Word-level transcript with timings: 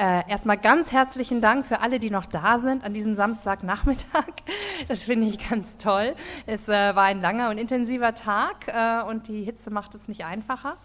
Äh, 0.00 0.22
erstmal 0.30 0.56
ganz 0.56 0.92
herzlichen 0.92 1.42
Dank 1.42 1.66
für 1.66 1.80
alle, 1.80 2.00
die 2.00 2.08
noch 2.08 2.24
da 2.24 2.58
sind 2.58 2.84
an 2.84 2.94
diesem 2.94 3.14
Samstagnachmittag. 3.14 4.24
Das 4.88 5.04
finde 5.04 5.26
ich 5.26 5.50
ganz 5.50 5.76
toll. 5.76 6.14
Es 6.46 6.66
äh, 6.68 6.72
war 6.72 7.04
ein 7.04 7.20
langer 7.20 7.50
und 7.50 7.58
intensiver 7.58 8.14
Tag 8.14 8.66
äh, 8.66 9.02
und 9.06 9.28
die 9.28 9.44
Hitze 9.44 9.70
macht 9.70 9.94
es 9.94 10.08
nicht 10.08 10.24
einfacher. 10.24 10.76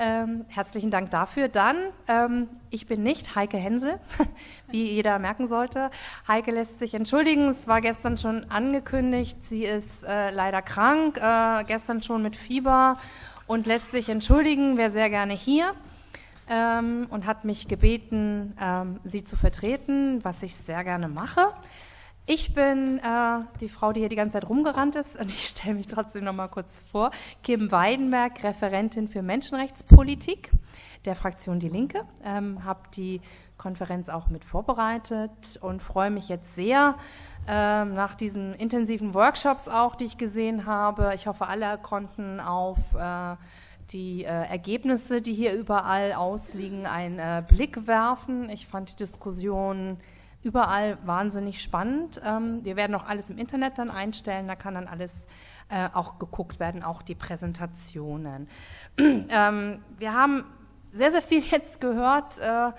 Ähm, 0.00 0.44
herzlichen 0.48 0.90
Dank 0.90 1.12
dafür. 1.12 1.46
Dann, 1.46 1.76
ähm, 2.08 2.48
ich 2.70 2.88
bin 2.88 3.04
nicht 3.04 3.36
Heike 3.36 3.58
Hensel, 3.58 4.00
wie 4.66 4.90
jeder 4.90 5.20
merken 5.20 5.46
sollte. 5.46 5.92
Heike 6.26 6.50
lässt 6.50 6.80
sich 6.80 6.94
entschuldigen. 6.94 7.50
Es 7.50 7.68
war 7.68 7.80
gestern 7.80 8.18
schon 8.18 8.50
angekündigt. 8.50 9.38
Sie 9.44 9.66
ist 9.66 10.02
äh, 10.02 10.30
leider 10.30 10.62
krank, 10.62 11.16
äh, 11.22 11.62
gestern 11.62 12.02
schon 12.02 12.22
mit 12.22 12.34
Fieber 12.34 12.98
und 13.46 13.68
lässt 13.68 13.92
sich 13.92 14.08
entschuldigen. 14.08 14.76
Wäre 14.76 14.90
sehr 14.90 15.10
gerne 15.10 15.34
hier 15.34 15.74
ähm, 16.48 17.06
und 17.10 17.26
hat 17.26 17.44
mich 17.44 17.68
gebeten, 17.68 18.56
ähm, 18.60 19.00
sie 19.04 19.24
zu 19.24 19.36
vertreten, 19.36 20.24
was 20.24 20.42
ich 20.42 20.54
sehr 20.54 20.84
gerne 20.84 21.08
mache. 21.08 21.52
Ich 22.30 22.52
bin 22.52 22.98
äh, 22.98 23.40
die 23.60 23.70
Frau, 23.70 23.94
die 23.94 24.00
hier 24.00 24.10
die 24.10 24.16
ganze 24.16 24.34
Zeit 24.34 24.48
rumgerannt 24.50 24.96
ist 24.96 25.18
und 25.18 25.30
ich 25.30 25.48
stelle 25.48 25.76
mich 25.76 25.86
trotzdem 25.86 26.24
noch 26.24 26.34
mal 26.34 26.48
kurz 26.48 26.84
vor. 26.92 27.10
Kim 27.42 27.72
Weidenberg, 27.72 28.44
Referentin 28.44 29.08
für 29.08 29.22
Menschenrechtspolitik 29.22 30.50
der 31.06 31.14
Fraktion 31.14 31.58
Die 31.58 31.70
Linke, 31.70 32.04
ähm, 32.22 32.64
habe 32.64 32.80
die 32.94 33.22
Konferenz 33.56 34.10
auch 34.10 34.28
mit 34.28 34.44
vorbereitet 34.44 35.58
und 35.62 35.82
freue 35.82 36.10
mich 36.10 36.28
jetzt 36.28 36.54
sehr 36.54 36.96
ähm, 37.46 37.94
nach 37.94 38.14
diesen 38.14 38.52
intensiven 38.54 39.14
Workshops 39.14 39.66
auch, 39.66 39.94
die 39.94 40.04
ich 40.04 40.18
gesehen 40.18 40.66
habe. 40.66 41.12
Ich 41.14 41.26
hoffe, 41.26 41.46
alle 41.46 41.78
konnten 41.78 42.40
auf 42.40 42.78
äh, 42.94 43.36
die 43.90 44.24
äh, 44.24 44.28
Ergebnisse, 44.28 45.22
die 45.22 45.34
hier 45.34 45.54
überall 45.54 46.12
ausliegen, 46.12 46.86
einen 46.86 47.18
äh, 47.18 47.42
Blick 47.46 47.86
werfen. 47.86 48.50
Ich 48.50 48.66
fand 48.66 48.92
die 48.92 48.96
Diskussion 48.96 49.98
überall 50.42 50.98
wahnsinnig 51.04 51.62
spannend. 51.62 52.20
Ähm, 52.24 52.64
wir 52.64 52.76
werden 52.76 52.94
auch 52.94 53.06
alles 53.06 53.30
im 53.30 53.38
Internet 53.38 53.78
dann 53.78 53.90
einstellen, 53.90 54.46
da 54.46 54.56
kann 54.56 54.74
dann 54.74 54.86
alles 54.86 55.26
äh, 55.68 55.88
auch 55.92 56.18
geguckt 56.18 56.60
werden, 56.60 56.82
auch 56.82 57.02
die 57.02 57.14
Präsentationen. 57.14 58.48
ähm, 58.98 59.82
wir 59.98 60.14
haben 60.14 60.44
sehr, 60.92 61.10
sehr 61.10 61.22
viel 61.22 61.42
jetzt 61.42 61.80
gehört 61.80 62.38
äh, 62.38 62.72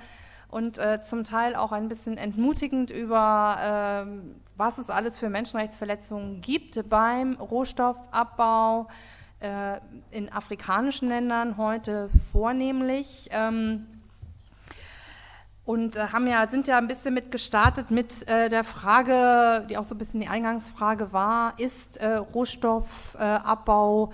und 0.49 0.77
äh, 0.77 1.01
zum 1.03 1.23
Teil 1.23 1.55
auch 1.55 1.71
ein 1.71 1.89
bisschen 1.89 2.17
entmutigend 2.17 2.91
über, 2.91 3.57
ähm, 3.61 4.35
was 4.55 4.77
es 4.77 4.89
alles 4.89 5.17
für 5.17 5.29
Menschenrechtsverletzungen 5.29 6.41
gibt 6.41 6.89
beim 6.89 7.33
Rohstoffabbau 7.33 8.87
in 10.11 10.31
afrikanischen 10.31 11.07
Ländern 11.09 11.57
heute 11.57 12.09
vornehmlich. 12.31 13.29
Ähm, 13.31 13.87
und 15.69 15.97
äh, 15.97 16.07
haben 16.07 16.25
ja, 16.25 16.47
sind 16.47 16.67
ja 16.67 16.79
ein 16.79 16.87
bisschen 16.87 17.13
mit 17.13 17.29
gestartet 17.29 17.91
mit 17.91 18.27
äh, 18.27 18.49
der 18.49 18.63
Frage, 18.63 19.67
die 19.69 19.77
auch 19.77 19.83
so 19.83 19.93
ein 19.93 19.99
bisschen 19.99 20.19
die 20.19 20.27
Eingangsfrage 20.27 21.13
war, 21.13 21.53
ist 21.59 21.97
äh, 21.97 22.15
Rohstoffabbau 22.15 24.11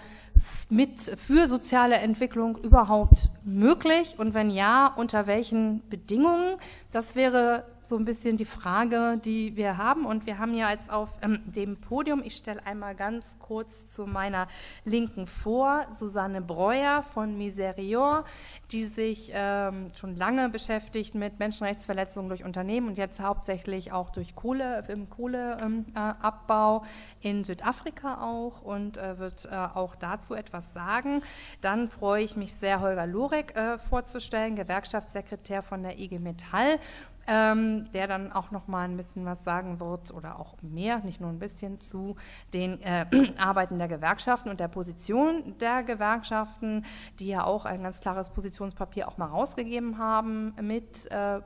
mit 0.70 1.00
für 1.00 1.48
soziale 1.48 1.96
Entwicklung 1.96 2.58
überhaupt 2.58 3.30
möglich? 3.46 4.16
Und 4.18 4.34
wenn 4.34 4.50
ja, 4.50 4.88
unter 4.98 5.28
welchen 5.28 5.88
Bedingungen? 5.90 6.58
Das 6.92 7.16
wäre 7.16 7.64
so 7.86 7.98
ein 7.98 8.06
bisschen 8.06 8.38
die 8.38 8.46
Frage, 8.46 9.20
die 9.24 9.56
wir 9.56 9.78
haben. 9.78 10.06
Und 10.06 10.26
wir 10.26 10.40
haben 10.40 10.54
ja 10.56 10.72
jetzt 10.72 10.92
auf 10.92 11.10
ähm, 11.22 11.42
dem 11.46 11.78
Podium, 11.78 12.22
ich 12.24 12.36
stelle 12.36 12.66
einmal 12.66 12.96
ganz 12.96 13.38
kurz 13.40 13.88
zu 13.88 14.08
meiner 14.08 14.48
Linken 14.84 15.28
vor, 15.28 15.86
Susanne 15.92 16.42
Breuer 16.42 17.04
von 17.04 17.38
Miserior 17.38 18.26
die 18.72 18.86
sich 18.86 19.32
ähm, 19.34 19.92
schon 19.96 20.16
lange 20.16 20.50
beschäftigt 20.50 21.16
mit 21.16 21.40
Menschenrechtsverletzungen 21.40 22.30
durch 22.30 22.44
Unternehmen 22.44 22.88
und 22.88 22.98
jetzt 22.98 23.20
hauptsächlich 23.20 23.92
auch 23.92 24.10
durch 24.10 24.36
Kohle, 24.36 24.84
im 24.88 25.10
Kohleabbau 25.10 26.84
äh, 27.22 27.30
in 27.30 27.44
Südafrika 27.44 28.22
auch 28.22 28.62
und 28.62 28.98
äh, 28.98 29.20
wird 29.20 29.46
äh, 29.46 29.56
auch 29.56 29.96
dazu 29.96 30.34
etwas 30.34 30.74
sagen. 30.74 31.22
Dann 31.62 31.90
freue 31.90 32.24
ich 32.24 32.36
mich 32.36 32.54
sehr, 32.56 32.82
Holger 32.82 33.06
Lurek 33.06 33.56
äh, 33.56 33.78
vorzustellen, 33.78 34.56
Gewerkschaftssekretär 34.56 35.62
von 35.62 35.84
der 35.84 36.00
IG 36.00 36.20
Metall 36.20 36.80
ähm, 37.28 37.92
der 37.94 38.08
dann 38.08 38.32
auch 38.32 38.52
noch 38.52 38.68
mal 38.68 38.84
ein 38.84 38.98
bisschen 38.98 39.26
was 39.26 39.44
sagen 39.44 39.80
wird 39.80 40.14
oder 40.14 40.40
auch 40.40 40.56
mehr, 40.62 41.00
nicht 41.00 41.22
nur 41.22 41.30
ein 41.30 41.40
bisschen 41.40 41.80
zu 41.80 42.16
den 42.54 42.82
äh, 42.82 43.06
Arbeiten 43.38 43.78
der 43.78 43.88
Gewerkschaften 43.88 44.50
und 44.50 44.60
der 44.60 44.68
Position 44.68 45.58
der 45.60 45.84
Gewerkschaften, 45.84 46.86
die 47.20 47.28
ja 47.28 47.44
auch 47.44 47.66
ein 47.66 47.84
ganz 47.84 48.02
klares 48.02 48.30
Positionspapier 48.30 49.08
auch 49.08 49.18
mal 49.18 49.28
rausgegeben 49.28 49.98
haben 49.98 50.54
mit 50.62 51.10
äh, 51.12 51.42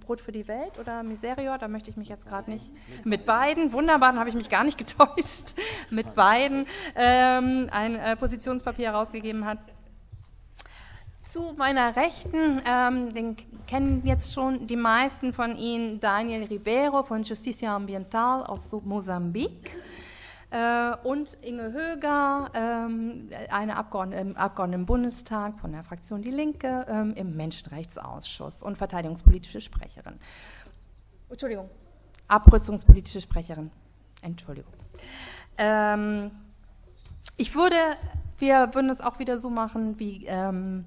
Brot 0.00 0.20
für 0.20 0.32
die 0.32 0.46
Welt 0.48 0.78
oder 0.78 1.02
Miserior, 1.02 1.58
da 1.58 1.68
möchte 1.68 1.90
ich 1.90 1.96
mich 1.96 2.08
jetzt 2.08 2.28
gerade 2.28 2.50
nicht. 2.50 2.72
Mit 3.04 3.24
beiden, 3.26 3.72
wunderbar, 3.72 4.10
dann 4.10 4.18
habe 4.18 4.28
ich 4.28 4.34
mich 4.34 4.50
gar 4.50 4.64
nicht 4.64 4.78
getäuscht. 4.86 5.54
Mit 5.90 6.14
beiden 6.14 6.66
ähm, 6.94 7.68
ein 7.70 7.96
äh, 7.96 8.16
Positionspapier 8.16 8.92
herausgegeben 8.92 9.46
hat 9.46 9.58
zu 11.36 11.52
meiner 11.58 11.94
Rechten, 11.96 12.62
ähm, 12.66 13.12
den 13.12 13.36
kennen 13.66 14.00
jetzt 14.06 14.32
schon 14.32 14.66
die 14.66 14.76
meisten 14.76 15.34
von 15.34 15.54
Ihnen, 15.54 16.00
Daniel 16.00 16.44
Ribeiro 16.44 17.02
von 17.02 17.24
Justicia 17.24 17.76
Ambiental 17.76 18.42
aus 18.44 18.72
Mosambik. 18.72 19.70
Äh, 20.48 20.96
und 21.04 21.36
Inge 21.42 21.72
Höger, 21.72 22.50
ähm, 22.54 23.28
eine 23.50 23.76
Abgeordnete, 23.76 24.34
Abgeordnete, 24.38 24.80
im 24.80 24.86
Bundestag 24.86 25.60
von 25.60 25.72
der 25.72 25.84
Fraktion 25.84 26.22
Die 26.22 26.30
Linke 26.30 26.86
ähm, 26.88 27.12
im 27.14 27.36
Menschenrechtsausschuss 27.36 28.62
und 28.62 28.78
verteidigungspolitische 28.78 29.60
Sprecherin. 29.60 30.14
Entschuldigung, 31.28 31.68
abrüstungspolitische 32.28 33.20
Sprecherin. 33.20 33.70
Entschuldigung. 34.22 34.72
Ähm, 35.58 36.30
ich 37.36 37.54
würde, 37.54 37.76
wir 38.38 38.70
würden 38.72 38.88
es 38.88 39.02
auch 39.02 39.18
wieder 39.18 39.36
so 39.36 39.50
machen 39.50 39.98
wie 39.98 40.24
ähm, 40.26 40.86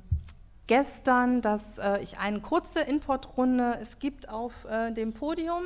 gestern, 0.69 1.41
dass 1.41 1.79
äh, 1.79 1.99
ich 2.03 2.19
eine 2.19 2.41
kurze 2.41 2.81
Inputrunde 2.81 3.79
es 3.81 3.97
gibt 3.97 4.29
auf 4.29 4.53
äh, 4.65 4.91
dem 4.91 5.13
Podium, 5.13 5.63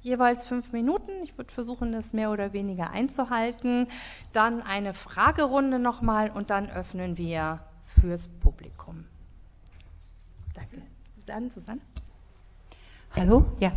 jeweils 0.00 0.46
fünf 0.46 0.70
Minuten. 0.70 1.10
Ich 1.24 1.36
würde 1.36 1.52
versuchen, 1.52 1.90
das 1.90 2.12
mehr 2.12 2.30
oder 2.30 2.52
weniger 2.52 2.90
einzuhalten. 2.90 3.88
Dann 4.32 4.62
eine 4.62 4.94
Fragerunde 4.94 5.80
nochmal 5.80 6.30
und 6.30 6.50
dann 6.50 6.70
öffnen 6.70 7.18
wir 7.18 7.64
fürs 8.00 8.28
Publikum. 8.28 9.06
Danke. 10.54 10.82
Dann 11.26 11.50
Susanne. 11.50 11.80
Hallo, 13.16 13.46
ja. 13.58 13.72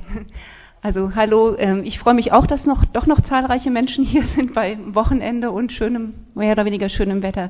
Also 0.84 1.16
hallo, 1.16 1.56
ähm, 1.58 1.82
ich 1.84 1.98
freue 1.98 2.14
mich 2.14 2.32
auch, 2.32 2.46
dass 2.46 2.68
noch 2.68 2.86
doch 2.86 3.08
noch 3.08 3.20
zahlreiche 3.22 3.72
Menschen 3.72 4.06
hier 4.06 4.24
sind 4.24 4.54
bei 4.54 4.78
Wochenende 4.86 5.50
und 5.50 5.72
schönem, 5.72 6.14
mehr 6.36 6.52
oder 6.52 6.66
weniger 6.66 6.88
schönem 6.88 7.24
Wetter. 7.24 7.50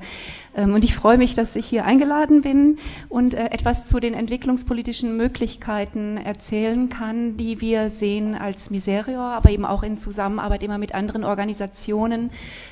Ähm, 0.56 0.74
und 0.74 0.86
ich 0.86 0.96
freue 0.96 1.18
mich, 1.18 1.34
dass 1.34 1.58
ich 1.58 1.66
hier 1.66 1.84
eingeladen 1.84 2.42
bin 2.42 2.78
und 3.10 3.34
äh, 3.34 3.48
etwas 3.48 3.86
zu 3.86 4.00
den 4.00 4.14
entwicklungspolitischen 4.14 5.18
Möglichkeiten 5.18 6.16
erzählen 6.16 6.88
kann, 6.88 7.36
die 7.36 7.60
wir 7.60 7.90
sehen 7.90 8.34
als 8.34 8.70
Miserior, 8.70 9.24
aber 9.24 9.50
eben 9.50 9.66
auch 9.66 9.84
in 9.84 9.98
Zusammenarbeit 9.98 10.64
immer 10.64 10.78
mit 10.78 10.96
anderen 10.96 11.26
Organisationen, 11.26 12.30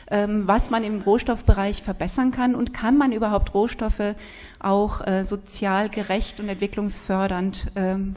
ähm, 0.09 0.47
was 0.47 0.69
man 0.69 0.85
im 0.85 1.01
Rohstoffbereich 1.01 1.83
verbessern 1.83 2.31
kann 2.31 2.55
und 2.55 2.73
kann 2.73 2.97
man 2.97 3.11
überhaupt 3.11 3.53
Rohstoffe 3.53 4.15
auch 4.59 5.05
äh, 5.05 5.25
sozial 5.25 5.89
gerecht 5.89 6.39
und 6.39 6.47
entwicklungsfördernd 6.47 7.71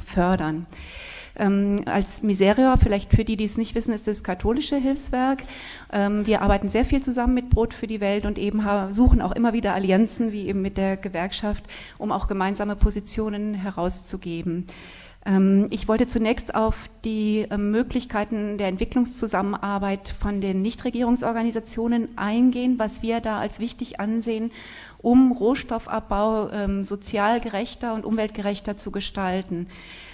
fördern. 0.04 0.66
Ähm, 1.38 1.82
als 1.86 2.22
Miserior, 2.22 2.76
vielleicht 2.78 3.12
für 3.12 3.24
die, 3.24 3.36
die 3.36 3.44
es 3.44 3.56
nicht 3.56 3.74
wissen, 3.74 3.92
ist 3.92 4.06
das 4.06 4.22
katholische 4.22 4.76
Hilfswerk. 4.76 5.44
Ähm, 5.92 6.26
wir 6.26 6.42
arbeiten 6.42 6.68
sehr 6.68 6.84
viel 6.84 7.00
zusammen 7.00 7.34
mit 7.34 7.50
Brot 7.50 7.74
für 7.74 7.86
die 7.86 8.00
Welt 8.00 8.26
und 8.26 8.38
eben 8.38 8.62
suchen 8.90 9.20
auch 9.20 9.32
immer 9.32 9.52
wieder 9.52 9.74
Allianzen, 9.74 10.32
wie 10.32 10.48
eben 10.48 10.62
mit 10.62 10.76
der 10.76 10.96
Gewerkschaft, 10.96 11.64
um 11.98 12.12
auch 12.12 12.28
gemeinsame 12.28 12.76
Positionen 12.76 13.54
herauszugeben. 13.54 14.66
Ähm, 15.28 15.66
ich 15.70 15.88
wollte 15.88 16.06
zunächst 16.06 16.54
auf 16.54 16.88
die 17.04 17.46
ähm, 17.50 17.70
Möglichkeiten 17.70 18.58
der 18.58 18.68
Entwicklungszusammenarbeit 18.68 20.14
von 20.20 20.40
den 20.40 20.62
Nichtregierungsorganisationen 20.62 22.16
eingehen, 22.16 22.78
was 22.78 23.02
wir 23.02 23.20
da 23.20 23.38
als 23.38 23.60
wichtig 23.60 24.00
ansehen, 24.00 24.50
um 24.98 25.32
Rohstoffabbau 25.32 26.50
ähm, 26.50 26.84
sozial 26.84 27.40
gerechter 27.40 27.94
und 27.94 28.04
umweltgerechter 28.04 28.76
zu 28.76 28.90
gestalten. 28.90 29.68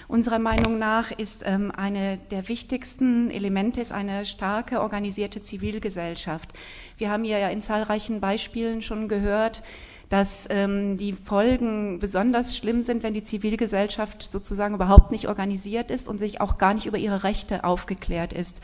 Unserer 0.07 0.39
Meinung 0.39 0.77
nach 0.77 1.11
ist 1.11 1.43
ähm, 1.45 1.71
eine 1.71 2.17
der 2.29 2.47
wichtigsten 2.47 3.31
Elemente 3.31 3.81
ist 3.81 3.91
eine 3.91 4.25
starke 4.25 4.81
organisierte 4.81 5.41
Zivilgesellschaft. 5.41 6.53
Wir 6.97 7.09
haben 7.09 7.23
hier 7.23 7.39
ja 7.39 7.49
in 7.49 7.61
zahlreichen 7.61 8.21
Beispielen 8.21 8.81
schon 8.81 9.07
gehört, 9.07 9.63
dass 10.15 10.47
ähm, 10.49 10.95
die 10.95 11.11
Folgen 11.11 11.99
besonders 11.99 12.55
schlimm 12.55 12.83
sind, 12.83 13.03
wenn 13.03 13.13
die 13.13 13.25
Zivilgesellschaft 13.25 14.31
sozusagen 14.31 14.75
überhaupt 14.75 15.11
nicht 15.11 15.27
organisiert 15.27 15.91
ist 15.91 16.07
und 16.07 16.19
sich 16.19 16.39
auch 16.39 16.57
gar 16.57 16.73
nicht 16.73 16.85
über 16.85 16.97
ihre 16.97 17.25
Rechte 17.25 17.65
aufgeklärt 17.65 18.31
ist. 18.31 18.61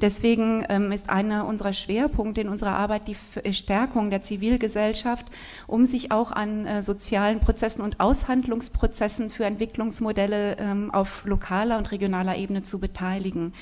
Deswegen 0.00 0.64
ähm, 0.68 0.90
ist 0.90 1.08
einer 1.08 1.46
unserer 1.46 1.72
Schwerpunkte 1.72 2.40
in 2.40 2.48
unserer 2.48 2.72
Arbeit 2.72 3.06
die 3.06 3.16
äh, 3.44 3.52
Stärkung 3.52 4.10
der 4.10 4.22
Zivilgesellschaft, 4.22 5.26
um 5.68 5.86
sich 5.86 6.10
auch 6.10 6.32
an 6.32 6.66
äh, 6.66 6.82
sozialen 6.82 7.38
Prozessen 7.38 7.82
und 7.82 8.00
Aushandlungsprozessen 8.00 9.30
für 9.30 9.44
Entwicklungsmodelle 9.44 10.56
ähm, 10.58 10.90
auf 10.92 11.24
lokaler 11.24 11.78
und 11.78 11.92
regionaler 11.92 12.36
Ebene 12.36 12.62
zu 12.62 12.80
beteiligen. 12.80 13.52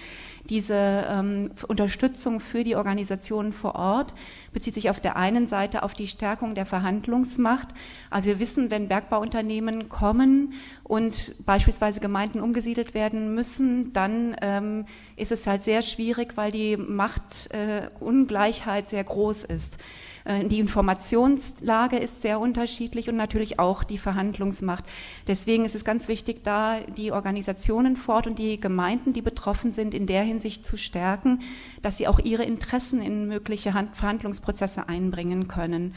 Diese 0.49 1.05
ähm, 1.09 1.51
Unterstützung 1.67 2.41
für 2.41 2.63
die 2.63 2.77
Organisationen 2.77 3.53
vor 3.53 3.75
Ort 3.75 4.15
bezieht 4.53 4.75
sich 4.75 4.91
auf 4.91 5.01
der 5.01 5.17
einen 5.17 5.47
Seite 5.47 5.83
auf 5.83 5.95
die 5.95 6.07
Stärkung 6.07 6.55
der 6.55 6.67
Verhandlungsmacht. 6.67 7.69
Also 8.11 8.29
wir 8.29 8.39
wissen, 8.39 8.71
wenn 8.71 8.89
Bergbauunternehmen 8.89 9.89
kommen 9.89 10.53
und 10.85 11.35
beispielsweise 11.45 12.01
Gemeinden 12.01 12.41
umgesiedelt 12.41 12.95
werden 12.95 13.35
müssen, 13.35 13.93
dann 13.93 14.37
ähm, 14.41 14.85
ist 15.17 15.33
es 15.33 15.47
halt 15.47 15.63
sehr 15.63 15.83
schwierig, 15.83 16.37
weil 16.37 16.53
die 16.53 16.77
Machtungleichheit 16.77 18.87
äh, 18.87 18.89
sehr 18.89 19.05
groß 19.05 19.45
ist. 19.45 19.79
Äh, 20.27 20.45
die 20.45 20.59
Informationslage 20.59 21.97
ist 21.97 22.23
sehr 22.23 22.41
unterschiedlich 22.41 23.09
und 23.09 23.17
natürlich 23.17 23.59
auch 23.59 23.85
die 23.85 23.99
Verhandlungsmacht. 23.99 24.85
Deswegen 25.27 25.65
ist 25.65 25.75
es 25.75 25.85
ganz 25.85 26.09
wichtig, 26.09 26.43
da 26.43 26.81
die 26.81 27.13
Organisationen 27.13 27.97
fort 27.97 28.27
und 28.27 28.39
die 28.39 28.61
Gemeinden, 28.61 29.13
die 29.13 29.23
betroffen 29.23 29.71
sind, 29.71 29.95
in 29.95 30.07
der 30.07 30.23
Hinsicht 30.23 30.67
zu 30.67 30.77
stärken, 30.77 31.41
dass 31.83 31.97
sie 31.97 32.09
auch 32.09 32.19
ihre 32.19 32.45
Interessen 32.45 33.01
in 33.01 33.29
mögliche 33.29 33.73
Verhandlungsprozesse 33.95 34.89
einbringen 34.89 35.49
können. 35.49 35.95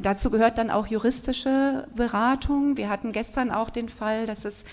Dazu 0.00 0.30
gehört 0.30 0.58
dann 0.58 0.70
auch 0.70 0.86
juristische 0.86 1.88
Beratung. 1.94 2.76
Wir 2.76 2.88
hatten 2.88 3.12
gestern 3.12 3.50
auch 3.50 3.70
den 3.70 3.88
Fall, 3.88 4.26
dass 4.26 4.44
es 4.44 4.64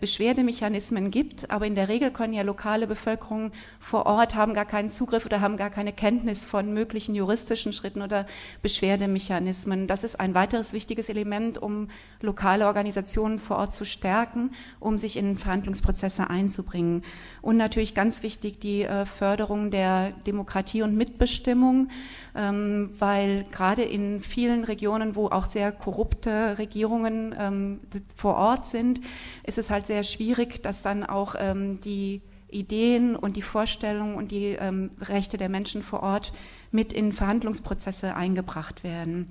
Beschwerdemechanismen 0.00 1.10
gibt, 1.10 1.50
aber 1.50 1.66
in 1.66 1.74
der 1.74 1.88
Regel 1.88 2.10
können 2.10 2.32
ja 2.32 2.42
lokale 2.42 2.86
Bevölkerung 2.86 3.52
vor 3.80 4.06
Ort 4.06 4.34
haben 4.34 4.54
gar 4.54 4.64
keinen 4.64 4.90
Zugriff 4.90 5.24
oder 5.24 5.40
haben 5.40 5.56
gar 5.56 5.70
keine 5.70 5.92
Kenntnis 5.92 6.46
von 6.46 6.72
möglichen 6.72 7.14
juristischen 7.14 7.72
Schritten 7.72 8.02
oder 8.02 8.26
Beschwerdemechanismen. 8.62 9.86
Das 9.86 10.04
ist 10.04 10.18
ein 10.18 10.34
weiteres 10.34 10.72
wichtiges 10.72 11.08
Element, 11.08 11.58
um 11.58 11.88
lokale 12.20 12.66
Organisationen 12.66 13.38
vor 13.38 13.56
Ort 13.58 13.74
zu 13.74 13.84
stärken, 13.84 14.50
um 14.80 14.98
sich 14.98 15.16
in 15.16 15.38
Verhandlungsprozesse 15.38 16.28
einzubringen. 16.28 17.02
Und 17.42 17.56
natürlich 17.56 17.94
ganz 17.94 18.22
wichtig 18.22 18.58
die 18.58 18.82
äh, 18.82 19.06
Förderung 19.06 19.70
der 19.70 20.10
Demokratie 20.26 20.82
und 20.82 20.96
Mitbestimmung, 20.96 21.88
ähm, 22.38 22.90
weil 22.98 23.44
gerade 23.50 23.82
in 23.82 24.20
vielen 24.20 24.62
Regionen, 24.62 25.16
wo 25.16 25.26
auch 25.26 25.46
sehr 25.46 25.72
korrupte 25.72 26.56
Regierungen 26.56 27.34
ähm, 27.36 27.80
vor 28.14 28.36
Ort 28.36 28.64
sind, 28.64 29.00
ist 29.42 29.58
es 29.58 29.70
halt 29.70 29.88
sehr 29.88 30.04
schwierig, 30.04 30.62
dass 30.62 30.82
dann 30.82 31.02
auch 31.02 31.34
ähm, 31.36 31.80
die 31.80 32.22
Ideen 32.48 33.16
und 33.16 33.36
die 33.36 33.42
Vorstellungen 33.42 34.14
und 34.14 34.30
die 34.30 34.56
ähm, 34.58 34.92
Rechte 35.00 35.36
der 35.36 35.48
Menschen 35.48 35.82
vor 35.82 36.04
Ort 36.04 36.32
mit 36.70 36.92
in 36.92 37.12
Verhandlungsprozesse 37.12 38.14
eingebracht 38.14 38.84
werden. 38.84 39.26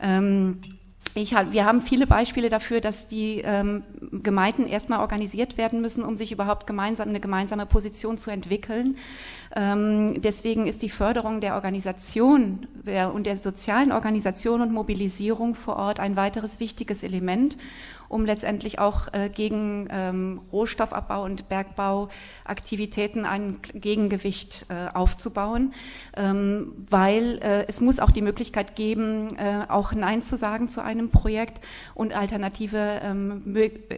Ähm, 0.00 0.60
ich, 1.16 1.32
wir 1.32 1.64
haben 1.64 1.80
viele 1.80 2.08
Beispiele 2.08 2.48
dafür, 2.48 2.80
dass 2.80 3.06
die 3.06 3.40
ähm, 3.44 3.82
Gemeinden 4.10 4.66
erstmal 4.66 4.98
organisiert 4.98 5.56
werden 5.56 5.80
müssen, 5.80 6.02
um 6.02 6.16
sich 6.16 6.32
überhaupt 6.32 6.66
gemeinsam 6.66 7.08
eine 7.08 7.20
gemeinsame 7.20 7.66
Position 7.66 8.18
zu 8.18 8.30
entwickeln. 8.30 8.96
Ähm, 9.54 10.20
deswegen 10.20 10.66
ist 10.66 10.82
die 10.82 10.88
Förderung 10.88 11.40
der 11.40 11.54
Organisation 11.54 12.66
der, 12.84 13.14
und 13.14 13.26
der 13.26 13.36
sozialen 13.36 13.92
Organisation 13.92 14.60
und 14.60 14.72
Mobilisierung 14.72 15.54
vor 15.54 15.76
Ort 15.76 16.00
ein 16.00 16.16
weiteres 16.16 16.58
wichtiges 16.58 17.04
Element 17.04 17.56
um 18.14 18.24
letztendlich 18.24 18.78
auch 18.78 19.12
äh, 19.12 19.28
gegen 19.28 19.88
ähm, 19.90 20.40
Rohstoffabbau 20.52 21.24
und 21.24 21.48
Bergbauaktivitäten 21.48 23.24
ein 23.24 23.56
Gegengewicht 23.74 24.66
äh, 24.68 24.94
aufzubauen, 24.94 25.74
ähm, 26.16 26.72
weil 26.88 27.40
äh, 27.42 27.64
es 27.66 27.80
muss 27.80 27.98
auch 27.98 28.12
die 28.12 28.22
Möglichkeit 28.22 28.76
geben, 28.76 29.36
äh, 29.36 29.64
auch 29.68 29.92
Nein 29.94 30.22
zu 30.22 30.36
sagen 30.36 30.68
zu 30.68 30.80
einem 30.80 31.10
Projekt 31.10 31.60
und 31.96 32.14
alternative 32.14 33.00
ähm, 33.02 33.42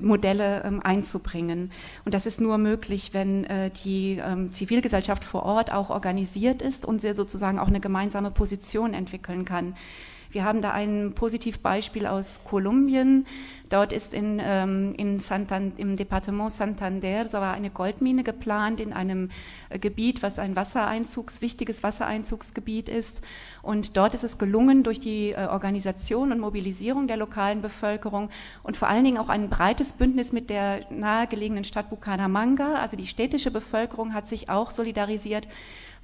Modelle 0.00 0.64
ähm, 0.64 0.80
einzubringen. 0.82 1.70
Und 2.06 2.14
das 2.14 2.24
ist 2.24 2.40
nur 2.40 2.56
möglich, 2.56 3.10
wenn 3.12 3.44
äh, 3.44 3.70
die 3.84 4.18
ähm, 4.26 4.50
Zivilgesellschaft 4.50 5.24
vor 5.24 5.42
Ort 5.42 5.74
auch 5.74 5.90
organisiert 5.90 6.62
ist 6.62 6.86
und 6.86 7.02
sie 7.02 7.12
sozusagen 7.12 7.58
auch 7.58 7.68
eine 7.68 7.80
gemeinsame 7.80 8.30
Position 8.30 8.94
entwickeln 8.94 9.44
kann. 9.44 9.74
Wir 10.36 10.44
haben 10.44 10.60
da 10.60 10.72
ein 10.72 11.14
Positivbeispiel 11.14 12.06
aus 12.06 12.40
Kolumbien. 12.44 13.26
Dort 13.70 13.94
ist 13.94 14.12
in, 14.12 14.38
ähm, 14.44 14.92
in 14.98 15.18
Santan, 15.18 15.72
im 15.78 15.96
Departement 15.96 16.52
Santander 16.52 17.26
so 17.26 17.38
war 17.38 17.54
eine 17.54 17.70
Goldmine 17.70 18.22
geplant 18.22 18.82
in 18.82 18.92
einem 18.92 19.30
äh, 19.70 19.78
Gebiet, 19.78 20.22
was 20.22 20.38
ein 20.38 20.54
Wassereinzugs, 20.54 21.40
wichtiges 21.40 21.82
Wassereinzugsgebiet 21.82 22.90
ist. 22.90 23.22
Und 23.62 23.96
dort 23.96 24.12
ist 24.12 24.24
es 24.24 24.36
gelungen, 24.36 24.82
durch 24.82 25.00
die 25.00 25.30
äh, 25.30 25.46
Organisation 25.46 26.32
und 26.32 26.38
Mobilisierung 26.38 27.06
der 27.08 27.16
lokalen 27.16 27.62
Bevölkerung 27.62 28.28
und 28.62 28.76
vor 28.76 28.88
allen 28.88 29.04
Dingen 29.04 29.16
auch 29.16 29.30
ein 29.30 29.48
breites 29.48 29.94
Bündnis 29.94 30.32
mit 30.32 30.50
der 30.50 30.80
nahegelegenen 30.90 31.64
Stadt 31.64 31.88
Bucaramanga, 31.88 32.74
also 32.74 32.98
die 32.98 33.06
städtische 33.06 33.50
Bevölkerung 33.50 34.12
hat 34.12 34.28
sich 34.28 34.50
auch 34.50 34.70
solidarisiert, 34.70 35.48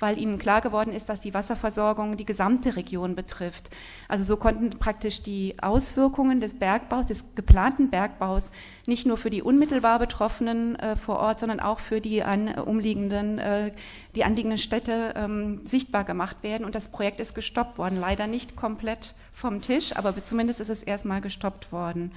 weil 0.03 0.19
ihnen 0.19 0.39
klar 0.39 0.61
geworden 0.61 0.93
ist, 0.93 1.09
dass 1.09 1.21
die 1.21 1.33
Wasserversorgung 1.33 2.17
die 2.17 2.27
gesamte 2.27 2.75
Region 2.77 3.15
betrifft. 3.15 3.71
Also 4.09 4.25
so 4.25 4.37
konnten 4.37 4.71
praktisch 4.71 5.23
die 5.23 5.55
Auswirkungen 5.63 6.41
des 6.41 6.59
Bergbaus, 6.59 7.07
des 7.07 7.35
geplanten 7.37 7.89
Bergbaus, 7.89 8.51
nicht 8.87 9.07
nur 9.07 9.17
für 9.17 9.31
die 9.31 9.43
unmittelbar 9.43 10.01
Betroffenen 10.01 10.77
äh, 10.77 10.97
vor 10.97 11.21
Ort, 11.21 11.41
sondern 11.41 11.61
auch 11.61 11.79
für 11.79 12.01
die 12.01 12.23
an, 12.23 12.49
äh, 12.49 12.61
umliegenden, 12.61 13.39
äh, 13.39 13.73
die 14.17 14.25
anliegenden 14.25 14.59
Städte 14.59 15.15
ähm, 15.17 15.61
sichtbar 15.65 16.03
gemacht 16.03 16.39
werden. 16.43 16.65
Und 16.65 16.75
das 16.75 16.89
Projekt 16.89 17.21
ist 17.21 17.35
gestoppt 17.35 17.79
worden. 17.79 18.01
Leider 18.01 18.27
nicht 18.27 18.57
komplett 18.57 19.15
vom 19.33 19.61
Tisch, 19.61 19.97
aber 19.97 20.23
zumindest 20.23 20.61
ist 20.61 20.69
es 20.69 20.83
erstmal 20.83 21.21
gestoppt 21.21 21.71
worden. 21.71 22.13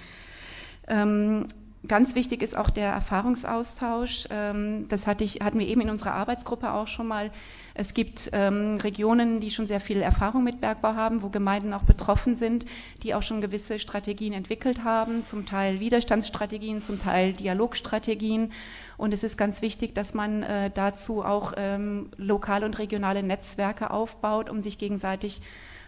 Ähm, 0.87 1.47
Ganz 1.87 2.15
wichtig 2.15 2.41
ist 2.41 2.55
auch 2.55 2.69
der 2.69 2.89
Erfahrungsaustausch. 2.89 4.27
Ähm, 4.29 4.87
das 4.87 5.07
hatte 5.07 5.23
ich, 5.23 5.41
hatten 5.41 5.59
wir 5.59 5.67
eben 5.67 5.81
in 5.81 5.89
unserer 5.89 6.13
Arbeitsgruppe 6.13 6.71
auch 6.71 6.87
schon 6.87 7.07
mal. 7.07 7.31
Es 7.73 7.93
gibt 7.93 8.29
ähm, 8.31 8.77
Regionen, 8.77 9.39
die 9.39 9.51
schon 9.51 9.67
sehr 9.67 9.81
viel 9.81 10.01
Erfahrung 10.01 10.43
mit 10.43 10.61
Bergbau 10.61 10.95
haben, 10.95 11.21
wo 11.21 11.29
Gemeinden 11.29 11.73
auch 11.73 11.83
betroffen 11.83 12.33
sind, 12.33 12.65
die 13.03 13.13
auch 13.13 13.21
schon 13.21 13.41
gewisse 13.41 13.79
Strategien 13.79 14.31
entwickelt 14.33 14.83
haben, 14.83 15.23
zum 15.23 15.45
Teil 15.45 15.79
Widerstandsstrategien, 15.79 16.79
zum 16.79 16.99
Teil 16.99 17.33
Dialogstrategien. 17.33 18.53
Und 18.97 19.13
es 19.13 19.23
ist 19.23 19.37
ganz 19.37 19.61
wichtig, 19.61 19.93
dass 19.93 20.13
man 20.13 20.43
äh, 20.43 20.71
dazu 20.73 21.23
auch 21.23 21.53
ähm, 21.57 22.09
lokale 22.17 22.65
und 22.65 22.79
regionale 22.79 23.23
Netzwerke 23.23 23.91
aufbaut, 23.91 24.49
um 24.49 24.61
sich 24.61 24.77
gegenseitig 24.77 25.41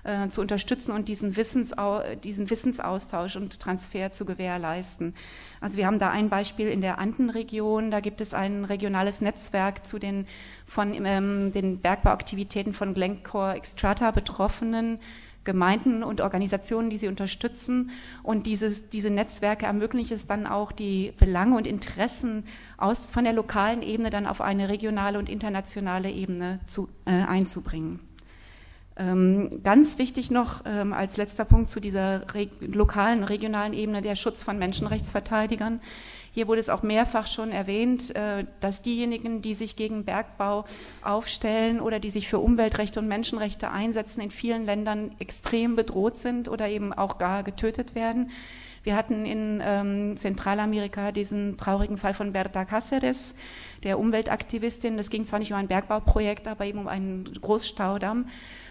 äh, 0.07 0.29
zu 0.29 0.41
unterstützen 0.41 0.91
und 0.91 1.07
diesen, 1.07 1.35
Wissensau 1.35 2.01
diesen 2.23 2.49
Wissensaustausch 2.49 3.35
und 3.35 3.59
Transfer 3.59 4.11
zu 4.11 4.25
gewährleisten. 4.25 5.13
Also 5.61 5.77
wir 5.77 5.85
haben 5.85 5.99
da 5.99 6.09
ein 6.09 6.29
Beispiel 6.29 6.69
in 6.69 6.81
der 6.81 6.97
Andenregion, 6.97 7.91
da 7.91 7.99
gibt 7.99 8.21
es 8.21 8.33
ein 8.33 8.65
regionales 8.65 9.21
Netzwerk 9.21 9.85
zu 9.85 9.99
den 9.99 10.25
von 10.65 10.93
ähm, 11.05 11.51
den 11.51 11.79
Bergbauaktivitäten 11.79 12.73
von 12.73 12.93
Glencore 12.93 13.55
Extrata 13.55 14.11
betroffenen 14.11 14.99
Gemeinden 15.47 16.03
und 16.03 16.19
Organisationen, 16.19 16.89
die 16.89 16.97
sie 16.97 17.07
unterstützen. 17.07 17.91
Und 18.21 18.45
dieses, 18.45 18.89
diese 18.89 19.09
Netzwerke 19.09 19.65
ermöglichen 19.65 20.13
es 20.13 20.27
dann 20.27 20.45
auch, 20.45 20.73
die 20.73 21.13
Belange 21.17 21.55
und 21.55 21.65
Interessen 21.65 22.43
aus, 22.77 23.11
von 23.11 23.23
der 23.23 23.31
lokalen 23.31 23.81
Ebene 23.81 24.09
dann 24.09 24.27
auf 24.27 24.41
eine 24.41 24.67
regionale 24.67 25.17
und 25.17 25.29
internationale 25.29 26.11
Ebene 26.11 26.59
zu, 26.67 26.89
äh, 27.05 27.11
einzubringen. 27.11 28.06
Ähm, 28.99 29.61
ganz 29.63 29.99
wichtig 29.99 30.31
noch 30.31 30.63
ähm, 30.65 30.91
als 30.91 31.17
letzter 31.17 31.45
Punkt 31.45 31.69
zu 31.69 31.79
dieser 31.79 32.23
lokalen, 32.61 33.23
regionalen 33.23 33.73
Ebene 33.73 34.01
der 34.01 34.15
Schutz 34.15 34.41
von 34.43 34.57
Menschenrechtsverteidigern. 34.57 35.79
Hier 36.31 36.47
wurde 36.47 36.59
es 36.59 36.69
auch 36.69 36.83
mehrfach 36.83 37.27
schon 37.27 37.51
erwähnt, 37.51 38.15
äh, 38.15 38.45
dass 38.59 38.81
diejenigen, 38.81 39.41
die 39.41 39.53
sich 39.53 39.75
gegen 39.75 40.03
Bergbau 40.03 40.65
aufstellen 41.03 41.79
oder 41.79 41.99
die 41.99 42.09
sich 42.09 42.27
für 42.27 42.39
Umweltrechte 42.39 42.99
und 42.99 43.07
Menschenrechte 43.07 43.69
einsetzen, 43.69 44.21
in 44.21 44.31
vielen 44.31 44.65
Ländern 44.65 45.11
extrem 45.19 45.75
bedroht 45.75 46.17
sind 46.17 46.49
oder 46.49 46.67
eben 46.67 46.91
auch 46.91 47.19
gar 47.19 47.43
getötet 47.43 47.93
werden. 47.93 48.31
Wir 48.87 48.95
hatten 48.95 49.25
in 49.25 49.61
ähm, 49.65 50.15
Zentralamerika 50.15 51.11
diesen 51.11 51.57
traurigen 51.57 51.97
Fall 51.97 52.13
von 52.13 52.31
Berta 52.31 52.61
Cáceres, 52.61 53.33
der 53.83 53.99
Umweltaktivistin. 53.99 54.95
Das 54.95 55.09
ging 55.09 55.25
zwar 55.25 55.39
nicht 55.39 55.51
um 55.51 55.57
ein 55.57 55.67
Bergbauprojekt, 55.67 56.47
aber 56.47 56.65
eben 56.65 56.79
um 56.79 56.87
einen 56.87 57.25
Großstaudamm. 57.41 58.27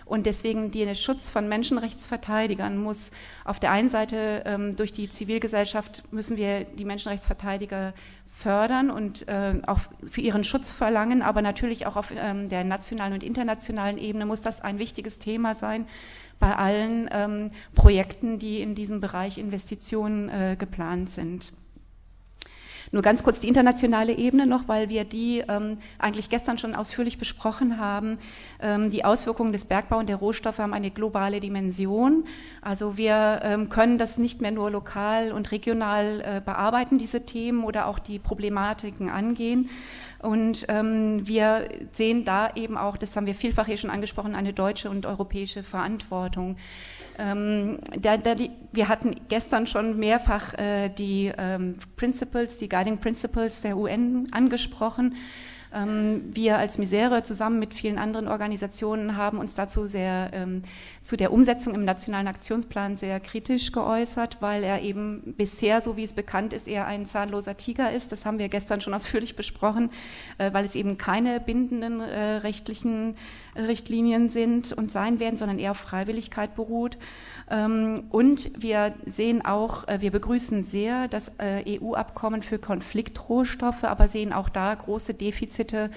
Und 0.06 0.24
deswegen 0.24 0.70
der 0.70 0.94
Schutz 0.94 1.30
von 1.32 1.48
Menschenrechtsverteidigern 1.48 2.78
muss 2.78 3.10
auf 3.44 3.58
der 3.58 3.72
einen 3.72 3.88
Seite 3.88 4.44
ähm, 4.46 4.76
durch 4.76 4.92
die 4.92 5.08
Zivilgesellschaft 5.08 6.04
müssen 6.12 6.36
wir 6.36 6.64
die 6.64 6.84
Menschenrechtsverteidiger 6.84 7.92
fördern 8.28 8.90
und 8.90 9.26
äh, 9.26 9.54
auch 9.66 9.80
für 10.08 10.20
ihren 10.20 10.44
Schutz 10.44 10.70
verlangen, 10.70 11.22
aber 11.22 11.42
natürlich 11.42 11.86
auch 11.86 11.96
auf 11.96 12.12
ähm, 12.16 12.48
der 12.48 12.62
nationalen 12.62 13.14
und 13.14 13.24
internationalen 13.24 13.98
Ebene 13.98 14.26
muss 14.26 14.42
das 14.42 14.60
ein 14.60 14.78
wichtiges 14.78 15.18
Thema 15.18 15.54
sein, 15.54 15.86
bei 16.38 16.54
allen 16.54 17.08
ähm, 17.12 17.50
Projekten, 17.74 18.38
die 18.38 18.60
in 18.60 18.76
diesem 18.76 19.00
Bereich 19.00 19.38
Investitionen 19.38 20.28
äh, 20.28 20.56
geplant 20.56 21.10
sind. 21.10 21.52
Nur 22.96 23.02
ganz 23.02 23.22
kurz 23.22 23.40
die 23.40 23.48
internationale 23.48 24.16
Ebene 24.16 24.46
noch, 24.46 24.68
weil 24.68 24.88
wir 24.88 25.04
die 25.04 25.42
ähm, 25.48 25.76
eigentlich 25.98 26.30
gestern 26.30 26.56
schon 26.56 26.74
ausführlich 26.74 27.18
besprochen 27.18 27.78
haben. 27.78 28.16
Ähm, 28.58 28.88
die 28.88 29.04
Auswirkungen 29.04 29.52
des 29.52 29.66
Bergbau 29.66 29.98
und 29.98 30.08
der 30.08 30.16
Rohstoffe 30.16 30.56
haben 30.60 30.72
eine 30.72 30.90
globale 30.90 31.40
Dimension. 31.40 32.24
Also 32.62 32.96
wir 32.96 33.42
ähm, 33.42 33.68
können 33.68 33.98
das 33.98 34.16
nicht 34.16 34.40
mehr 34.40 34.50
nur 34.50 34.70
lokal 34.70 35.32
und 35.32 35.52
regional 35.52 36.22
äh, 36.22 36.40
bearbeiten, 36.42 36.96
diese 36.96 37.26
Themen 37.26 37.64
oder 37.64 37.86
auch 37.86 37.98
die 37.98 38.18
Problematiken 38.18 39.10
angehen. 39.10 39.68
Und 40.20 40.64
ähm, 40.68 41.28
wir 41.28 41.68
sehen 41.92 42.24
da 42.24 42.50
eben 42.54 42.78
auch, 42.78 42.96
das 42.96 43.14
haben 43.14 43.26
wir 43.26 43.34
vielfach 43.34 43.66
hier 43.66 43.76
schon 43.76 43.90
angesprochen, 43.90 44.34
eine 44.34 44.54
deutsche 44.54 44.88
und 44.88 45.04
europäische 45.04 45.62
Verantwortung. 45.62 46.56
Ähm, 47.18 47.78
der, 47.94 48.18
der, 48.18 48.34
die, 48.34 48.50
wir 48.72 48.88
hatten 48.88 49.16
gestern 49.28 49.66
schon 49.66 49.98
mehrfach 49.98 50.54
äh, 50.54 50.88
die 50.90 51.32
ähm, 51.36 51.76
Principles, 51.96 52.56
die 52.56 52.68
Guiding 52.68 52.98
Principles 52.98 53.62
der 53.62 53.76
UN 53.76 54.26
angesprochen. 54.32 55.14
Ähm, 55.72 56.22
wir 56.32 56.58
als 56.58 56.78
Misere 56.78 57.22
zusammen 57.22 57.58
mit 57.58 57.74
vielen 57.74 57.98
anderen 57.98 58.28
Organisationen 58.28 59.16
haben 59.16 59.38
uns 59.38 59.54
dazu 59.54 59.86
sehr 59.86 60.30
ähm, 60.32 60.62
zu 61.02 61.16
der 61.16 61.32
Umsetzung 61.32 61.74
im 61.74 61.84
nationalen 61.84 62.28
Aktionsplan 62.28 62.96
sehr 62.96 63.20
kritisch 63.20 63.72
geäußert, 63.72 64.38
weil 64.40 64.62
er 64.62 64.82
eben 64.82 65.34
bisher, 65.36 65.80
so 65.80 65.96
wie 65.96 66.04
es 66.04 66.12
bekannt 66.12 66.52
ist, 66.52 66.68
eher 66.68 66.86
ein 66.86 67.06
zahnloser 67.06 67.56
Tiger 67.56 67.92
ist. 67.92 68.12
Das 68.12 68.24
haben 68.24 68.38
wir 68.38 68.48
gestern 68.48 68.80
schon 68.80 68.94
ausführlich 68.94 69.36
besprochen, 69.36 69.90
äh, 70.38 70.52
weil 70.52 70.64
es 70.64 70.74
eben 70.74 70.98
keine 70.98 71.40
bindenden 71.40 72.00
äh, 72.00 72.36
rechtlichen 72.36 73.16
Richtlinien 73.56 74.28
sind 74.28 74.72
und 74.72 74.90
sein 74.90 75.20
werden, 75.20 75.36
sondern 75.36 75.58
eher 75.58 75.72
auf 75.72 75.78
Freiwilligkeit 75.78 76.54
beruht. 76.54 76.98
Ähm, 77.50 78.04
und 78.10 78.50
wir 78.60 78.94
sehen 79.04 79.44
auch, 79.44 79.86
äh, 79.88 80.00
wir 80.00 80.10
begrüßen 80.10 80.64
sehr 80.64 81.08
das 81.08 81.32
äh, 81.38 81.78
EU-Abkommen 81.80 82.42
für 82.42 82.58
Konfliktrohstoffe, 82.58 83.84
aber 83.84 84.08
sehen 84.08 84.32
auch 84.32 84.48
da 84.48 84.74
große 84.74 85.14
Defizite 85.14 85.90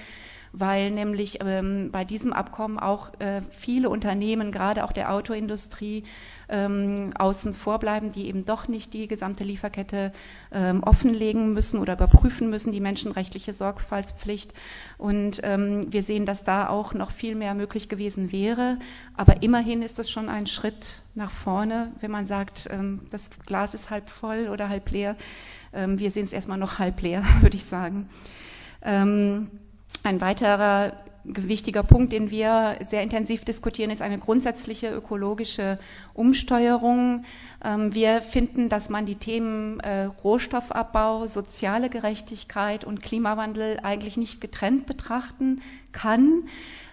weil 0.52 0.92
nämlich 0.92 1.40
ähm, 1.42 1.90
bei 1.92 2.06
diesem 2.06 2.34
Abkommen 2.34 2.80
auch 2.80 3.20
äh, 3.20 3.42
viele 3.50 3.90
Unternehmen, 3.90 4.52
gerade 4.52 4.84
auch 4.84 4.92
der 4.92 5.14
Autoindustrie, 5.14 6.04
ähm, 6.50 7.12
außen 7.18 7.54
vor 7.54 7.80
bleiben, 7.80 8.12
die 8.12 8.28
eben 8.28 8.46
doch 8.46 8.68
nicht 8.68 8.94
die 8.94 9.08
gesamte 9.08 9.44
Lieferkette 9.44 10.12
ähm, 10.52 10.84
offenlegen 10.84 11.54
müssen 11.54 11.80
oder 11.80 11.94
überprüfen 11.94 12.50
müssen, 12.50 12.72
die 12.72 12.80
menschenrechtliche 12.80 13.54
Sorgfaltspflicht. 13.54 14.54
Und 14.98 15.42
ähm, 15.44 15.92
wir 15.92 16.04
sehen, 16.04 16.26
dass 16.26 16.44
da 16.44 16.68
auch 16.70 16.94
noch 16.94 17.12
viel 17.12 17.36
mehr 17.36 17.54
möglich 17.54 17.90
gewesen 17.90 18.32
wäre. 18.32 18.78
Aber 19.16 19.44
immerhin 19.44 19.82
ist 19.82 20.00
das 20.00 20.10
schon 20.10 20.30
ein 20.30 20.48
Schritt 20.48 21.04
nach 21.16 21.32
vorne, 21.32 21.92
wenn 22.00 22.12
man 22.12 22.26
sagt, 22.26 22.68
ähm, 22.72 23.02
das 23.12 23.30
Glas 23.46 23.74
ist 23.74 23.90
halb 23.92 24.10
voll 24.10 24.48
oder 24.48 24.70
halb 24.70 24.90
leer. 24.90 25.16
Ähm, 25.74 26.00
wir 26.00 26.12
sehen 26.12 26.24
es 26.24 26.34
erstmal 26.34 26.58
noch 26.58 26.80
halb 26.80 27.02
leer, 27.02 27.24
würde 27.42 27.58
ich 27.58 27.66
sagen. 27.66 28.10
Ähm, 28.82 29.52
ein 30.04 30.22
weiterer 30.22 30.94
wichtiger 31.24 31.84
Punkt, 31.84 32.14
den 32.14 32.32
wir 32.32 32.78
sehr 32.82 33.04
intensiv 33.04 33.44
diskutieren, 33.46 33.92
ist 33.92 34.02
eine 34.02 34.18
grundsätzliche 34.18 34.90
ökologische 34.90 35.78
Umsteuerung. 36.14 37.26
Ähm, 37.64 37.94
wir 37.94 38.22
finden, 38.22 38.70
dass 38.70 38.90
man 38.90 39.06
die 39.06 39.16
Themen 39.16 39.80
äh, 39.82 40.06
Rohstoffabbau, 40.06 41.28
soziale 41.28 41.90
Gerechtigkeit 41.90 42.84
und 42.84 43.02
Klimawandel 43.02 43.80
eigentlich 43.84 44.18
nicht 44.18 44.42
getrennt 44.42 44.86
betrachten 44.86 45.62
kann. 45.92 46.44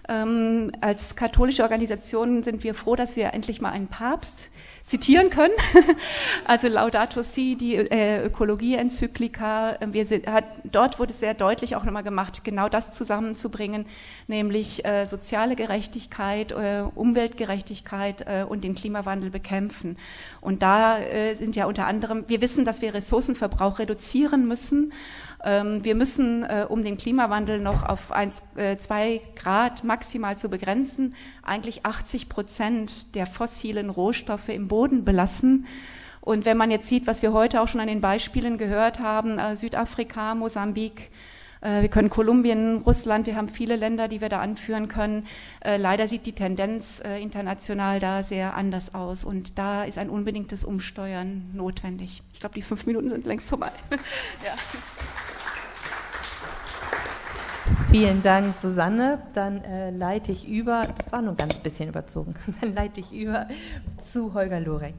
Ähm, 0.08 0.72
als 0.80 1.16
katholische 1.16 1.62
Organisation 1.62 2.42
sind 2.42 2.62
wir 2.62 2.75
froh, 2.75 2.94
dass 2.96 3.16
wir 3.16 3.32
endlich 3.34 3.60
mal 3.60 3.70
einen 3.70 3.88
Papst 3.88 4.50
zitieren 4.86 5.30
können. 5.30 5.52
also 6.44 6.68
Laudato 6.68 7.22
Si, 7.22 7.56
die 7.56 7.74
äh, 7.74 8.24
Ökologie-Enzyklika. 8.24 9.78
Ähm, 9.80 9.92
wir 9.92 10.06
sind, 10.06 10.28
hat, 10.28 10.44
dort 10.64 11.00
wurde 11.00 11.12
sehr 11.12 11.34
deutlich 11.34 11.74
auch 11.74 11.82
nochmal 11.82 12.04
gemacht, 12.04 12.44
genau 12.44 12.68
das 12.68 12.92
zusammenzubringen, 12.92 13.84
nämlich 14.28 14.84
äh, 14.86 15.04
soziale 15.04 15.56
Gerechtigkeit, 15.56 16.52
äh, 16.52 16.84
Umweltgerechtigkeit 16.94 18.22
äh, 18.22 18.44
und 18.48 18.62
den 18.62 18.76
Klimawandel 18.76 19.30
bekämpfen. 19.30 19.98
Und 20.40 20.62
da 20.62 21.00
äh, 21.00 21.34
sind 21.34 21.56
ja 21.56 21.66
unter 21.66 21.86
anderem, 21.86 22.24
wir 22.28 22.40
wissen, 22.40 22.64
dass 22.64 22.80
wir 22.80 22.94
Ressourcenverbrauch 22.94 23.80
reduzieren 23.80 24.46
müssen 24.46 24.92
wir 25.44 25.94
müssen, 25.94 26.44
äh, 26.44 26.66
um 26.68 26.82
den 26.82 26.96
Klimawandel 26.96 27.60
noch 27.60 27.84
auf 27.84 28.10
1, 28.10 28.42
2 28.78 29.06
äh, 29.06 29.20
Grad 29.36 29.84
maximal 29.84 30.36
zu 30.36 30.48
begrenzen, 30.48 31.14
eigentlich 31.42 31.86
80 31.86 32.28
Prozent 32.28 33.14
der 33.14 33.26
fossilen 33.26 33.90
Rohstoffe 33.90 34.48
im 34.48 34.68
Boden 34.68 35.04
belassen. 35.04 35.66
Und 36.20 36.44
wenn 36.44 36.56
man 36.56 36.72
jetzt 36.72 36.88
sieht, 36.88 37.06
was 37.06 37.22
wir 37.22 37.32
heute 37.32 37.60
auch 37.60 37.68
schon 37.68 37.80
an 37.80 37.86
den 37.86 38.00
Beispielen 38.00 38.58
gehört 38.58 38.98
haben, 38.98 39.38
äh, 39.38 39.54
Südafrika, 39.56 40.34
Mosambik, 40.34 41.10
wir 41.62 41.88
können 41.88 42.10
Kolumbien, 42.10 42.82
Russland, 42.82 43.26
wir 43.26 43.34
haben 43.34 43.48
viele 43.48 43.76
Länder, 43.76 44.08
die 44.08 44.20
wir 44.20 44.28
da 44.28 44.40
anführen 44.40 44.88
können. 44.88 45.26
Leider 45.64 46.06
sieht 46.06 46.26
die 46.26 46.34
Tendenz 46.34 47.00
international 47.00 47.98
da 47.98 48.22
sehr 48.22 48.54
anders 48.54 48.94
aus 48.94 49.24
und 49.24 49.58
da 49.58 49.84
ist 49.84 49.96
ein 49.96 50.10
unbedingtes 50.10 50.64
Umsteuern 50.64 51.50
notwendig. 51.54 52.22
Ich 52.34 52.40
glaube, 52.40 52.54
die 52.54 52.62
fünf 52.62 52.86
Minuten 52.86 53.08
sind 53.08 53.24
längst 53.24 53.48
vorbei. 53.48 53.72
ja. 54.44 54.52
Vielen 57.90 58.23
Dank, 58.23 58.54
Susanne. 58.61 59.23
Dann 59.35 59.62
äh, 59.64 59.90
leite 59.90 60.32
ich 60.32 60.46
über, 60.46 60.87
das 60.96 61.12
war 61.12 61.23
nur 61.23 61.32
ein 61.32 61.37
ganz 61.37 61.58
bisschen 61.58 61.88
überzogen, 61.88 62.35
dann 62.61 62.73
leite 62.73 63.00
ich 63.00 63.12
über 63.12 63.49
zu 64.12 64.35
Holger 64.35 64.61
Lorek. 64.61 64.94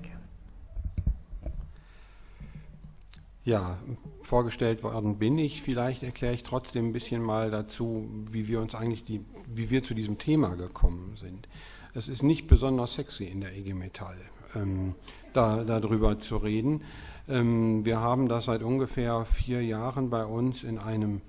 Ja, 3.43 3.77
vorgestellt 4.23 4.83
worden 4.83 5.19
bin 5.19 5.37
ich. 5.37 5.61
Vielleicht 5.61 6.03
erkläre 6.03 6.33
ich 6.33 6.43
trotzdem 6.43 6.89
ein 6.89 6.93
bisschen 6.93 7.21
mal 7.21 7.49
dazu, 7.49 8.09
wie 8.29 8.47
wir 8.49 8.59
uns 8.59 8.75
eigentlich 8.75 9.05
die, 9.05 9.23
wie 9.47 9.69
wir 9.69 9.83
zu 9.83 9.93
diesem 9.93 10.17
Thema 10.17 10.55
gekommen 10.55 11.15
sind. 11.15 11.47
Es 11.93 12.09
ist 12.09 12.23
nicht 12.23 12.47
besonders 12.47 12.95
sexy 12.95 13.23
in 13.23 13.39
der 13.39 13.55
IG 13.55 13.73
Metall, 13.73 14.17
ähm, 14.53 14.95
da, 15.31 15.63
darüber 15.63 16.19
zu 16.19 16.37
reden. 16.37 16.83
Ähm, 17.29 17.85
wir 17.85 18.01
haben 18.01 18.27
das 18.27 18.45
seit 18.45 18.63
ungefähr 18.63 19.25
vier 19.25 19.63
Jahren 19.63 20.09
bei 20.09 20.25
uns 20.25 20.63
in 20.63 20.77
einem 20.77 21.21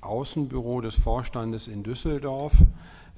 Außenbüro 0.00 0.80
des 0.80 0.94
Vorstandes 0.94 1.68
in 1.68 1.82
Düsseldorf 1.82 2.52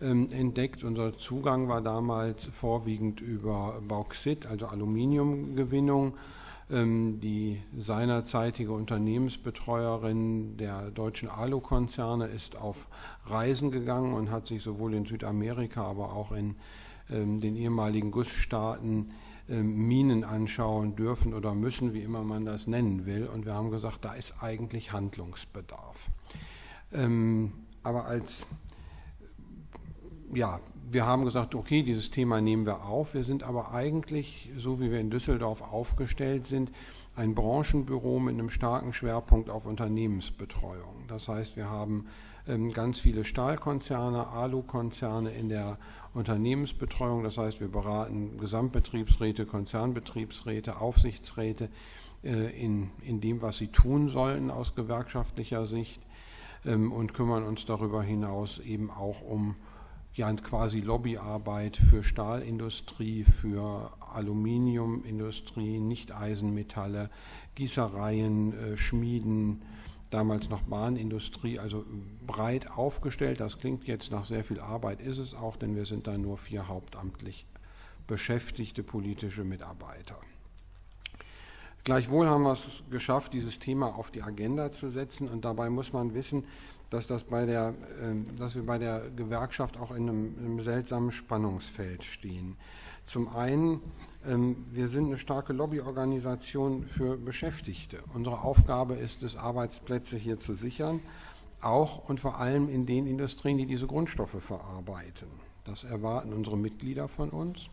ähm, 0.00 0.28
entdeckt. 0.30 0.84
Unser 0.84 1.14
Zugang 1.14 1.68
war 1.68 1.80
damals 1.80 2.46
vorwiegend 2.46 3.20
über 3.20 3.80
Bauxit, 3.86 4.46
also 4.46 4.66
Aluminiumgewinnung. 4.66 6.14
Ähm, 6.70 7.20
die 7.20 7.62
seinerzeitige 7.78 8.72
Unternehmensbetreuerin 8.72 10.56
der 10.58 10.90
deutschen 10.90 11.28
Alu-Konzerne 11.28 12.26
ist 12.26 12.56
auf 12.56 12.88
Reisen 13.26 13.70
gegangen 13.70 14.12
und 14.14 14.30
hat 14.30 14.46
sich 14.46 14.62
sowohl 14.62 14.94
in 14.94 15.06
Südamerika, 15.06 15.82
aber 15.84 16.12
auch 16.12 16.32
in 16.32 16.56
ähm, 17.10 17.40
den 17.40 17.56
ehemaligen 17.56 18.10
Gussstaaten 18.10 19.12
ähm, 19.48 19.88
Minen 19.88 20.24
anschauen 20.24 20.94
dürfen 20.94 21.32
oder 21.32 21.54
müssen, 21.54 21.94
wie 21.94 22.02
immer 22.02 22.22
man 22.22 22.44
das 22.44 22.66
nennen 22.66 23.06
will. 23.06 23.26
Und 23.26 23.46
wir 23.46 23.54
haben 23.54 23.70
gesagt, 23.70 24.04
da 24.04 24.12
ist 24.12 24.34
eigentlich 24.42 24.92
Handlungsbedarf. 24.92 26.10
Ähm, 26.92 27.52
aber 27.82 28.06
als, 28.06 28.46
ja, 30.34 30.60
wir 30.90 31.06
haben 31.06 31.24
gesagt, 31.24 31.54
okay, 31.54 31.82
dieses 31.82 32.10
Thema 32.10 32.40
nehmen 32.40 32.66
wir 32.66 32.84
auf. 32.84 33.14
Wir 33.14 33.24
sind 33.24 33.42
aber 33.42 33.72
eigentlich, 33.72 34.50
so 34.56 34.80
wie 34.80 34.90
wir 34.90 35.00
in 35.00 35.10
Düsseldorf 35.10 35.60
aufgestellt 35.60 36.46
sind, 36.46 36.70
ein 37.14 37.34
Branchenbüro 37.34 38.20
mit 38.20 38.34
einem 38.34 38.48
starken 38.48 38.92
Schwerpunkt 38.92 39.50
auf 39.50 39.66
Unternehmensbetreuung. 39.66 41.06
Das 41.08 41.28
heißt, 41.28 41.56
wir 41.56 41.68
haben 41.68 42.06
ähm, 42.46 42.72
ganz 42.72 43.00
viele 43.00 43.24
Stahlkonzerne, 43.24 44.28
Alukonzerne 44.28 45.30
in 45.32 45.48
der 45.48 45.78
Unternehmensbetreuung. 46.14 47.22
Das 47.22 47.36
heißt, 47.36 47.60
wir 47.60 47.68
beraten 47.68 48.38
Gesamtbetriebsräte, 48.38 49.46
Konzernbetriebsräte, 49.46 50.80
Aufsichtsräte 50.80 51.68
äh, 52.22 52.50
in, 52.58 52.90
in 53.02 53.20
dem, 53.20 53.42
was 53.42 53.58
sie 53.58 53.68
tun 53.68 54.08
sollten 54.08 54.50
aus 54.50 54.74
gewerkschaftlicher 54.74 55.66
Sicht 55.66 56.00
und 56.64 57.14
kümmern 57.14 57.44
uns 57.44 57.64
darüber 57.64 58.02
hinaus 58.02 58.58
eben 58.58 58.90
auch 58.90 59.20
um 59.20 59.56
ja, 60.14 60.32
quasi 60.32 60.80
Lobbyarbeit 60.80 61.76
für 61.76 62.02
Stahlindustrie, 62.02 63.24
für 63.24 63.92
Aluminiumindustrie, 64.00 65.78
Nicht-Eisenmetalle, 65.78 67.08
Gießereien, 67.54 68.52
äh, 68.52 68.76
Schmieden, 68.76 69.62
damals 70.10 70.48
noch 70.48 70.62
Bahnindustrie, 70.62 71.58
also 71.58 71.84
breit 72.26 72.70
aufgestellt. 72.70 73.40
Das 73.40 73.58
klingt 73.58 73.86
jetzt 73.86 74.10
nach 74.10 74.24
sehr 74.24 74.42
viel 74.42 74.60
Arbeit, 74.60 75.00
ist 75.00 75.18
es 75.18 75.34
auch, 75.34 75.56
denn 75.56 75.76
wir 75.76 75.84
sind 75.84 76.06
da 76.06 76.18
nur 76.18 76.36
vier 76.36 76.66
hauptamtlich 76.66 77.46
beschäftigte 78.06 78.82
politische 78.82 79.44
Mitarbeiter. 79.44 80.18
Gleichwohl 81.88 82.28
haben 82.28 82.42
wir 82.42 82.52
es 82.52 82.82
geschafft, 82.90 83.32
dieses 83.32 83.58
Thema 83.58 83.96
auf 83.96 84.10
die 84.10 84.22
Agenda 84.22 84.70
zu 84.70 84.90
setzen 84.90 85.26
und 85.26 85.46
dabei 85.46 85.70
muss 85.70 85.94
man 85.94 86.12
wissen, 86.12 86.44
dass, 86.90 87.06
das 87.06 87.24
bei 87.24 87.46
der, 87.46 87.72
ähm, 88.02 88.26
dass 88.36 88.54
wir 88.54 88.66
bei 88.66 88.76
der 88.76 89.08
Gewerkschaft 89.16 89.78
auch 89.78 89.92
in 89.92 90.06
einem, 90.06 90.38
in 90.38 90.44
einem 90.44 90.60
seltsamen 90.60 91.10
Spannungsfeld 91.10 92.04
stehen. 92.04 92.58
Zum 93.06 93.34
einen, 93.34 93.80
ähm, 94.26 94.66
wir 94.70 94.88
sind 94.88 95.06
eine 95.06 95.16
starke 95.16 95.54
Lobbyorganisation 95.54 96.84
für 96.84 97.16
Beschäftigte. 97.16 98.00
Unsere 98.12 98.42
Aufgabe 98.42 98.96
ist 98.96 99.22
es, 99.22 99.34
Arbeitsplätze 99.34 100.18
hier 100.18 100.38
zu 100.38 100.52
sichern, 100.52 101.00
auch 101.62 102.06
und 102.06 102.20
vor 102.20 102.38
allem 102.38 102.68
in 102.68 102.84
den 102.84 103.06
Industrien, 103.06 103.56
die 103.56 103.64
diese 103.64 103.86
Grundstoffe 103.86 104.42
verarbeiten. 104.42 105.28
Das 105.64 105.84
erwarten 105.84 106.34
unsere 106.34 106.58
Mitglieder 106.58 107.08
von 107.08 107.30
uns. 107.30 107.70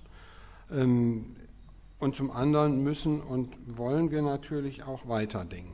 Ähm, 2.00 2.06
und 2.06 2.16
zum 2.16 2.32
anderen 2.32 2.84
müssen 2.84 3.22
und 3.22 3.58
wollen 3.66 4.12
wir 4.12 4.22
natürlich 4.22 4.84
auch 4.84 5.08
weiterdenken. 5.08 5.72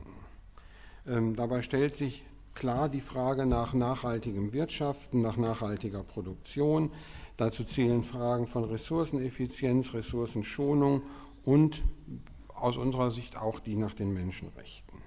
Dabei 1.04 1.62
stellt 1.62 1.96
sich 1.96 2.24
klar 2.54 2.88
die 2.88 3.00
Frage 3.00 3.44
nach 3.44 3.74
nachhaltigem 3.74 4.52
Wirtschaften, 4.52 5.20
nach 5.20 5.36
nachhaltiger 5.36 6.04
Produktion. 6.04 6.92
Dazu 7.36 7.64
zählen 7.64 8.04
Fragen 8.04 8.46
von 8.46 8.62
Ressourceneffizienz, 8.62 9.94
Ressourcenschonung 9.94 11.02
und 11.44 11.82
aus 12.54 12.76
unserer 12.76 13.10
Sicht 13.10 13.36
auch 13.36 13.58
die 13.58 13.74
nach 13.74 13.94
den 13.94 14.14
Menschenrechten. 14.14 15.00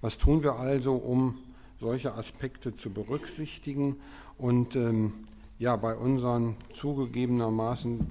Was 0.00 0.18
tun 0.18 0.44
wir 0.44 0.54
also, 0.54 0.94
um 0.94 1.38
solche 1.80 2.14
Aspekte 2.14 2.74
zu 2.74 2.90
berücksichtigen 2.90 3.96
und 4.36 4.76
ähm, 4.76 5.14
ja, 5.58 5.74
bei 5.74 5.96
unseren 5.96 6.54
zugegebenermaßen 6.70 8.06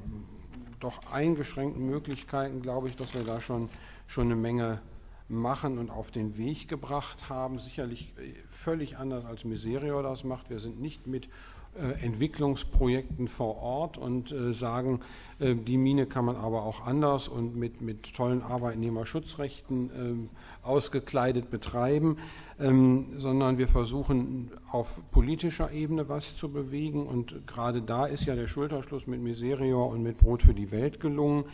doch 0.80 1.12
eingeschränkten 1.12 1.86
Möglichkeiten 1.86 2.62
glaube 2.62 2.88
ich, 2.88 2.96
dass 2.96 3.14
wir 3.14 3.24
da 3.24 3.42
schon, 3.42 3.70
schon 4.08 4.26
eine 4.26 4.36
Menge 4.36 4.82
machen 5.30 5.78
und 5.78 5.90
auf 5.90 6.12
den 6.12 6.38
Weg 6.38 6.68
gebracht 6.68 7.30
haben. 7.30 7.60
Sicherlich 7.60 8.14
äh, 8.18 8.34
völlig 8.52 8.98
anders 8.98 9.26
als 9.26 9.44
Miserio 9.44 10.02
das 10.02 10.24
macht. 10.24 10.50
Wir 10.50 10.60
sind 10.60 10.80
nicht 10.82 11.08
mit 11.08 11.30
äh, 11.76 12.04
Entwicklungsprojekten 12.04 13.28
vor 13.28 13.58
Ort 13.58 13.98
und 13.98 14.32
äh, 14.32 14.54
sagen, 14.54 15.02
äh, 15.40 15.54
die 15.54 15.78
Mine 15.78 16.08
kann 16.08 16.26
man 16.26 16.36
aber 16.36 16.64
auch 16.64 16.88
anders 16.88 17.28
und 17.28 17.56
mit, 17.56 17.82
mit 17.82 18.16
tollen 18.16 18.42
Arbeitnehmerschutzrechten 18.42 19.92
ähm, 19.96 20.30
ausgekleidet 20.64 21.52
betreiben, 21.52 22.18
ähm, 22.60 23.08
sondern 23.18 23.58
wir 23.58 23.68
versuchen 23.68 24.52
auf 24.72 25.02
politischer 25.12 25.72
Ebene 25.72 26.10
was 26.10 26.36
zu 26.36 26.50
bewegen 26.52 27.06
und 27.06 27.46
gerade 27.46 27.82
da 27.82 28.06
ist 28.06 28.26
ja 28.26 28.36
der 28.36 28.48
Schulterschluss 28.48 29.08
mit 29.08 29.22
Miserio 29.22 29.86
und 29.86 30.02
mit 30.02 30.18
Brot 30.18 30.44
für 30.44 30.54
die 30.54 30.72
Welt 30.72 31.00
gelungen. 31.00 31.46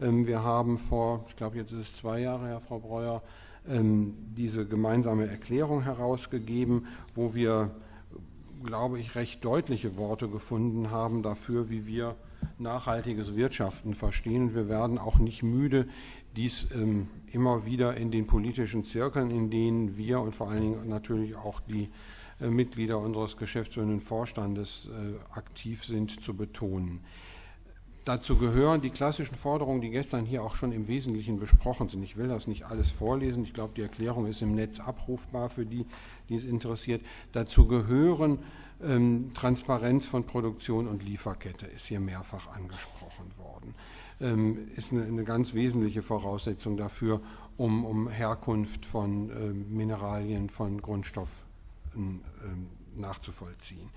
Ähm, 0.00 0.26
wir 0.26 0.42
haben 0.42 0.78
vor, 0.78 1.24
ich 1.28 1.36
glaube 1.36 1.56
jetzt 1.56 1.72
ist 1.72 1.78
es 1.80 1.94
zwei 1.94 2.20
Jahre 2.20 2.46
her, 2.46 2.60
Frau 2.60 2.78
Breuer, 2.78 3.22
ähm, 3.68 4.14
diese 4.36 4.66
gemeinsame 4.66 5.26
Erklärung 5.26 5.82
herausgegeben, 5.82 6.86
wo 7.14 7.34
wir, 7.34 7.70
glaube 8.64 8.98
ich, 8.98 9.14
recht 9.14 9.44
deutliche 9.44 9.96
Worte 9.96 10.28
gefunden 10.28 10.90
haben 10.90 11.22
dafür, 11.22 11.70
wie 11.70 11.86
wir 11.86 12.16
nachhaltiges 12.58 13.36
Wirtschaften 13.36 13.94
verstehen. 13.94 14.42
Und 14.42 14.54
wir 14.54 14.68
werden 14.68 14.98
auch 14.98 15.18
nicht 15.18 15.42
müde, 15.42 15.86
dies 16.34 16.68
ähm, 16.74 17.08
immer 17.32 17.66
wieder 17.66 17.96
in 17.96 18.10
den 18.10 18.26
politischen 18.26 18.84
Zirkeln, 18.84 19.30
in 19.30 19.50
denen 19.50 19.96
wir 19.96 20.20
und 20.20 20.34
vor 20.34 20.50
allen 20.50 20.60
Dingen 20.60 20.88
natürlich 20.88 21.36
auch 21.36 21.60
die 21.60 21.88
äh, 22.40 22.48
Mitglieder 22.48 22.98
unseres 22.98 23.36
geschäftsführenden 23.36 24.00
Vorstandes 24.00 24.88
äh, 24.88 25.36
aktiv 25.36 25.84
sind, 25.84 26.22
zu 26.22 26.34
betonen. 26.34 27.00
Dazu 28.04 28.36
gehören 28.36 28.80
die 28.80 28.90
klassischen 28.90 29.36
Forderungen, 29.36 29.80
die 29.80 29.90
gestern 29.90 30.24
hier 30.24 30.42
auch 30.42 30.56
schon 30.56 30.72
im 30.72 30.88
Wesentlichen 30.88 31.38
besprochen 31.38 31.88
sind. 31.88 32.02
Ich 32.02 32.16
will 32.16 32.26
das 32.26 32.48
nicht 32.48 32.64
alles 32.64 32.90
vorlesen. 32.90 33.44
Ich 33.44 33.54
glaube, 33.54 33.74
die 33.76 33.82
Erklärung 33.82 34.26
ist 34.26 34.42
im 34.42 34.56
Netz 34.56 34.80
abrufbar 34.80 35.48
für 35.48 35.64
die, 35.64 35.86
die 36.28 36.34
es 36.34 36.44
interessiert. 36.44 37.02
Dazu 37.30 37.68
gehören 37.68 38.40
ähm, 38.82 39.32
Transparenz 39.34 40.06
von 40.06 40.24
Produktion 40.24 40.88
und 40.88 41.04
Lieferkette, 41.04 41.66
ist 41.66 41.86
hier 41.86 42.00
mehrfach 42.00 42.48
angesprochen 42.48 43.30
worden. 43.38 43.74
Ähm, 44.20 44.68
ist 44.74 44.90
eine, 44.90 45.04
eine, 45.04 45.22
ganz 45.22 45.54
wesentliche 45.54 46.02
Voraussetzung 46.02 46.76
dafür, 46.76 47.20
um, 47.56 47.84
um 47.84 48.08
Herkunft 48.08 48.84
von 48.84 49.30
äh, 49.30 49.52
Mineralien, 49.52 50.50
von 50.50 50.82
Grundstoffen 50.82 51.38
äh, 51.94 53.00
nachzuvollziehen. 53.00 53.90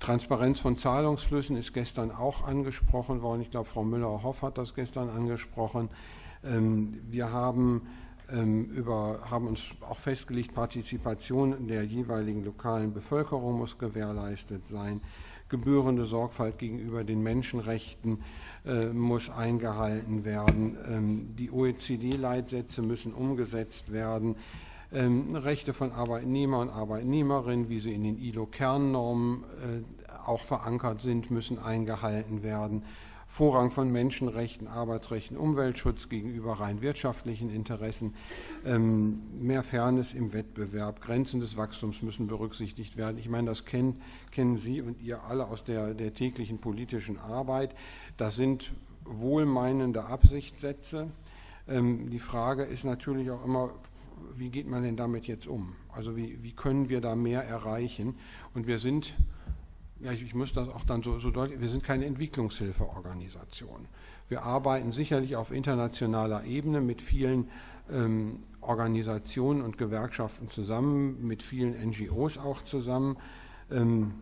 Transparenz 0.00 0.60
von 0.60 0.76
Zahlungsflüssen 0.76 1.56
ist 1.56 1.72
gestern 1.72 2.10
auch 2.10 2.46
angesprochen 2.46 3.20
worden. 3.22 3.42
Ich 3.42 3.50
glaube, 3.50 3.68
Frau 3.68 3.84
Müller-Hoff 3.84 4.42
hat 4.42 4.58
das 4.58 4.74
gestern 4.74 5.08
angesprochen. 5.08 5.90
Ähm, 6.44 7.00
wir 7.08 7.32
haben, 7.32 7.88
ähm, 8.30 8.66
über, 8.66 9.20
haben 9.28 9.48
uns 9.48 9.74
auch 9.80 9.98
festgelegt, 9.98 10.54
Partizipation 10.54 11.66
der 11.66 11.84
jeweiligen 11.84 12.44
lokalen 12.44 12.92
Bevölkerung 12.92 13.58
muss 13.58 13.78
gewährleistet 13.78 14.66
sein. 14.66 15.00
Gebührende 15.48 16.04
Sorgfalt 16.04 16.58
gegenüber 16.58 17.04
den 17.04 17.22
Menschenrechten 17.22 18.22
äh, 18.66 18.86
muss 18.86 19.30
eingehalten 19.30 20.24
werden. 20.24 20.76
Ähm, 20.86 21.36
die 21.36 21.50
OECD-Leitsätze 21.50 22.82
müssen 22.82 23.12
umgesetzt 23.14 23.90
werden. 23.90 24.36
Ähm, 24.90 25.36
Rechte 25.36 25.74
von 25.74 25.92
Arbeitnehmer 25.92 26.60
und 26.60 26.70
Arbeitnehmerinnen, 26.70 27.68
wie 27.68 27.78
sie 27.78 27.92
in 27.92 28.04
den 28.04 28.18
ILO-Kernnormen 28.18 29.44
äh, 29.44 30.18
auch 30.24 30.40
verankert 30.40 31.02
sind, 31.02 31.30
müssen 31.30 31.58
eingehalten 31.58 32.42
werden. 32.42 32.84
Vorrang 33.30 33.70
von 33.70 33.92
Menschenrechten, 33.92 34.66
Arbeitsrechten, 34.66 35.36
Umweltschutz 35.36 36.08
gegenüber 36.08 36.54
rein 36.54 36.80
wirtschaftlichen 36.80 37.50
Interessen, 37.50 38.14
ähm, 38.64 39.20
mehr 39.38 39.62
Fairness 39.62 40.14
im 40.14 40.32
Wettbewerb, 40.32 41.02
Grenzen 41.02 41.40
des 41.40 41.58
Wachstums 41.58 42.00
müssen 42.00 42.26
berücksichtigt 42.26 42.96
werden. 42.96 43.18
Ich 43.18 43.28
meine, 43.28 43.48
das 43.48 43.66
kennt, 43.66 44.00
kennen 44.30 44.56
Sie 44.56 44.80
und 44.80 45.02
ihr 45.02 45.22
alle 45.24 45.46
aus 45.46 45.62
der, 45.62 45.92
der 45.92 46.14
täglichen 46.14 46.58
politischen 46.58 47.18
Arbeit. 47.18 47.74
Das 48.16 48.36
sind 48.36 48.72
wohlmeinende 49.04 50.04
Absichtssätze. 50.04 51.08
Ähm, 51.68 52.08
die 52.08 52.20
Frage 52.20 52.64
ist 52.64 52.84
natürlich 52.84 53.30
auch 53.30 53.44
immer, 53.44 53.70
wie 54.34 54.50
geht 54.50 54.68
man 54.68 54.82
denn 54.82 54.96
damit 54.96 55.26
jetzt 55.26 55.46
um? 55.46 55.74
Also 55.92 56.16
wie, 56.16 56.42
wie 56.42 56.52
können 56.52 56.88
wir 56.88 57.00
da 57.00 57.14
mehr 57.14 57.42
erreichen? 57.44 58.16
Und 58.54 58.66
wir 58.66 58.78
sind, 58.78 59.14
ja, 60.00 60.12
ich, 60.12 60.22
ich 60.22 60.34
muss 60.34 60.52
das 60.52 60.68
auch 60.68 60.84
dann 60.84 61.02
so, 61.02 61.18
so 61.18 61.30
deutlich, 61.30 61.60
wir 61.60 61.68
sind 61.68 61.82
keine 61.82 62.06
Entwicklungshilfeorganisation. 62.06 63.88
Wir 64.28 64.42
arbeiten 64.42 64.92
sicherlich 64.92 65.36
auf 65.36 65.50
internationaler 65.50 66.44
Ebene 66.44 66.80
mit 66.80 67.00
vielen 67.00 67.48
ähm, 67.90 68.40
Organisationen 68.60 69.62
und 69.62 69.78
Gewerkschaften 69.78 70.48
zusammen, 70.50 71.26
mit 71.26 71.42
vielen 71.42 71.72
NGOs 71.90 72.38
auch 72.38 72.62
zusammen. 72.62 73.16
Ähm, 73.70 74.12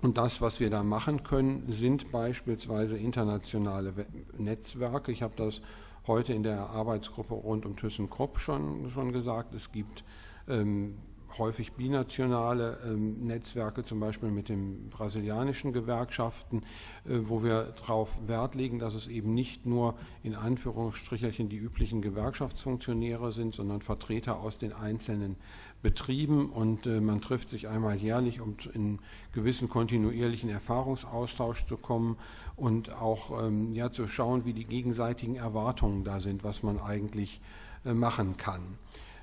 und 0.00 0.16
das, 0.16 0.40
was 0.40 0.60
wir 0.60 0.70
da 0.70 0.82
machen 0.82 1.24
können, 1.24 1.64
sind 1.72 2.12
beispielsweise 2.12 2.96
internationale 2.96 3.92
Netzwerke. 4.36 5.10
Ich 5.10 5.22
habe 5.22 5.34
das 5.36 5.60
heute 6.08 6.32
in 6.32 6.42
der 6.42 6.70
Arbeitsgruppe 6.70 7.34
rund 7.34 7.66
um 7.66 7.76
ThyssenKrupp 7.76 8.40
schon, 8.40 8.90
schon 8.90 9.12
gesagt. 9.12 9.54
Es 9.54 9.70
gibt 9.70 10.04
ähm, 10.48 10.96
häufig 11.36 11.72
binationale 11.72 12.78
ähm, 12.84 13.26
Netzwerke, 13.26 13.84
zum 13.84 14.00
Beispiel 14.00 14.30
mit 14.30 14.48
den 14.48 14.88
brasilianischen 14.90 15.72
Gewerkschaften, 15.72 16.62
äh, 17.04 17.18
wo 17.22 17.42
wir 17.42 17.74
darauf 17.76 18.18
Wert 18.26 18.54
legen, 18.54 18.78
dass 18.78 18.94
es 18.94 19.06
eben 19.06 19.34
nicht 19.34 19.66
nur 19.66 19.94
in 20.22 20.34
Anführungsstrichelchen 20.34 21.48
die 21.48 21.56
üblichen 21.56 22.00
Gewerkschaftsfunktionäre 22.02 23.32
sind, 23.32 23.54
sondern 23.54 23.82
Vertreter 23.82 24.40
aus 24.40 24.58
den 24.58 24.72
einzelnen 24.72 25.36
Betrieben 25.80 26.50
und 26.50 26.86
äh, 26.86 27.00
man 27.00 27.20
trifft 27.20 27.50
sich 27.50 27.68
einmal 27.68 27.96
jährlich, 27.96 28.40
um 28.40 28.56
in 28.72 28.98
gewissen 29.32 29.68
kontinuierlichen 29.68 30.50
Erfahrungsaustausch 30.50 31.66
zu 31.66 31.76
kommen 31.76 32.16
und 32.58 32.92
auch 32.92 33.42
ähm, 33.42 33.72
ja, 33.72 33.90
zu 33.90 34.08
schauen, 34.08 34.44
wie 34.44 34.52
die 34.52 34.64
gegenseitigen 34.64 35.36
Erwartungen 35.36 36.04
da 36.04 36.20
sind, 36.20 36.44
was 36.44 36.62
man 36.62 36.78
eigentlich 36.80 37.40
äh, 37.84 37.94
machen 37.94 38.36
kann. 38.36 38.62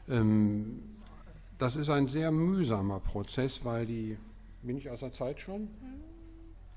Ähm, 0.10 0.82
das 1.58 1.76
ist 1.76 1.90
ein 1.90 2.08
sehr 2.08 2.32
mühsamer 2.32 3.00
Prozess, 3.00 3.64
weil 3.64 3.86
die, 3.86 4.18
bin 4.64 4.78
ich 4.78 4.90
aus 4.90 5.02
der 5.02 5.12
Zeit 5.12 5.40
schon? 5.40 5.62
Mhm. 5.62 5.68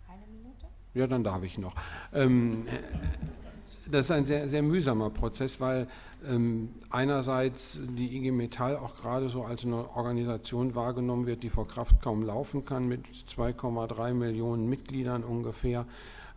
Eine 0.08 0.26
Minute? 0.26 0.66
Ja, 0.94 1.06
dann 1.06 1.24
darf 1.24 1.42
ich 1.44 1.58
noch. 1.58 1.74
Ähm, 2.12 2.64
das 3.90 4.06
ist 4.06 4.10
ein 4.10 4.26
sehr, 4.26 4.48
sehr 4.48 4.62
mühsamer 4.62 5.10
Prozess, 5.10 5.60
weil 5.60 5.86
ähm, 6.28 6.70
einerseits 6.90 7.78
die 7.80 8.16
IG 8.16 8.32
Metall 8.32 8.76
auch 8.76 8.96
gerade 8.96 9.28
so 9.28 9.44
als 9.44 9.64
eine 9.64 9.88
Organisation 9.96 10.74
wahrgenommen 10.74 11.26
wird, 11.26 11.42
die 11.42 11.50
vor 11.50 11.68
Kraft 11.68 12.02
kaum 12.02 12.22
laufen 12.22 12.64
kann, 12.64 12.88
mit 12.88 13.06
2,3 13.06 14.12
Millionen 14.14 14.68
Mitgliedern 14.68 15.22
ungefähr. 15.22 15.86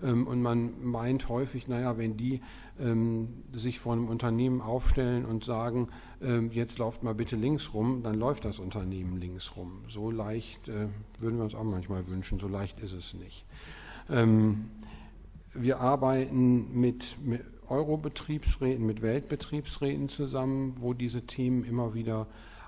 Ähm, 0.03 0.27
und 0.27 0.41
man 0.41 0.83
meint 0.83 1.29
häufig, 1.29 1.67
naja, 1.67 1.97
wenn 1.97 2.17
die 2.17 2.41
ähm, 2.79 3.43
sich 3.51 3.79
vor 3.79 3.93
einem 3.93 4.07
Unternehmen 4.07 4.61
aufstellen 4.61 5.25
und 5.25 5.43
sagen, 5.43 5.89
ähm, 6.21 6.51
jetzt 6.51 6.79
lauft 6.79 7.03
mal 7.03 7.15
bitte 7.15 7.35
links 7.35 7.73
rum, 7.73 8.03
dann 8.03 8.15
läuft 8.15 8.45
das 8.45 8.59
Unternehmen 8.59 9.17
links 9.17 9.55
rum. 9.55 9.83
So 9.87 10.11
leicht 10.11 10.67
äh, 10.67 10.87
würden 11.19 11.37
wir 11.37 11.43
uns 11.43 11.55
auch 11.55 11.63
manchmal 11.63 12.07
wünschen, 12.07 12.39
so 12.39 12.47
leicht 12.47 12.79
ist 12.79 12.93
es 12.93 13.13
nicht. 13.13 13.45
Wir 15.53 15.79
arbeiten 15.79 16.79
mit, 16.81 17.17
mit 17.23 17.41
Euro-Betriebsräten, 17.67 18.85
mit 18.85 19.01
Weltbetriebsräten 19.01 20.09
zusammen, 20.09 20.75
wo 20.79 20.93
diese 20.93 21.25
Themen 21.25 21.63
immer 21.63 21.93
wieder 21.93 22.27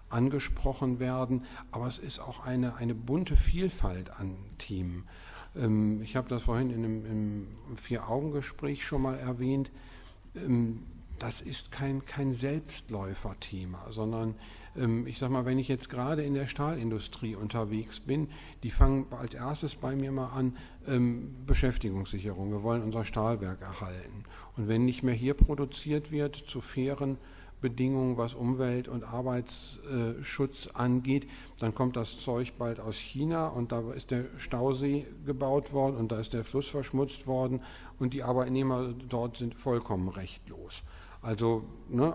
angesprochen 0.09 0.99
werden. 0.99 1.43
Aber 1.71 1.87
es 1.87 1.97
ist 1.97 2.19
auch 2.19 2.45
eine, 2.45 2.75
eine 2.75 2.95
bunte 2.95 3.35
Vielfalt 3.35 4.11
an 4.11 4.35
Themen. 4.57 5.05
Ähm, 5.55 6.01
ich 6.01 6.15
habe 6.15 6.29
das 6.29 6.43
vorhin 6.43 6.69
in 6.69 6.83
einem, 6.83 7.05
im 7.69 7.77
Vier-Augen-Gespräch 7.77 8.85
schon 8.85 9.01
mal 9.01 9.17
erwähnt. 9.17 9.71
Ähm, 10.35 10.83
das 11.19 11.41
ist 11.41 11.71
kein, 11.71 12.05
kein 12.05 12.33
Selbstläuferthema, 12.33 13.91
sondern 13.91 14.35
ähm, 14.75 15.05
ich 15.07 15.19
sage 15.19 15.31
mal, 15.31 15.45
wenn 15.45 15.59
ich 15.59 15.67
jetzt 15.67 15.89
gerade 15.89 16.23
in 16.23 16.33
der 16.33 16.47
Stahlindustrie 16.47 17.35
unterwegs 17.35 17.99
bin, 17.99 18.29
die 18.63 18.71
fangen 18.71 19.05
als 19.11 19.33
erstes 19.33 19.75
bei 19.75 19.95
mir 19.95 20.11
mal 20.11 20.27
an, 20.27 20.57
Beschäftigungssicherung. 21.47 22.51
Wir 22.51 22.61
wollen 22.61 22.81
unser 22.81 23.05
Stahlwerk 23.05 23.61
erhalten. 23.61 24.25
Und 24.57 24.67
wenn 24.67 24.83
nicht 24.83 25.01
mehr 25.01 25.13
hier 25.13 25.33
produziert 25.33 26.11
wird, 26.11 26.35
zu 26.35 26.59
fairen 26.59 27.17
Bedingungen, 27.63 28.17
was 28.17 28.33
Umwelt- 28.33 28.89
und 28.89 29.05
Arbeitsschutz 29.05 30.67
angeht, 30.73 31.27
dann 31.59 31.73
kommt 31.73 31.95
das 31.95 32.19
Zeug 32.19 32.53
bald 32.59 32.81
aus 32.81 32.97
China 32.97 33.47
und 33.47 33.71
da 33.71 33.93
ist 33.93 34.11
der 34.11 34.25
Stausee 34.37 35.07
gebaut 35.25 35.71
worden 35.71 35.95
und 35.95 36.11
da 36.11 36.19
ist 36.19 36.33
der 36.33 36.43
Fluss 36.43 36.67
verschmutzt 36.67 37.25
worden 37.25 37.61
und 37.97 38.13
die 38.13 38.21
Arbeitnehmer 38.21 38.93
dort 39.07 39.37
sind 39.37 39.55
vollkommen 39.55 40.09
rechtlos. 40.09 40.83
Also 41.21 41.63
ne, 41.87 42.13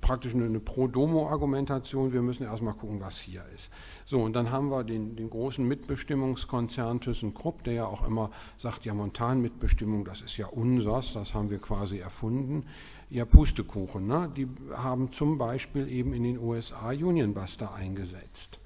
praktisch 0.00 0.34
eine, 0.34 0.60
Pro-Domo-Argumentation, 0.60 2.12
wir 2.12 2.22
müssen 2.22 2.44
erstmal 2.44 2.74
gucken, 2.74 3.00
was 3.00 3.18
hier 3.18 3.44
ist. 3.54 3.70
So, 4.04 4.20
und 4.20 4.34
dann 4.34 4.50
haben 4.50 4.70
wir 4.70 4.84
den, 4.84 5.16
den 5.16 5.30
großen 5.30 5.66
Mitbestimmungskonzern 5.66 7.00
ThyssenKrupp, 7.00 7.64
der 7.64 7.72
ja 7.72 7.86
auch 7.86 8.06
immer 8.06 8.30
sagt, 8.56 8.84
ja, 8.84 8.94
Montanmitbestimmung, 8.94 10.04
das 10.04 10.22
ist 10.22 10.36
ja 10.36 10.46
unsers, 10.46 11.12
das 11.14 11.34
haben 11.34 11.50
wir 11.50 11.58
quasi 11.58 11.98
erfunden. 11.98 12.66
Ja, 13.10 13.24
Pustekuchen, 13.24 14.06
ne? 14.06 14.30
die 14.36 14.46
haben 14.72 15.10
zum 15.10 15.36
Beispiel 15.36 15.88
eben 15.88 16.12
in 16.12 16.22
den 16.22 16.38
USA 16.38 16.90
Unionbuster 16.90 17.74
eingesetzt. 17.74 18.60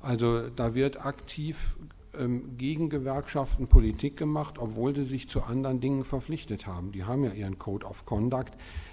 Also 0.00 0.48
da 0.48 0.74
wird 0.74 1.04
aktiv 1.04 1.76
ähm, 2.16 2.56
gegen 2.56 2.88
Gewerkschaften 2.88 3.66
Politik 3.66 4.16
gemacht, 4.16 4.58
obwohl 4.58 4.94
sie 4.94 5.04
sich 5.04 5.28
zu 5.28 5.42
anderen 5.42 5.80
Dingen 5.80 6.04
verpflichtet 6.04 6.68
haben. 6.68 6.92
Die 6.92 7.04
haben 7.04 7.24
ja 7.24 7.32
ihren 7.32 7.58
Code 7.58 7.84
of 7.86 8.06
Conduct, 8.06 8.52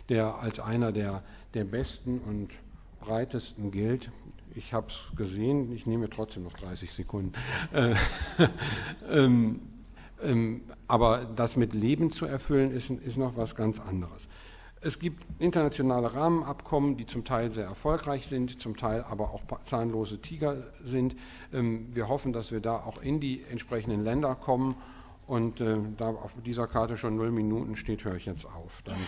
der 0.09 0.39
als 0.39 0.59
einer 0.59 0.91
der, 0.91 1.23
der 1.53 1.63
besten 1.63 2.19
und 2.19 2.49
breitesten 2.99 3.71
gilt. 3.71 4.09
Ich 4.55 4.73
habe 4.73 4.87
es 4.87 5.11
gesehen, 5.15 5.71
ich 5.73 5.85
nehme 5.85 6.09
trotzdem 6.09 6.43
noch 6.43 6.53
30 6.53 6.91
Sekunden. 6.91 7.33
Äh, 7.71 7.93
ähm, 9.11 9.59
ähm, 10.21 10.61
aber 10.87 11.25
das 11.35 11.55
mit 11.55 11.73
Leben 11.73 12.11
zu 12.11 12.25
erfüllen, 12.25 12.71
ist, 12.71 12.89
ist 12.89 13.17
noch 13.17 13.37
was 13.37 13.55
ganz 13.55 13.79
anderes. 13.79 14.27
Es 14.81 14.99
gibt 14.99 15.25
internationale 15.39 16.13
Rahmenabkommen, 16.13 16.97
die 16.97 17.07
zum 17.07 17.25
Teil 17.25 17.49
sehr 17.49 17.65
erfolgreich 17.65 18.27
sind, 18.27 18.61
zum 18.61 18.77
Teil 18.77 19.03
aber 19.09 19.31
auch 19.31 19.41
zahnlose 19.63 20.21
Tiger 20.21 20.57
sind. 20.83 21.15
Ähm, 21.51 21.87
wir 21.95 22.07
hoffen, 22.07 22.31
dass 22.31 22.51
wir 22.51 22.59
da 22.59 22.75
auch 22.75 23.01
in 23.01 23.19
die 23.19 23.43
entsprechenden 23.49 24.03
Länder 24.03 24.35
kommen. 24.35 24.75
Und 25.25 25.61
äh, 25.61 25.77
da 25.97 26.09
auf 26.09 26.31
dieser 26.45 26.67
Karte 26.67 26.95
schon 26.95 27.17
null 27.17 27.31
Minuten 27.31 27.75
steht, 27.75 28.05
höre 28.05 28.15
ich 28.15 28.27
jetzt 28.27 28.45
auf. 28.45 28.81
Danke. 28.85 29.01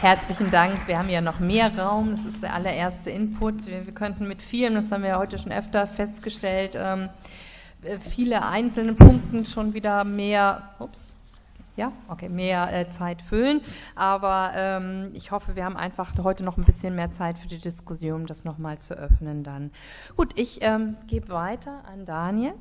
Herzlichen 0.00 0.50
Dank. 0.50 0.88
Wir 0.88 0.98
haben 0.98 1.08
ja 1.08 1.20
noch 1.20 1.40
mehr 1.40 1.76
Raum. 1.78 2.12
Das 2.12 2.24
ist 2.24 2.42
der 2.42 2.54
allererste 2.54 3.10
Input. 3.10 3.66
Wir, 3.66 3.86
wir 3.86 3.94
könnten 3.94 4.26
mit 4.28 4.42
vielen, 4.42 4.74
das 4.74 4.90
haben 4.90 5.02
wir 5.02 5.18
heute 5.18 5.38
schon 5.38 5.52
öfter 5.52 5.86
festgestellt, 5.86 6.72
ähm, 6.74 7.08
äh, 7.82 7.98
viele 7.98 8.44
einzelne 8.44 8.94
Punkten 8.94 9.46
schon 9.46 9.74
wieder 9.74 10.04
mehr, 10.04 10.74
ups, 10.78 11.11
ja, 11.76 11.92
okay, 12.08 12.28
mehr 12.28 12.72
äh, 12.72 12.90
Zeit 12.90 13.22
füllen. 13.22 13.60
Aber 13.94 14.52
ähm, 14.54 15.10
ich 15.14 15.30
hoffe, 15.30 15.56
wir 15.56 15.64
haben 15.64 15.76
einfach 15.76 16.12
heute 16.22 16.44
noch 16.44 16.56
ein 16.56 16.64
bisschen 16.64 16.94
mehr 16.94 17.10
Zeit 17.10 17.38
für 17.38 17.48
die 17.48 17.58
Diskussion, 17.58 18.22
um 18.22 18.26
das 18.26 18.44
nochmal 18.44 18.78
zu 18.80 18.94
öffnen 18.94 19.42
dann. 19.42 19.70
Gut, 20.16 20.38
ich 20.38 20.58
ähm, 20.60 20.96
gebe 21.06 21.30
weiter 21.30 21.82
an 21.86 22.04
Daniel. 22.04 22.54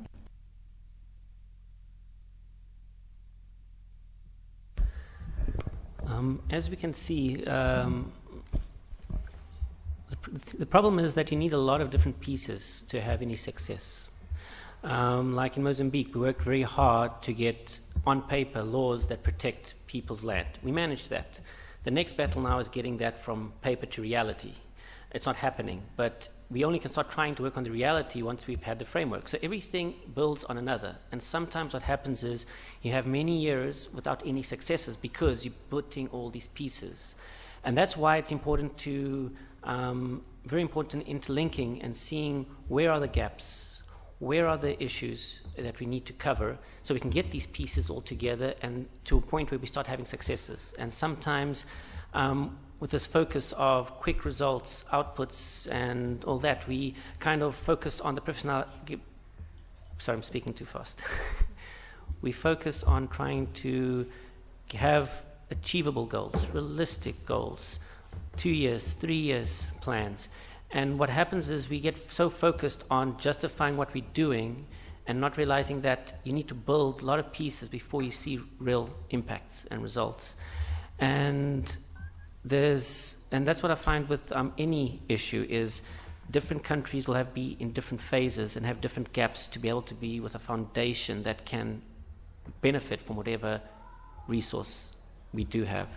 Um, 6.03 6.39
as 6.51 6.69
we 6.69 6.75
can 6.75 6.93
see, 6.93 7.41
um, 7.45 8.11
the, 10.09 10.57
the, 10.59 10.65
problem 10.65 10.99
is 10.99 11.15
that 11.15 11.31
you 11.31 11.37
need 11.37 11.53
a 11.53 11.57
lot 11.57 11.79
of 11.79 11.89
different 11.89 12.19
pieces 12.19 12.83
to 12.89 12.99
have 12.99 13.21
any 13.21 13.37
success. 13.37 14.09
Um, 14.83 15.35
like 15.35 15.55
in 15.57 15.63
Mozambique, 15.63 16.13
we 16.13 16.19
worked 16.19 16.43
very 16.43 16.63
hard 16.63 17.21
to 17.21 17.33
get 17.33 17.79
on 18.05 18.21
paper 18.23 18.63
laws 18.63 19.07
that 19.07 19.23
protect 19.23 19.75
people's 19.87 20.23
land. 20.23 20.47
We 20.63 20.71
managed 20.71 21.09
that. 21.09 21.39
The 21.83 21.91
next 21.91 22.17
battle 22.17 22.41
now 22.41 22.59
is 22.59 22.69
getting 22.69 22.97
that 22.97 23.17
from 23.17 23.53
paper 23.61 23.85
to 23.87 24.01
reality. 24.01 24.53
It's 25.11 25.25
not 25.25 25.35
happening, 25.35 25.81
but 25.95 26.29
we 26.51 26.65
only 26.65 26.79
can 26.79 26.91
start 26.91 27.09
trying 27.09 27.33
to 27.35 27.43
work 27.43 27.55
on 27.55 27.63
the 27.63 27.71
reality 27.71 28.21
once 28.21 28.45
we've 28.45 28.61
had 28.61 28.77
the 28.77 28.85
framework. 28.85 29.29
So 29.29 29.37
everything 29.41 29.95
builds 30.13 30.43
on 30.43 30.57
another. 30.57 30.97
And 31.11 31.23
sometimes 31.23 31.73
what 31.73 31.83
happens 31.83 32.23
is 32.23 32.45
you 32.81 32.91
have 32.91 33.07
many 33.07 33.37
years 33.37 33.87
without 33.93 34.21
any 34.25 34.43
successes 34.43 34.97
because 34.97 35.45
you're 35.45 35.53
putting 35.69 36.09
all 36.09 36.29
these 36.29 36.47
pieces. 36.47 37.15
And 37.63 37.77
that's 37.77 37.95
why 37.95 38.17
it's 38.17 38.33
important 38.33 38.77
to, 38.79 39.31
um, 39.63 40.23
very 40.45 40.61
important 40.61 41.07
interlinking 41.07 41.81
and 41.81 41.95
seeing 41.95 42.45
where 42.67 42.91
are 42.91 42.99
the 42.99 43.07
gaps, 43.07 43.70
where 44.21 44.47
are 44.47 44.57
the 44.57 44.81
issues 44.81 45.39
that 45.57 45.79
we 45.79 45.85
need 45.87 46.05
to 46.05 46.13
cover 46.13 46.55
so 46.83 46.93
we 46.93 46.99
can 46.99 47.09
get 47.09 47.31
these 47.31 47.47
pieces 47.47 47.89
all 47.89 48.01
together 48.01 48.53
and 48.61 48.87
to 49.03 49.17
a 49.17 49.21
point 49.21 49.49
where 49.49 49.57
we 49.57 49.65
start 49.65 49.87
having 49.87 50.05
successes. 50.05 50.75
And 50.77 50.93
sometimes 50.93 51.65
um, 52.13 52.55
with 52.79 52.91
this 52.91 53.07
focus 53.07 53.51
of 53.53 53.99
quick 53.99 54.23
results, 54.23 54.85
outputs, 54.93 55.69
and 55.71 56.23
all 56.25 56.37
that, 56.37 56.67
we 56.67 56.93
kind 57.17 57.41
of 57.41 57.55
focus 57.55 57.99
on 57.99 58.13
the 58.13 58.21
professional. 58.21 58.65
Sorry, 59.97 60.15
I'm 60.15 60.21
speaking 60.21 60.53
too 60.53 60.65
fast. 60.65 61.01
we 62.21 62.31
focus 62.31 62.83
on 62.83 63.07
trying 63.07 63.47
to 63.53 64.05
have 64.75 65.23
achievable 65.49 66.05
goals, 66.05 66.47
realistic 66.51 67.25
goals, 67.25 67.79
two 68.37 68.51
years, 68.51 68.93
three 68.93 69.15
years 69.15 69.65
plans. 69.81 70.29
And 70.73 70.97
what 70.97 71.09
happens 71.09 71.49
is 71.49 71.69
we 71.69 71.79
get 71.79 71.97
so 72.11 72.29
focused 72.29 72.83
on 72.89 73.17
justifying 73.17 73.77
what 73.77 73.93
we're 73.93 74.05
doing 74.13 74.67
and 75.05 75.19
not 75.19 75.37
realizing 75.37 75.81
that 75.81 76.13
you 76.23 76.31
need 76.31 76.47
to 76.47 76.53
build 76.53 77.01
a 77.01 77.05
lot 77.05 77.19
of 77.19 77.33
pieces 77.33 77.67
before 77.67 78.01
you 78.01 78.11
see 78.11 78.39
real 78.59 78.89
impacts 79.09 79.65
and 79.69 79.81
results. 79.81 80.35
And 80.99 81.75
there's, 82.45 83.17
and 83.31 83.45
that's 83.47 83.61
what 83.61 83.71
I 83.71 83.75
find 83.75 84.07
with 84.07 84.31
um, 84.31 84.53
any 84.57 85.01
issue 85.09 85.45
is 85.49 85.81
different 86.29 86.63
countries 86.63 87.07
will 87.07 87.15
have 87.15 87.33
be 87.33 87.57
in 87.59 87.73
different 87.73 87.99
phases 87.99 88.55
and 88.55 88.65
have 88.65 88.79
different 88.79 89.11
gaps 89.11 89.47
to 89.47 89.59
be 89.59 89.67
able 89.67 89.81
to 89.81 89.93
be 89.93 90.19
with 90.19 90.35
a 90.35 90.39
foundation 90.39 91.23
that 91.23 91.45
can 91.45 91.81
benefit 92.61 93.01
from 93.01 93.15
whatever 93.17 93.61
resource 94.27 94.93
we 95.33 95.43
do 95.43 95.63
have. 95.63 95.89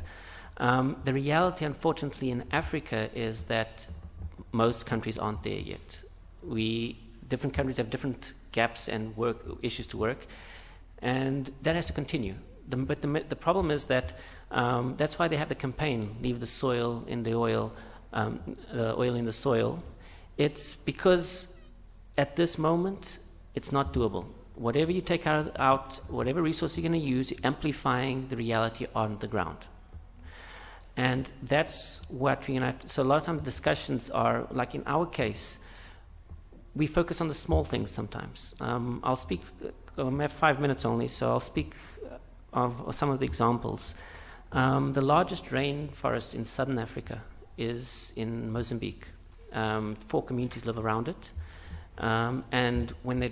Um, 0.57 0.97
the 1.05 1.13
reality, 1.13 1.65
unfortunately, 1.65 2.31
in 2.31 2.45
Africa 2.53 3.11
is 3.15 3.45
that 3.45 3.89
most 4.55 4.87
countries 4.87 5.19
aren't 5.19 5.43
there 5.43 5.59
yet. 5.59 5.99
We 6.43 6.99
different 7.29 7.55
countries 7.55 7.79
have 7.79 7.91
different 7.91 8.33
gaps 8.53 8.89
and 8.89 9.17
work 9.17 9.39
issues 9.63 9.87
to 9.89 9.97
work, 9.97 10.27
and 11.01 11.51
that 11.63 11.75
has 11.75 11.87
to 11.87 11.93
continue. 11.93 12.35
The, 12.69 12.77
but 12.77 13.03
the, 13.03 13.25
the 13.29 13.37
problem 13.37 13.71
is 13.71 13.87
that 13.87 14.15
um, 14.51 14.95
that's 14.97 15.19
why 15.19 15.29
they 15.29 15.37
have 15.37 15.49
the 15.49 15.55
campaign, 15.55 16.17
leave 16.23 16.41
the 16.41 16.47
soil 16.47 17.05
in 17.07 17.23
the 17.25 17.35
oil, 17.35 17.73
um, 18.13 18.41
the 18.73 18.97
oil 18.97 19.15
in 19.15 19.25
the 19.27 19.33
soil. 19.33 19.83
It's 20.39 20.75
because 20.75 21.57
at 22.17 22.37
this 22.37 22.59
moment, 22.59 23.19
it's 23.55 23.73
not 23.73 23.93
doable. 23.93 24.25
Whatever 24.55 24.93
you 24.93 25.01
take 25.01 25.27
out, 25.27 25.57
out 25.59 26.01
whatever 26.09 26.41
resource 26.41 26.77
you're 26.77 26.89
going 26.89 27.01
to 27.01 27.07
use, 27.07 27.31
you're 27.31 27.41
amplifying 27.45 28.29
the 28.29 28.37
reality 28.37 28.87
on 28.95 29.19
the 29.19 29.27
ground. 29.27 29.67
And 30.97 31.29
that's 31.43 32.03
what 32.09 32.47
we, 32.47 32.59
know, 32.59 32.73
so 32.87 33.03
a 33.03 33.05
lot 33.05 33.17
of 33.17 33.25
times 33.25 33.43
discussions 33.43 34.11
are, 34.11 34.47
like 34.51 34.75
in 34.75 34.83
our 34.87 35.07
case, 35.07 35.59
we 36.75 36.87
focus 36.87 37.21
on 37.21 37.29
the 37.29 37.35
small 37.35 37.65
things 37.65 37.91
sometimes. 37.91 38.55
Um, 38.61 39.01
I'll 39.03 39.17
speak, 39.17 39.41
um, 39.99 40.21
I 40.21 40.25
have 40.25 40.33
five 40.33 40.61
minutes 40.61 40.85
only, 40.85 41.09
so 41.09 41.31
I'll 41.31 41.41
speak 41.41 41.75
of 42.53 42.95
some 42.95 43.11
of 43.11 43.19
the 43.19 43.25
examples. 43.25 43.95
Um, 44.53 44.93
the 44.93 45.03
largest 45.03 45.47
rainforest 45.47 46.35
in 46.35 46.45
southern 46.45 46.79
Africa 46.79 47.23
is 47.59 48.13
in 48.15 48.51
Mozambique. 48.53 49.09
Um, 49.53 49.97
four 50.07 50.23
communities 50.23 50.65
live 50.65 50.79
around 50.79 51.09
it. 51.09 51.33
Um, 51.99 52.45
and 52.51 52.93
when 53.03 53.19
they 53.21 53.31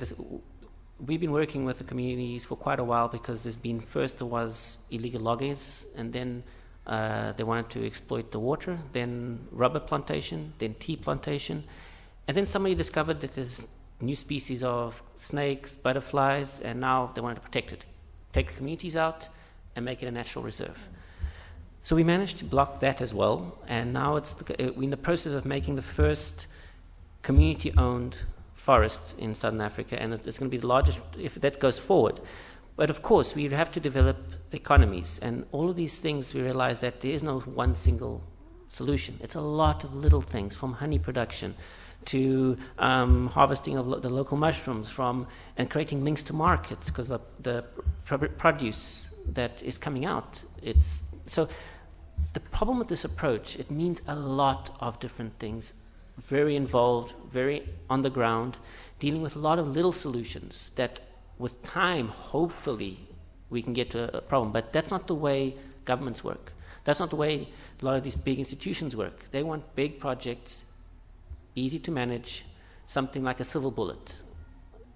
we've 1.05 1.20
been 1.20 1.33
working 1.33 1.64
with 1.64 1.79
the 1.79 1.85
communities 1.85 2.44
for 2.44 2.57
quite 2.57 2.79
a 2.79 2.85
while 2.85 3.09
because 3.09 3.42
there's 3.42 3.57
been 3.57 3.81
first 3.81 4.18
there 4.18 4.27
was 4.27 4.79
illegal 4.90 5.20
loggers, 5.20 5.85
and 5.96 6.12
then 6.12 6.44
uh, 6.87 7.33
they 7.33 7.45
wanted 7.45 7.71
to 7.71 7.87
exploit 7.87 8.33
the 8.33 8.38
water, 8.38 8.79
then 8.92 9.47
rubber 9.51 9.81
plantation, 9.81 10.53
then 10.59 10.75
tea 10.75 10.97
plantation, 10.97 11.64
and 12.27 12.37
then 12.37 12.47
somebody 12.47 12.75
discovered 12.75 13.21
that 13.21 13.33
there's 13.33 13.66
new 14.01 14.16
species 14.16 14.62
of 14.62 15.03
snakes, 15.16 15.73
butterflies, 15.73 16.61
and 16.61 16.81
now 16.81 17.11
they 17.14 17.21
wanted 17.21 17.37
to 17.37 17.40
protect 17.40 17.73
it 17.73 17.87
take 18.33 18.49
the 18.49 18.55
communities 18.55 18.97
out, 18.97 19.29
and 19.77 19.85
make 19.85 20.03
it 20.03 20.07
a 20.07 20.11
natural 20.11 20.45
reserve. 20.45 20.88
So 21.83 21.97
we 21.97 22.05
managed 22.05 22.38
to 22.38 22.45
block 22.45 22.81
that 22.81 23.01
as 23.01 23.12
well, 23.14 23.59
and 23.66 23.92
now 23.92 24.16
it's 24.16 24.33
the, 24.35 24.68
uh, 24.68 24.73
we're 24.73 24.85
in 24.85 24.90
the 24.90 24.97
process 24.97 25.33
of 25.33 25.45
making 25.45 25.77
the 25.77 25.83
first 25.83 26.47
community-owned 27.23 28.18
forest 28.55 29.18
in 29.18 29.35
southern 29.35 29.61
Africa, 29.61 30.01
and 30.01 30.14
it's 30.14 30.38
going 30.38 30.51
to 30.51 30.57
be 30.57 30.61
the 30.61 30.66
largest 30.66 31.01
if 31.18 31.35
that 31.37 31.59
goes 31.59 31.79
forward. 31.79 32.21
But 32.77 32.90
of 32.90 33.03
course, 33.03 33.35
we 33.35 33.49
have 33.49 33.73
to 33.73 33.81
develop 33.81 34.18
the 34.53 34.59
economies, 34.59 35.19
and 35.21 35.45
all 35.51 35.69
of 35.69 35.77
these 35.77 35.99
things. 35.99 36.33
We 36.33 36.43
realize 36.43 36.81
that 36.81 37.01
there 37.01 37.12
is 37.12 37.23
no 37.23 37.41
one 37.41 37.75
single 37.75 38.23
solution. 38.69 39.19
It's 39.23 39.35
a 39.35 39.41
lot 39.41 39.85
of 39.85 39.95
little 39.95 40.21
things, 40.21 40.55
from 40.55 40.75
honey 40.75 40.99
production 40.99 41.55
to 42.05 42.57
um, 42.79 43.29
harvesting 43.29 43.77
of 43.79 43.87
lo- 43.87 43.99
the 43.99 44.11
local 44.11 44.37
mushrooms, 44.37 44.88
from 44.91 45.27
and 45.57 45.69
creating 45.69 46.05
links 46.05 46.23
to 46.25 46.33
markets 46.33 46.91
because 46.91 47.11
of 47.11 47.21
the 47.41 47.65
produce 48.38 49.09
that 49.33 49.62
is 49.62 49.79
coming 49.79 50.05
out. 50.05 50.43
It's 50.62 51.03
so 51.27 51.49
the 52.33 52.41
problem 52.41 52.79
with 52.79 52.88
this 52.88 53.05
approach, 53.05 53.59
it 53.59 53.71
means 53.71 54.01
a 54.07 54.17
lot 54.17 54.75
of 54.81 54.99
different 54.99 55.38
things, 55.38 55.75
very 56.19 56.57
involved, 56.57 57.15
very 57.31 57.69
on 57.88 58.03
the 58.03 58.11
ground, 58.11 58.57
dealing 58.99 59.23
with 59.23 59.37
a 59.37 59.38
lot 59.38 59.59
of 59.59 59.69
little 59.69 59.93
solutions 59.93 60.73
that 60.77 61.01
with 61.38 61.62
time, 61.62 62.09
hopefully, 62.09 63.09
we 63.53 63.62
can 63.62 63.73
get 63.73 63.91
to 63.91 64.17
a 64.17 64.21
problem. 64.21 64.51
But 64.51 64.73
that's 64.73 64.91
not 64.91 65.07
the 65.07 65.15
way 65.15 65.55
governments 65.85 66.25
work. 66.25 66.53
That's 66.85 66.99
not 66.99 67.11
the 67.11 67.17
way 67.17 67.49
a 67.81 67.85
lot 67.85 67.97
of 67.97 68.03
these 68.03 68.17
big 68.17 68.38
institutions 68.38 68.97
work. 68.97 69.31
They 69.31 69.43
want 69.43 69.77
big 69.77 70.01
projects, 70.01 70.65
easy 71.55 71.79
to 71.81 71.91
manage, 71.91 72.45
something 72.87 73.23
like 73.23 73.38
a 73.38 73.45
silver 73.45 73.71
bullet. 73.71 74.23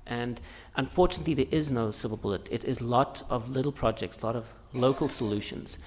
And 0.07 0.41
unfortunately, 0.77 1.35
there 1.35 1.47
is 1.51 1.71
no 1.71 1.91
silver 1.91 2.17
bullet. 2.17 2.49
It 2.51 2.65
is 2.65 2.81
a 2.81 2.85
lot 2.85 3.23
of 3.29 3.51
little 3.51 3.73
projects, 3.73 4.19
a 4.23 4.27
lot 4.27 4.37
of 4.37 4.47
local 4.73 5.09
solutions. 5.09 5.79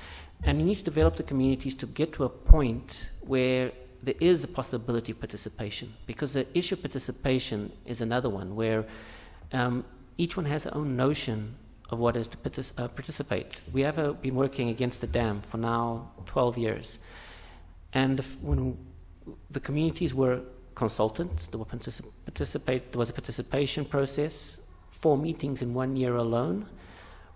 And 0.44 0.60
you 0.60 0.66
need 0.66 0.76
to 0.76 0.84
develop 0.84 1.16
the 1.18 1.24
communities 1.24 1.76
to 1.76 1.86
get 1.86 2.14
to 2.14 2.24
a 2.24 2.30
point 2.30 3.10
where 3.22 3.72
there 4.02 4.16
is 4.20 4.44
a 4.44 4.48
possibility 4.48 5.12
of 5.12 5.20
participation. 5.20 5.94
Because 6.06 6.34
the 6.34 6.46
issue 6.58 6.76
of 6.76 6.82
participation 6.82 7.72
is 7.86 8.00
another 8.02 8.30
one 8.30 8.56
where 8.56 8.86
um, 9.52 9.84
each 10.18 10.38
one 10.38 10.46
has 10.46 10.64
their 10.64 10.76
own 10.76 10.96
notion 10.96 11.56
of 11.92 12.00
what 12.00 12.16
is 12.16 12.28
to 12.28 12.38
uh, 12.78 12.88
participate. 12.88 13.62
We 13.74 13.82
have 13.82 13.98
uh, 13.98 14.14
been 14.14 14.36
working 14.36 14.70
against 14.70 15.02
the 15.02 15.08
dam 15.08 15.42
for 15.42 15.58
now 15.58 16.12
12 16.26 16.58
years. 16.58 17.00
And 17.94 18.20
when 18.42 18.78
the 19.50 19.60
communities 19.60 20.14
were 20.14 20.42
consultant, 20.76 21.52
there, 21.52 21.60
were 21.60 21.66
particip- 21.66 22.12
participate, 22.26 22.92
there 22.92 23.00
was 23.00 23.10
a 23.10 23.14
participation 23.14 23.86
process, 23.86 24.62
four 24.90 25.18
meetings 25.18 25.62
in 25.62 25.74
one 25.74 25.96
year 25.96 26.16
alone. 26.16 26.68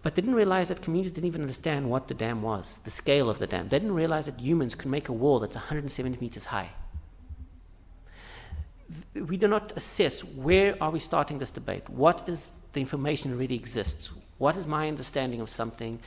But 0.03 0.15
they 0.15 0.21
didn't 0.21 0.35
realize 0.35 0.67
that 0.67 0.81
communities 0.81 1.13
didn't 1.13 1.27
even 1.27 1.41
understand 1.41 1.89
what 1.89 2.07
the 2.07 2.13
dam 2.13 2.41
was, 2.41 2.79
the 2.83 2.91
scale 2.91 3.29
of 3.29 3.39
the 3.39 3.47
dam. 3.47 3.69
They 3.69 3.79
didn't 3.79 3.95
realize 3.95 4.25
that 4.25 4.39
humans 4.39 4.75
could 4.75 4.91
make 4.91 5.07
a 5.07 5.13
wall 5.13 5.39
that's 5.39 5.55
170 5.55 6.19
meters 6.19 6.45
high. 6.45 6.69
We 9.15 9.37
do 9.37 9.47
not 9.47 9.71
assess 9.75 10.23
where 10.23 10.75
are 10.83 10.91
we 10.91 10.99
starting 10.99 11.39
this 11.39 11.51
debate. 11.51 11.89
What 11.89 12.27
is 12.27 12.51
the 12.73 12.81
information 12.81 13.31
that 13.31 13.37
really 13.37 13.55
exists? 13.55 14.11
What 14.37 14.55
is 14.55 14.67
my 14.67 14.87
understanding 14.87 15.41
of 15.41 15.49
something? 15.49 15.99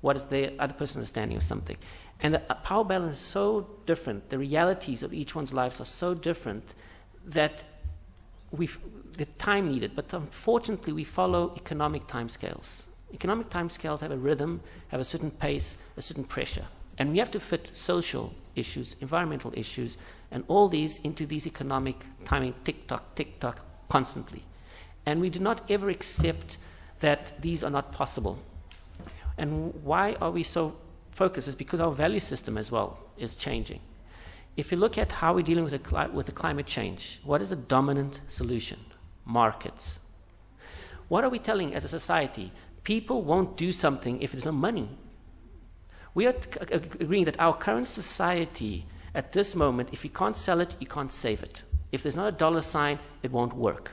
What 0.00 0.16
is 0.16 0.26
the 0.26 0.58
other 0.60 0.74
person's 0.74 0.96
understanding 0.96 1.36
of 1.36 1.42
something? 1.42 1.76
And 2.20 2.34
the 2.34 2.42
uh, 2.50 2.54
power 2.54 2.84
balance 2.84 3.18
is 3.18 3.24
so 3.24 3.68
different. 3.86 4.30
The 4.30 4.38
realities 4.38 5.02
of 5.02 5.12
each 5.12 5.34
one's 5.34 5.52
lives 5.52 5.80
are 5.80 5.84
so 5.84 6.14
different 6.14 6.74
that 7.24 7.64
we 8.50 8.68
the 9.16 9.26
time 9.38 9.68
needed. 9.68 9.94
But 9.94 10.12
unfortunately, 10.12 10.92
we 10.92 11.04
follow 11.04 11.52
economic 11.56 12.06
timescales. 12.06 12.84
Economic 13.12 13.50
timescales 13.50 14.00
have 14.00 14.10
a 14.10 14.16
rhythm, 14.16 14.60
have 14.88 15.00
a 15.00 15.04
certain 15.04 15.30
pace, 15.30 15.78
a 15.96 16.02
certain 16.02 16.24
pressure. 16.24 16.66
And 16.98 17.12
we 17.12 17.18
have 17.18 17.30
to 17.32 17.40
fit 17.40 17.70
social 17.74 18.32
issues, 18.54 18.96
environmental 19.00 19.52
issues, 19.56 19.98
and 20.30 20.44
all 20.48 20.68
these 20.68 20.98
into 20.98 21.26
these 21.26 21.46
economic 21.46 21.96
timing 22.24 22.54
tick 22.64 22.86
tock, 22.86 23.14
tick 23.14 23.40
tock 23.40 23.60
constantly. 23.88 24.44
And 25.04 25.20
we 25.20 25.30
do 25.30 25.40
not 25.40 25.70
ever 25.70 25.90
accept 25.90 26.56
that 27.02 27.32
these 27.40 27.62
are 27.62 27.70
not 27.70 27.92
possible. 27.92 28.38
And 29.38 29.74
why 29.84 30.16
are 30.20 30.30
we 30.30 30.42
so 30.42 30.76
focused? 31.10 31.48
Is 31.48 31.54
because 31.54 31.80
our 31.80 31.92
value 31.92 32.20
system 32.20 32.58
as 32.58 32.72
well 32.72 32.98
is 33.16 33.34
changing. 33.34 33.80
If 34.56 34.70
you 34.70 34.78
look 34.78 34.98
at 34.98 35.12
how 35.12 35.34
we're 35.34 35.42
dealing 35.42 35.64
with 35.64 35.72
the, 35.72 36.10
with 36.12 36.26
the 36.26 36.32
climate 36.32 36.66
change, 36.66 37.20
what 37.24 37.40
is 37.40 37.50
the 37.50 37.56
dominant 37.56 38.20
solution? 38.28 38.78
Markets. 39.24 40.00
What 41.08 41.24
are 41.24 41.30
we 41.30 41.38
telling 41.38 41.74
as 41.74 41.84
a 41.84 41.88
society? 41.88 42.52
People 42.84 43.22
won't 43.22 43.56
do 43.56 43.72
something 43.72 44.20
if 44.20 44.32
there's 44.32 44.44
no 44.44 44.52
money. 44.52 44.88
We 46.14 46.26
are 46.26 46.34
agreeing 46.70 47.24
that 47.24 47.40
our 47.40 47.54
current 47.54 47.88
society, 47.88 48.84
at 49.14 49.32
this 49.32 49.54
moment, 49.54 49.88
if 49.92 50.04
you 50.04 50.10
can't 50.10 50.36
sell 50.36 50.60
it, 50.60 50.76
you 50.80 50.86
can't 50.86 51.12
save 51.12 51.42
it. 51.42 51.62
If 51.90 52.02
there's 52.02 52.16
not 52.16 52.28
a 52.28 52.32
dollar 52.32 52.60
sign, 52.60 52.98
it 53.22 53.30
won't 53.30 53.54
work. 53.54 53.92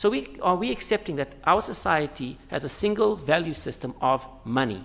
So 0.00 0.08
we, 0.08 0.38
are 0.40 0.56
we 0.56 0.72
accepting 0.72 1.16
that 1.16 1.34
our 1.44 1.60
society 1.60 2.38
has 2.48 2.64
a 2.64 2.70
single 2.70 3.16
value 3.16 3.52
system 3.52 3.94
of 4.00 4.26
money? 4.46 4.82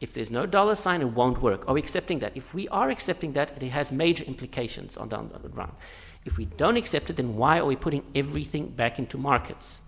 If 0.00 0.14
there's 0.14 0.30
no 0.30 0.46
dollar 0.46 0.74
sign, 0.74 1.02
it 1.02 1.10
won't 1.10 1.42
work. 1.42 1.68
Are 1.68 1.74
we 1.74 1.80
accepting 1.80 2.20
that? 2.20 2.34
If 2.34 2.54
we 2.54 2.66
are 2.68 2.88
accepting 2.88 3.34
that, 3.34 3.62
it 3.62 3.68
has 3.68 3.92
major 3.92 4.24
implications 4.24 4.96
on 4.96 5.12
on 5.12 5.30
the 5.42 5.50
ground. 5.50 5.72
If 6.24 6.38
we 6.38 6.46
don't 6.46 6.78
accept 6.78 7.10
it, 7.10 7.16
then 7.16 7.36
why 7.36 7.58
are 7.58 7.66
we 7.66 7.76
putting 7.76 8.02
everything 8.14 8.68
back 8.68 8.98
into 8.98 9.18
markets? 9.18 9.82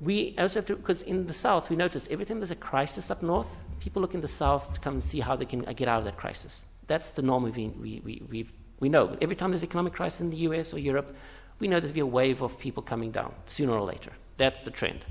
we 0.00 0.36
also 0.38 0.60
have 0.60 0.66
to, 0.66 0.76
because 0.76 1.02
in 1.02 1.26
the 1.26 1.34
south, 1.34 1.70
we 1.70 1.74
notice 1.74 2.06
every 2.12 2.26
time 2.26 2.38
there's 2.38 2.52
a 2.52 2.66
crisis 2.70 3.10
up 3.10 3.20
north, 3.20 3.64
people 3.80 4.00
look 4.00 4.14
in 4.14 4.20
the 4.20 4.28
south 4.28 4.72
to 4.74 4.78
come 4.78 4.94
and 4.94 5.02
see 5.02 5.18
how 5.18 5.34
they 5.34 5.44
can 5.44 5.66
uh, 5.66 5.72
get 5.72 5.88
out 5.88 5.98
of 5.98 6.04
that 6.04 6.16
crisis. 6.16 6.66
That's 6.86 7.10
the 7.10 7.22
norm 7.22 7.42
we, 7.42 7.50
we, 7.50 8.22
we, 8.28 8.46
we 8.78 8.88
know. 8.88 9.16
Every 9.20 9.34
time 9.34 9.50
there's 9.50 9.62
an 9.62 9.68
economic 9.68 9.92
crisis 9.92 10.20
in 10.20 10.30
the 10.30 10.36
US 10.48 10.72
or 10.72 10.78
Europe, 10.78 11.16
we 11.58 11.68
know 11.68 11.80
there's 11.80 11.92
be 11.92 12.00
a 12.00 12.06
wave 12.06 12.42
of 12.42 12.58
people 12.58 12.82
coming 12.82 13.10
down 13.10 13.32
sooner 13.46 13.72
or 13.72 13.82
later. 13.82 14.12
That's 14.36 14.60
the 14.60 14.70
trend. 14.70 15.04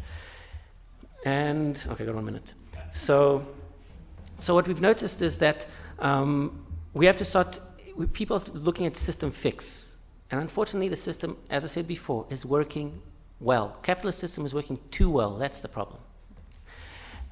And, 1.26 1.82
okay, 1.90 2.06
got 2.06 2.16
one 2.16 2.26
minute. 2.26 2.54
So, 2.92 3.46
so 4.40 4.54
what 4.54 4.68
we've 4.68 4.82
noticed 4.82 5.22
is 5.22 5.38
that 5.38 5.66
um, 6.00 6.66
we 6.94 7.06
have 7.06 7.18
to 7.18 7.26
start, 7.26 7.60
people 8.12 8.44
looking 8.54 8.86
at 8.86 8.98
system 8.98 9.32
fix. 9.32 9.98
And 10.32 10.42
unfortunately, 10.42 10.90
the 10.90 10.96
system, 10.96 11.38
as 11.50 11.64
I 11.64 11.68
said 11.68 11.88
before, 11.88 12.26
is 12.30 12.46
working 12.46 13.02
well. 13.40 13.78
Capitalist 13.84 14.20
system 14.20 14.46
is 14.46 14.54
working 14.54 14.78
too 14.92 15.10
well. 15.10 15.38
That's 15.38 15.62
the 15.62 15.68
problem. 15.68 16.00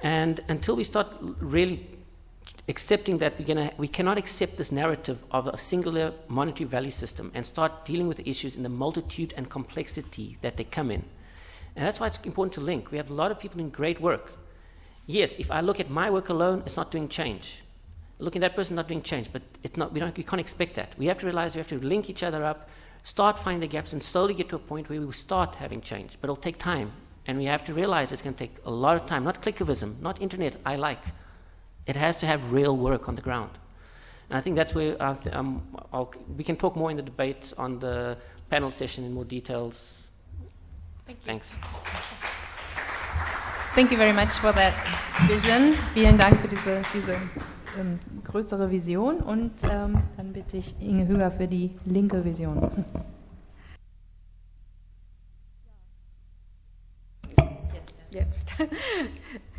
And 0.00 0.40
until 0.48 0.74
we 0.74 0.84
start 0.84 1.08
really 1.20 1.88
accepting 2.68 3.18
that 3.18 3.38
we're 3.38 3.46
gonna, 3.46 3.72
we 3.76 3.88
cannot 3.88 4.18
accept 4.18 4.56
this 4.56 4.70
narrative 4.70 5.24
of 5.30 5.46
a 5.48 5.58
singular 5.58 6.12
monetary 6.28 6.68
value 6.68 6.90
system 6.90 7.30
and 7.34 7.44
start 7.44 7.84
dealing 7.84 8.06
with 8.06 8.18
the 8.18 8.28
issues 8.28 8.56
in 8.56 8.62
the 8.62 8.68
multitude 8.68 9.34
and 9.36 9.50
complexity 9.50 10.38
that 10.42 10.56
they 10.56 10.64
come 10.64 10.90
in. 10.90 11.04
And 11.74 11.86
that's 11.86 11.98
why 11.98 12.06
it's 12.06 12.18
important 12.24 12.54
to 12.54 12.60
link. 12.60 12.90
We 12.90 12.98
have 12.98 13.10
a 13.10 13.14
lot 13.14 13.30
of 13.30 13.40
people 13.40 13.58
doing 13.58 13.70
great 13.70 14.00
work. 14.00 14.32
Yes, 15.06 15.34
if 15.38 15.50
I 15.50 15.60
look 15.60 15.80
at 15.80 15.90
my 15.90 16.10
work 16.10 16.28
alone, 16.28 16.62
it's 16.64 16.76
not 16.76 16.90
doing 16.90 17.08
change. 17.08 17.62
Looking 18.18 18.44
at 18.44 18.52
that 18.52 18.56
person, 18.56 18.76
not 18.76 18.86
doing 18.86 19.02
change, 19.02 19.32
but 19.32 19.42
it's 19.64 19.76
not, 19.76 19.92
we, 19.92 19.98
don't, 19.98 20.16
we 20.16 20.22
can't 20.22 20.38
expect 20.40 20.76
that. 20.76 20.92
We 20.96 21.06
have 21.06 21.18
to 21.18 21.26
realize 21.26 21.56
we 21.56 21.58
have 21.58 21.68
to 21.68 21.80
link 21.80 22.08
each 22.08 22.22
other 22.22 22.44
up, 22.44 22.68
start 23.02 23.40
finding 23.40 23.60
the 23.60 23.66
gaps, 23.66 23.92
and 23.92 24.00
slowly 24.00 24.34
get 24.34 24.48
to 24.50 24.56
a 24.56 24.60
point 24.60 24.88
where 24.88 25.00
we 25.00 25.12
start 25.12 25.56
having 25.56 25.80
change. 25.80 26.16
But 26.20 26.26
it'll 26.26 26.36
take 26.36 26.58
time. 26.58 26.92
And 27.26 27.38
we 27.38 27.46
have 27.46 27.64
to 27.64 27.74
realize 27.74 28.12
it's 28.12 28.22
going 28.22 28.34
to 28.34 28.38
take 28.38 28.56
a 28.64 28.70
lot 28.70 28.96
of 28.96 29.06
time. 29.06 29.24
Not 29.24 29.42
clickivism, 29.42 30.00
not 30.00 30.22
internet, 30.22 30.56
I 30.64 30.76
like. 30.76 31.02
It 31.86 31.96
has 31.96 32.16
to 32.18 32.26
have 32.26 32.52
real 32.52 32.76
work 32.76 33.08
on 33.08 33.14
the 33.14 33.22
ground. 33.22 33.50
And 34.30 34.38
I 34.38 34.40
think 34.40 34.56
that's 34.56 34.74
where 34.74 34.94
th- 34.96 35.34
um, 35.34 35.62
we 36.36 36.44
can 36.44 36.56
talk 36.56 36.76
more 36.76 36.90
in 36.90 36.96
the 36.96 37.02
debate 37.02 37.52
on 37.58 37.80
the 37.80 38.16
panel 38.50 38.70
session 38.70 39.04
in 39.04 39.12
more 39.12 39.24
details. 39.24 39.98
Thank 41.06 41.18
you. 41.18 41.24
Thanks. 41.26 41.58
Thank 43.74 43.90
you 43.90 43.96
very 43.96 44.12
much 44.12 44.30
for 44.38 44.52
that 44.52 44.74
vision. 45.26 45.72
Vielen 45.94 46.18
Dank 46.18 46.38
für 46.40 46.48
diese, 46.48 46.82
diese 46.94 47.16
ähm, 47.78 47.98
größere 48.24 48.70
Vision. 48.70 49.18
Und 49.18 49.52
ähm, 49.64 50.02
dann 50.16 50.32
bitte 50.32 50.56
ich 50.56 50.74
Inge 50.80 51.08
Hüger 51.08 51.30
für 51.30 51.48
die 51.48 51.70
linke 51.84 52.24
Vision. 52.24 52.84
Jetzt. 58.10 58.54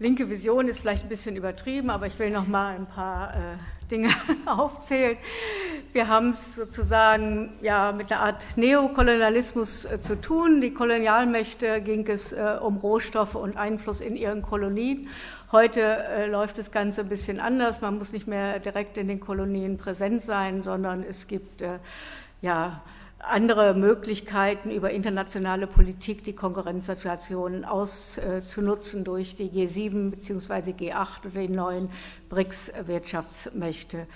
Linke 0.00 0.28
Vision 0.28 0.66
ist 0.66 0.80
vielleicht 0.80 1.04
ein 1.04 1.08
bisschen 1.08 1.36
übertrieben, 1.36 1.88
aber 1.88 2.08
ich 2.08 2.18
will 2.18 2.30
noch 2.30 2.48
mal 2.48 2.74
ein 2.74 2.86
paar 2.86 3.32
äh, 3.32 3.38
Dinge 3.88 4.08
aufzählen. 4.44 5.16
Wir 5.92 6.08
haben 6.08 6.30
es 6.30 6.56
sozusagen 6.56 7.52
ja 7.62 7.92
mit 7.92 8.10
einer 8.10 8.22
Art 8.22 8.44
Neokolonialismus 8.56 9.84
äh, 9.84 10.00
zu 10.00 10.20
tun. 10.20 10.60
Die 10.60 10.74
Kolonialmächte 10.74 11.80
ging 11.80 12.08
es 12.08 12.32
äh, 12.32 12.58
um 12.60 12.78
Rohstoffe 12.78 13.36
und 13.36 13.56
Einfluss 13.56 14.00
in 14.00 14.16
ihren 14.16 14.42
Kolonien. 14.42 15.06
Heute 15.52 15.80
äh, 15.80 16.26
läuft 16.26 16.58
das 16.58 16.72
Ganze 16.72 17.02
ein 17.02 17.08
bisschen 17.08 17.38
anders. 17.38 17.80
Man 17.80 17.96
muss 17.96 18.12
nicht 18.12 18.26
mehr 18.26 18.58
direkt 18.58 18.96
in 18.96 19.06
den 19.06 19.20
Kolonien 19.20 19.78
präsent 19.78 20.22
sein, 20.22 20.64
sondern 20.64 21.04
es 21.04 21.28
gibt 21.28 21.62
äh, 21.62 21.78
ja 22.42 22.82
andere 23.28 23.74
Möglichkeiten 23.74 24.70
über 24.70 24.90
internationale 24.90 25.66
Politik 25.66 26.24
die 26.24 26.34
Konkurrenzsituationen 26.34 27.64
auszunutzen 27.64 29.04
durch 29.04 29.36
die 29.36 29.50
G7 29.50 30.10
bzw. 30.10 30.72
G8 30.72 31.26
oder 31.26 31.40
die 31.40 31.48
neuen 31.48 31.90
BRICS-Wirtschaftsmächte. 32.28 34.06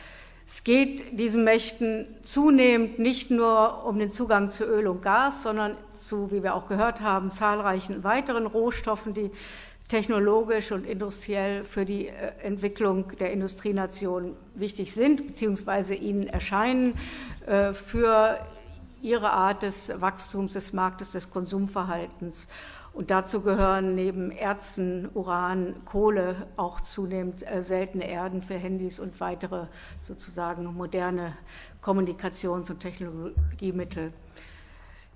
Es 0.47 0.65
geht 0.65 1.19
diesen 1.19 1.45
Mächten 1.45 2.07
zunehmend 2.23 2.99
nicht 2.99 3.31
nur 3.31 3.85
um 3.85 3.99
den 3.99 4.11
Zugang 4.11 4.51
zu 4.51 4.65
Öl 4.65 4.87
und 4.87 5.03
Gas, 5.03 5.43
sondern 5.43 5.77
zu, 6.01 6.31
wie 6.33 6.43
wir 6.43 6.55
auch 6.55 6.69
gehört 6.69 7.01
haben, 7.01 7.31
zahlreichen 7.31 8.03
weiteren 8.03 8.47
Rohstoffen, 8.47 9.13
die 9.13 9.31
technologisch 9.89 10.71
und 10.71 10.87
industriell 10.87 11.65
für 11.65 11.85
die 11.85 12.09
äh, 12.09 12.33
Entwicklung 12.43 13.17
der 13.19 13.33
Industrienation 13.33 14.37
wichtig 14.55 14.93
sind, 14.93 15.27
beziehungsweise 15.27 15.95
ihnen 15.95 16.27
erscheinen 16.27 16.95
äh, 17.47 17.73
für 17.73 18.39
ihre 19.03 19.31
Art 19.31 19.63
des 19.63 19.93
Wachstums 20.01 20.53
des 20.55 20.73
Marktes, 20.73 21.11
des 21.11 21.31
Konsumverhaltens. 21.31 22.49
Und 22.93 23.11
dazu 23.11 23.43
gehören 23.43 23.95
neben 23.95 24.33
Erzen, 24.33 25.09
Uran, 25.15 25.77
Kohle 25.85 26.49
auch 26.57 26.81
zunehmend 26.81 27.47
äh, 27.47 27.63
seltene 27.63 28.09
Erden 28.09 28.43
für 28.43 28.55
Handys 28.55 28.99
und 28.99 29.21
weitere 29.21 29.67
sozusagen 30.01 30.65
moderne 30.75 31.37
Kommunikations- 31.81 32.71
und 32.71 32.81
Technologiemittel. 32.81 34.13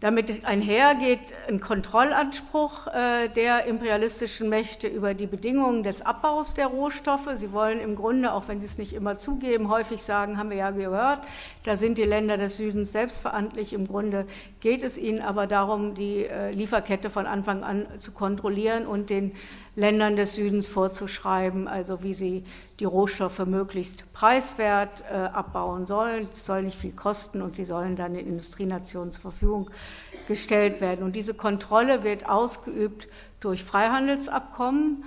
Damit 0.02 0.44
einhergeht 0.44 1.20
ein 1.46 1.60
Kontrollanspruch 1.60 2.88
äh, 2.88 3.28
der 3.28 3.66
imperialistischen 3.66 4.48
Mächte 4.48 4.88
über 4.88 5.14
die 5.14 5.28
Bedingungen 5.28 5.84
des 5.84 6.02
Abbaus 6.02 6.54
der 6.54 6.66
Rohstoffe. 6.66 7.28
Sie 7.34 7.52
wollen 7.52 7.78
im 7.78 7.94
Grunde, 7.94 8.32
auch 8.32 8.48
wenn 8.48 8.58
sie 8.58 8.66
es 8.66 8.78
nicht 8.78 8.94
immer 8.94 9.16
zugeben, 9.16 9.68
häufig 9.68 10.02
sagen, 10.02 10.38
haben 10.38 10.50
wir 10.50 10.56
ja 10.56 10.72
gehört, 10.72 11.20
da 11.62 11.76
sind 11.76 11.98
die 11.98 12.02
Länder 12.02 12.36
des 12.36 12.56
Südens 12.56 12.90
selbstverantwortlich. 12.90 13.74
Im 13.74 13.86
Grunde 13.86 14.26
geht 14.58 14.82
es 14.82 14.98
ihnen 14.98 15.22
aber 15.22 15.46
darum, 15.46 15.94
die 15.94 16.26
äh, 16.26 16.50
Lieferkette 16.50 17.08
von 17.08 17.26
Anfang 17.26 17.62
an 17.62 17.86
zu 18.00 18.10
kontrollieren 18.10 18.88
und 18.88 19.08
den 19.08 19.36
Ländern 19.74 20.16
des 20.16 20.34
Südens 20.34 20.68
vorzuschreiben, 20.68 21.66
also 21.66 22.02
wie 22.02 22.12
sie 22.12 22.44
die 22.78 22.84
Rohstoffe 22.84 23.38
möglichst 23.46 24.12
preiswert 24.12 25.02
äh, 25.10 25.14
abbauen 25.14 25.86
sollen. 25.86 26.28
Es 26.34 26.44
soll 26.44 26.62
nicht 26.62 26.78
viel 26.78 26.92
kosten 26.92 27.40
und 27.40 27.56
sie 27.56 27.64
sollen 27.64 27.96
dann 27.96 28.14
den 28.14 28.26
Industrienationen 28.26 29.12
zur 29.12 29.22
Verfügung 29.22 29.70
gestellt 30.28 30.80
werden. 30.82 31.02
Und 31.02 31.16
diese 31.16 31.32
Kontrolle 31.32 32.04
wird 32.04 32.28
ausgeübt 32.28 33.08
durch 33.40 33.64
Freihandelsabkommen. 33.64 35.04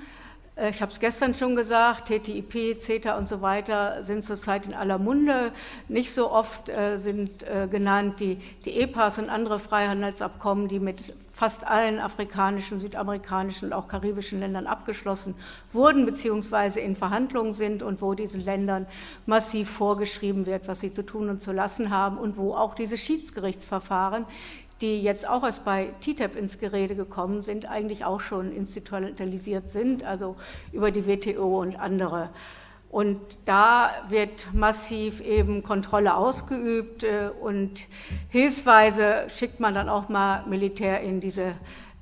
Äh, 0.55 0.69
ich 0.69 0.81
habe 0.81 0.91
es 0.91 0.99
gestern 0.99 1.33
schon 1.33 1.55
gesagt, 1.55 2.07
TTIP, 2.07 2.81
CETA 2.81 3.17
und 3.17 3.27
so 3.27 3.41
weiter 3.41 4.03
sind 4.03 4.23
zurzeit 4.23 4.65
in 4.65 4.73
aller 4.73 4.97
Munde. 4.97 5.51
Nicht 5.87 6.13
so 6.13 6.31
oft 6.31 6.69
äh, 6.69 6.97
sind 6.97 7.43
äh, 7.43 7.67
genannt 7.69 8.19
die, 8.19 8.37
die 8.65 8.79
EPAs 8.79 9.17
und 9.17 9.29
andere 9.29 9.59
Freihandelsabkommen, 9.59 10.67
die 10.67 10.79
mit 10.79 11.13
fast 11.31 11.67
allen 11.67 11.99
afrikanischen, 11.99 12.79
südamerikanischen 12.79 13.67
und 13.67 13.73
auch 13.73 13.89
karibischen 13.89 14.39
Ländern 14.39 14.67
abgeschlossen 14.67 15.35
wurden, 15.73 16.05
beziehungsweise 16.05 16.79
in 16.79 16.95
Verhandlungen 16.95 17.51
sind 17.51 17.83
und 17.83 18.01
wo 18.01 18.13
diesen 18.13 18.41
Ländern 18.41 18.87
massiv 19.25 19.69
vorgeschrieben 19.69 20.45
wird, 20.45 20.69
was 20.69 20.79
sie 20.79 20.93
zu 20.93 21.05
tun 21.05 21.29
und 21.29 21.41
zu 21.41 21.51
lassen 21.51 21.89
haben 21.89 22.17
und 22.17 22.37
wo 22.37 22.53
auch 22.53 22.73
diese 22.73 22.97
Schiedsgerichtsverfahren, 22.97 24.25
die 24.81 25.01
jetzt 25.01 25.27
auch 25.27 25.43
erst 25.43 25.63
bei 25.63 25.93
TTIP 26.01 26.35
ins 26.35 26.59
Gerede 26.59 26.95
gekommen 26.95 27.43
sind, 27.43 27.69
eigentlich 27.69 28.05
auch 28.05 28.19
schon 28.19 28.51
institutionalisiert 28.51 29.69
sind, 29.69 30.03
also 30.03 30.35
über 30.71 30.91
die 30.91 31.07
WTO 31.07 31.61
und 31.61 31.79
andere. 31.79 32.29
Und 32.89 33.19
da 33.43 33.91
wird 34.07 34.53
massiv 34.53 35.19
eben 35.19 35.63
Kontrolle 35.63 36.15
ausgeübt 36.15 37.03
äh, 37.03 37.29
und 37.41 37.81
hilfsweise 38.29 39.25
schickt 39.27 39.59
man 39.59 39.73
dann 39.73 39.89
auch 39.89 40.07
mal 40.07 40.45
Militär 40.47 41.01
in 41.01 41.19
diese 41.19 41.55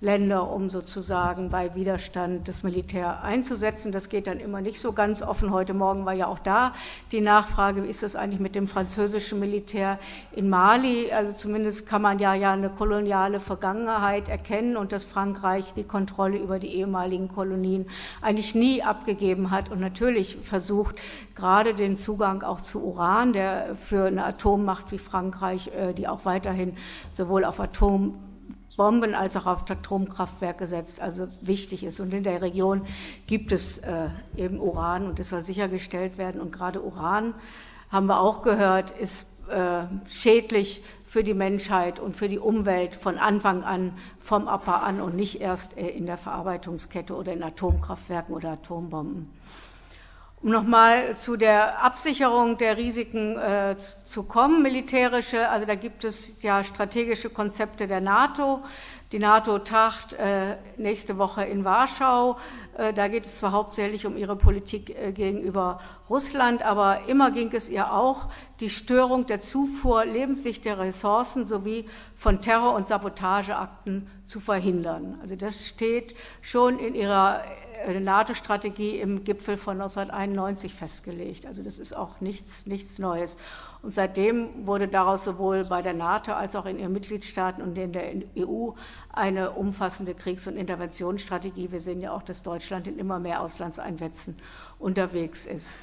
Länder, 0.04 0.52
um 0.52 0.70
sozusagen 0.70 1.50
bei 1.50 1.76
Widerstand 1.76 2.50
das 2.50 2.62
Militär 2.62 3.24
einzusetzen. 3.24 3.94
Das 3.94 4.10
geht 4.10 4.28
dann 4.28 4.42
immer 4.42 4.60
nicht 4.60 4.82
so 4.82 4.92
ganz 4.92 5.22
offen. 5.22 5.52
Heute 5.52 5.74
Morgen 5.74 6.06
war 6.06 6.14
ja 6.14 6.28
auch 6.28 6.40
da 6.40 6.74
die 7.14 7.22
Nachfrage, 7.22 7.86
wie 7.86 7.88
ist 7.88 8.04
das 8.04 8.18
eigentlich 8.18 8.42
mit 8.42 8.54
dem 8.54 8.68
französischen 8.68 9.40
Militär 9.40 10.00
in 10.34 10.50
Mali? 10.50 11.10
Also 11.14 11.32
zumindest 11.32 11.88
kann 11.88 12.02
man 12.02 12.20
ja, 12.20 12.34
ja 12.34 12.52
eine 12.52 12.70
koloniale 12.70 13.40
Vergangenheit 13.40 14.28
erkennen 14.28 14.76
und 14.76 14.92
dass 14.92 15.06
Frankreich 15.06 15.74
die 15.74 15.86
Kontrolle 15.86 16.38
über 16.38 16.60
die 16.60 16.76
ehemaligen 16.76 17.30
Kolonien 17.30 17.86
eigentlich 18.22 18.56
nie 18.56 18.84
abgegeben 18.84 19.52
hat 19.52 19.72
und 19.72 19.80
natürlich 19.80 20.38
versucht, 20.44 20.96
gerade 21.34 21.74
den 21.74 21.96
Zugang 21.96 22.44
auch 22.44 22.60
zu 22.60 22.84
Uran, 22.84 23.32
der 23.32 23.78
für 23.78 24.08
eine 24.08 24.26
Atommacht 24.26 24.92
wie 24.92 24.98
Frankreich, 24.98 25.70
äh, 25.70 25.94
die 25.94 26.10
auch 26.10 26.26
weiterhin 26.26 26.76
sowohl 27.14 27.46
auf 27.46 27.62
Atom 27.62 28.33
Bomben 28.76 29.16
als 29.16 29.38
auch 29.38 29.46
auf 29.46 29.70
Atomkraftwerke 29.70 30.68
setzt, 30.68 31.00
also 31.00 31.28
wichtig 31.42 31.84
ist. 31.84 32.00
Und 32.00 32.14
in 32.14 32.24
der 32.24 32.42
Region 32.42 32.86
gibt 33.28 33.52
es 33.52 33.80
äh, 33.80 34.10
eben 34.36 34.60
Uran 34.60 35.08
und 35.08 35.20
das 35.20 35.30
soll 35.30 35.44
sichergestellt 35.44 36.18
werden. 36.18 36.42
Und 36.42 36.52
gerade 36.52 36.82
Uran, 36.82 37.34
haben 37.90 38.08
wir 38.08 38.20
auch 38.20 38.42
gehört, 38.42 38.90
ist 38.90 39.28
äh, 39.50 39.84
schädlich 40.10 40.84
für 41.06 41.24
die 41.24 41.36
Menschheit 41.36 42.00
und 42.00 42.16
für 42.16 42.28
die 42.28 42.40
Umwelt 42.40 42.96
von 42.96 43.20
Anfang 43.20 43.64
an 43.64 43.94
vom 44.20 44.48
Abbau 44.48 44.78
an 44.78 45.00
und 45.00 45.16
nicht 45.16 45.42
erst 45.42 45.78
äh, 45.78 45.90
in 45.90 46.08
der 46.08 46.18
Verarbeitungskette 46.18 47.16
oder 47.16 47.34
in 47.34 47.44
Atomkraftwerken 47.44 48.34
oder 48.34 48.54
Atombomben. 48.54 49.30
Um 50.44 50.52
nochmal 50.52 51.16
zu 51.16 51.38
der 51.38 51.82
Absicherung 51.82 52.58
der 52.58 52.76
Risiken 52.76 53.38
äh, 53.38 53.78
zu 53.78 54.24
kommen, 54.24 54.62
militärische, 54.62 55.48
also 55.48 55.66
da 55.66 55.76
gibt 55.76 56.04
es 56.04 56.44
ja 56.44 56.66
strategische 56.66 57.30
Konzepte 57.30 57.88
der 57.88 58.02
NATO. 58.02 58.62
Die 59.14 59.20
NATO 59.20 59.60
tagt 59.60 60.12
äh, 60.12 60.58
nächste 60.76 61.18
Woche 61.18 61.46
in 61.46 61.64
Warschau. 61.64 62.38
Äh, 62.78 62.92
da 62.92 63.08
geht 63.08 63.26
es 63.26 63.38
zwar 63.38 63.54
hauptsächlich 63.54 64.06
um 64.06 64.18
ihre 64.18 64.36
Politik 64.36 64.90
äh, 64.90 65.14
gegenüber 65.14 65.80
Russland, 66.10 66.62
aber 66.62 67.08
immer 67.08 67.32
ging 67.32 67.50
es 67.54 67.70
ihr 67.70 67.94
auch, 67.94 68.28
die 68.60 68.70
Störung 68.70 69.26
der 69.26 69.40
Zufuhr 69.40 70.04
lebenswichtiger 70.04 70.80
Ressourcen 70.80 71.46
sowie 71.46 71.88
von 72.18 72.42
Terror- 72.42 72.76
und 72.76 72.86
Sabotageakten 72.86 74.10
zu 74.26 74.42
verhindern. 74.42 75.20
Also 75.22 75.38
das 75.38 75.68
steht 75.68 76.16
schon 76.42 76.80
in 76.80 76.96
ihrer 76.96 77.44
äh, 77.84 78.00
NATO-Strategie 78.00 78.98
im 79.00 79.24
Gipfel 79.24 79.58
von 79.58 79.82
1991 79.82 80.74
festgelegt. 80.74 81.46
Also 81.46 81.64
das 81.64 81.80
ist 81.80 81.96
auch 81.96 82.22
nichts, 82.22 82.66
nichts 82.66 83.00
Neues. 83.00 83.38
Und 83.82 83.92
seitdem 83.92 84.66
wurde 84.66 84.88
daraus 84.88 85.24
sowohl 85.24 85.66
bei 85.66 85.82
der 85.82 85.94
NATO 85.94 86.34
als 86.34 86.56
auch 86.56 86.66
in 86.66 86.80
ihren 86.80 86.94
Mitgliedstaaten 86.94 87.62
und 87.62 87.78
in 87.78 87.94
der 87.94 88.14
EU 88.38 88.72
eine 89.12 89.52
umfassende 89.52 90.14
Kriegs- 90.14 90.48
und 90.48 90.58
Interventionsstrategie. 90.58 91.72
Wir 91.72 91.82
sehen 91.82 92.02
ja 92.02 92.14
auch, 92.14 92.24
dass 92.24 92.42
Deutschland 92.42 92.88
in 92.88 92.98
immer 92.98 93.20
mehr 93.20 93.42
Auslandseinsätzen 93.42 94.38
unterwegs 94.80 95.46
ist. 95.46 95.78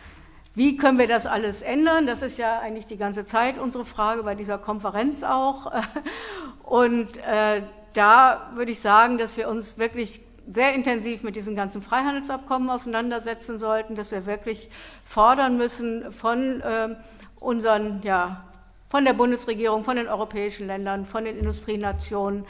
Wie 0.54 0.76
können 0.76 0.98
wir 0.98 1.06
das 1.06 1.26
alles 1.26 1.62
ändern? 1.62 2.06
Das 2.06 2.22
ist 2.22 2.36
ja 2.36 2.58
eigentlich 2.58 2.86
die 2.86 2.96
ganze 2.96 3.24
Zeit 3.24 3.56
unsere 3.56 3.84
Frage 3.84 4.24
bei 4.24 4.34
dieser 4.34 4.58
Konferenz 4.58 5.22
auch. 5.22 5.70
Und 6.64 7.18
äh, 7.18 7.62
da 7.92 8.50
würde 8.54 8.72
ich 8.72 8.80
sagen, 8.80 9.18
dass 9.18 9.36
wir 9.36 9.48
uns 9.48 9.78
wirklich 9.78 10.20
sehr 10.52 10.74
intensiv 10.74 11.22
mit 11.22 11.36
diesen 11.36 11.54
ganzen 11.54 11.82
Freihandelsabkommen 11.82 12.70
auseinandersetzen 12.70 13.58
sollten, 13.58 13.94
dass 13.94 14.10
wir 14.12 14.26
wirklich 14.26 14.68
fordern 15.04 15.56
müssen 15.56 16.12
von 16.12 16.60
äh, 16.60 16.96
unseren, 17.38 18.02
ja, 18.02 18.44
von 18.88 19.04
der 19.04 19.12
Bundesregierung, 19.12 19.84
von 19.84 19.96
den 19.96 20.08
europäischen 20.08 20.66
Ländern, 20.66 21.06
von 21.06 21.24
den 21.24 21.38
Industrienationen, 21.38 22.44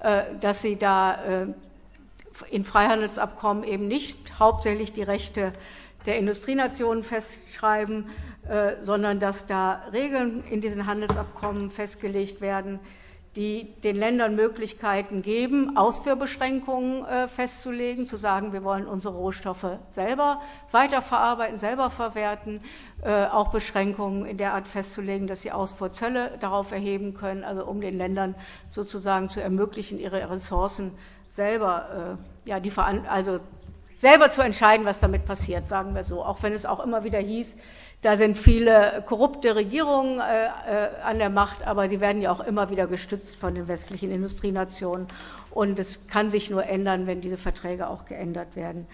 äh, 0.00 0.22
dass 0.40 0.60
sie 0.60 0.76
da 0.76 1.24
äh, 1.24 1.46
in 2.50 2.64
Freihandelsabkommen 2.64 3.64
eben 3.64 3.88
nicht 3.88 4.38
hauptsächlich 4.38 4.92
die 4.92 5.02
Rechte 5.02 5.52
der 6.04 6.18
Industrienationen 6.18 7.02
festschreiben, 7.02 8.10
äh, 8.48 8.82
sondern 8.82 9.18
dass 9.18 9.46
da 9.46 9.82
Regeln 9.92 10.44
in 10.50 10.60
diesen 10.60 10.86
Handelsabkommen 10.86 11.70
festgelegt 11.70 12.40
werden, 12.40 12.78
die 13.36 13.74
den 13.82 13.96
Ländern 13.96 14.34
Möglichkeiten 14.34 15.20
geben, 15.20 15.76
Ausführbeschränkungen 15.76 17.04
äh, 17.04 17.28
festzulegen, 17.28 18.06
zu 18.06 18.16
sagen, 18.16 18.52
wir 18.52 18.64
wollen 18.64 18.86
unsere 18.86 19.14
Rohstoffe 19.14 19.78
selber 19.90 20.40
weiterverarbeiten, 20.70 21.58
selber 21.58 21.90
verwerten, 21.90 22.62
äh, 23.02 23.26
auch 23.26 23.48
Beschränkungen 23.48 24.24
in 24.24 24.38
der 24.38 24.54
Art 24.54 24.66
festzulegen, 24.66 25.26
dass 25.26 25.42
sie 25.42 25.52
Ausfuhrzölle 25.52 26.38
darauf 26.40 26.72
erheben 26.72 27.14
können, 27.14 27.44
also 27.44 27.66
um 27.66 27.80
den 27.80 27.98
Ländern 27.98 28.34
sozusagen 28.70 29.28
zu 29.28 29.42
ermöglichen, 29.42 29.98
ihre 29.98 30.30
Ressourcen 30.30 30.92
selber, 31.28 32.16
äh, 32.44 32.48
ja, 32.48 32.58
die 32.58 32.72
also 33.08 33.40
selber 33.98 34.30
zu 34.30 34.42
entscheiden, 34.42 34.86
was 34.86 35.00
damit 35.00 35.26
passiert, 35.26 35.68
sagen 35.68 35.94
wir 35.94 36.04
so, 36.04 36.24
auch 36.24 36.42
wenn 36.42 36.52
es 36.52 36.66
auch 36.66 36.84
immer 36.84 37.04
wieder 37.04 37.18
hieß, 37.18 37.56
da 38.02 38.16
sind 38.16 38.36
viele 38.36 39.02
korrupte 39.06 39.56
Regierungen 39.56 40.20
äh, 40.20 40.44
äh, 40.44 40.50
an 41.02 41.18
der 41.18 41.30
Macht, 41.30 41.66
aber 41.66 41.88
sie 41.88 42.00
werden 42.00 42.22
ja 42.22 42.30
auch 42.30 42.40
immer 42.40 42.70
wieder 42.70 42.86
gestützt 42.86 43.36
von 43.36 43.54
den 43.54 43.68
westlichen 43.68 44.10
Industrienationen. 44.10 45.08
Und 45.50 45.78
es 45.78 46.06
kann 46.06 46.30
sich 46.30 46.50
nur 46.50 46.64
ändern, 46.64 47.06
wenn 47.06 47.20
diese 47.20 47.38
Verträge 47.38 47.88
auch 47.88 48.04
geändert 48.04 48.54
werden. 48.54 48.86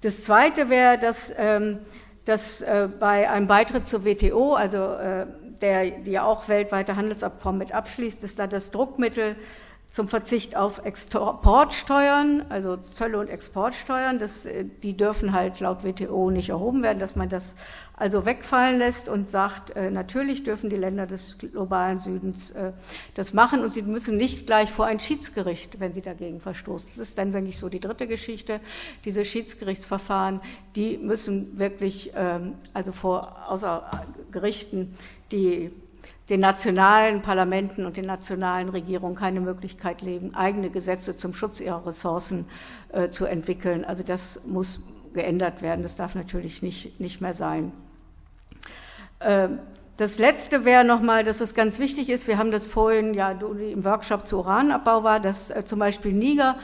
Das 0.00 0.24
Zweite 0.24 0.68
wäre, 0.68 0.98
dass, 0.98 1.32
ähm, 1.38 1.78
dass 2.24 2.60
äh, 2.60 2.88
bei 2.98 3.30
einem 3.30 3.46
Beitritt 3.46 3.86
zur 3.86 4.04
WTO, 4.04 4.54
also 4.54 4.94
äh, 4.94 5.26
der, 5.60 5.90
die 6.00 6.10
ja 6.10 6.24
auch 6.24 6.48
weltweite 6.48 6.96
Handelsabkommen 6.96 7.58
mit 7.58 7.72
abschließt, 7.72 8.24
ist 8.24 8.38
da 8.38 8.48
das 8.48 8.72
Druckmittel 8.72 9.36
zum 9.92 10.08
Verzicht 10.08 10.56
auf 10.56 10.86
Exportsteuern, 10.86 12.46
also 12.48 12.78
Zölle 12.78 13.18
und 13.18 13.28
Exportsteuern. 13.28 14.18
Das, 14.18 14.46
äh, 14.46 14.64
die 14.82 14.96
dürfen 14.96 15.34
halt 15.34 15.60
laut 15.60 15.84
WTO 15.84 16.30
nicht 16.30 16.48
erhoben 16.48 16.82
werden, 16.82 16.98
dass 16.98 17.14
man 17.14 17.28
das 17.28 17.56
also 17.94 18.24
wegfallen 18.24 18.78
lässt 18.78 19.10
und 19.10 19.28
sagt, 19.28 19.76
äh, 19.76 19.90
natürlich 19.90 20.44
dürfen 20.44 20.70
die 20.70 20.76
Länder 20.76 21.06
des 21.06 21.36
globalen 21.36 21.98
Südens 21.98 22.52
äh, 22.52 22.72
das 23.16 23.34
machen 23.34 23.60
und 23.60 23.68
sie 23.68 23.82
müssen 23.82 24.16
nicht 24.16 24.46
gleich 24.46 24.70
vor 24.70 24.86
ein 24.86 24.98
Schiedsgericht, 24.98 25.78
wenn 25.78 25.92
sie 25.92 26.00
dagegen 26.00 26.40
verstoßen. 26.40 26.88
Das 26.88 26.98
ist 26.98 27.18
dann, 27.18 27.30
denke 27.30 27.50
ich, 27.50 27.58
so 27.58 27.68
die 27.68 27.78
dritte 27.78 28.06
Geschichte. 28.06 28.60
Diese 29.04 29.26
Schiedsgerichtsverfahren, 29.26 30.40
die 30.74 30.96
müssen 30.96 31.58
wirklich, 31.58 32.12
ähm, 32.16 32.54
also 32.72 32.92
vor 32.92 33.36
außer 33.46 34.06
Gerichten, 34.30 34.96
die 35.32 35.70
den 36.28 36.40
nationalen 36.40 37.20
Parlamenten 37.22 37.84
und 37.84 37.96
den 37.96 38.06
nationalen 38.06 38.68
Regierungen 38.68 39.16
keine 39.16 39.40
Möglichkeit 39.40 40.02
leben, 40.02 40.34
eigene 40.34 40.70
Gesetze 40.70 41.16
zum 41.16 41.34
Schutz 41.34 41.60
ihrer 41.60 41.86
Ressourcen 41.86 42.46
äh, 42.92 43.08
zu 43.08 43.26
entwickeln. 43.26 43.84
Also 43.84 44.02
das 44.02 44.44
muss 44.46 44.80
geändert 45.12 45.62
werden. 45.62 45.82
Das 45.82 45.96
darf 45.96 46.14
natürlich 46.14 46.62
nicht, 46.62 47.00
nicht 47.00 47.20
mehr 47.20 47.34
sein. 47.34 47.72
Äh, 49.18 49.48
das 49.96 50.18
Letzte 50.18 50.64
wäre 50.64 50.84
nochmal, 50.84 51.22
dass 51.22 51.40
es 51.40 51.54
ganz 51.54 51.78
wichtig 51.78 52.08
ist, 52.08 52.26
wir 52.26 52.38
haben 52.38 52.50
das 52.50 52.66
vorhin, 52.66 53.14
ja, 53.14 53.32
im 53.32 53.84
Workshop 53.84 54.26
zu 54.26 54.38
Uranabbau 54.38 55.04
war, 55.04 55.20
dass 55.20 55.50
äh, 55.50 55.64
zum 55.64 55.78
Beispiel 55.78 56.12
Niger 56.12 56.56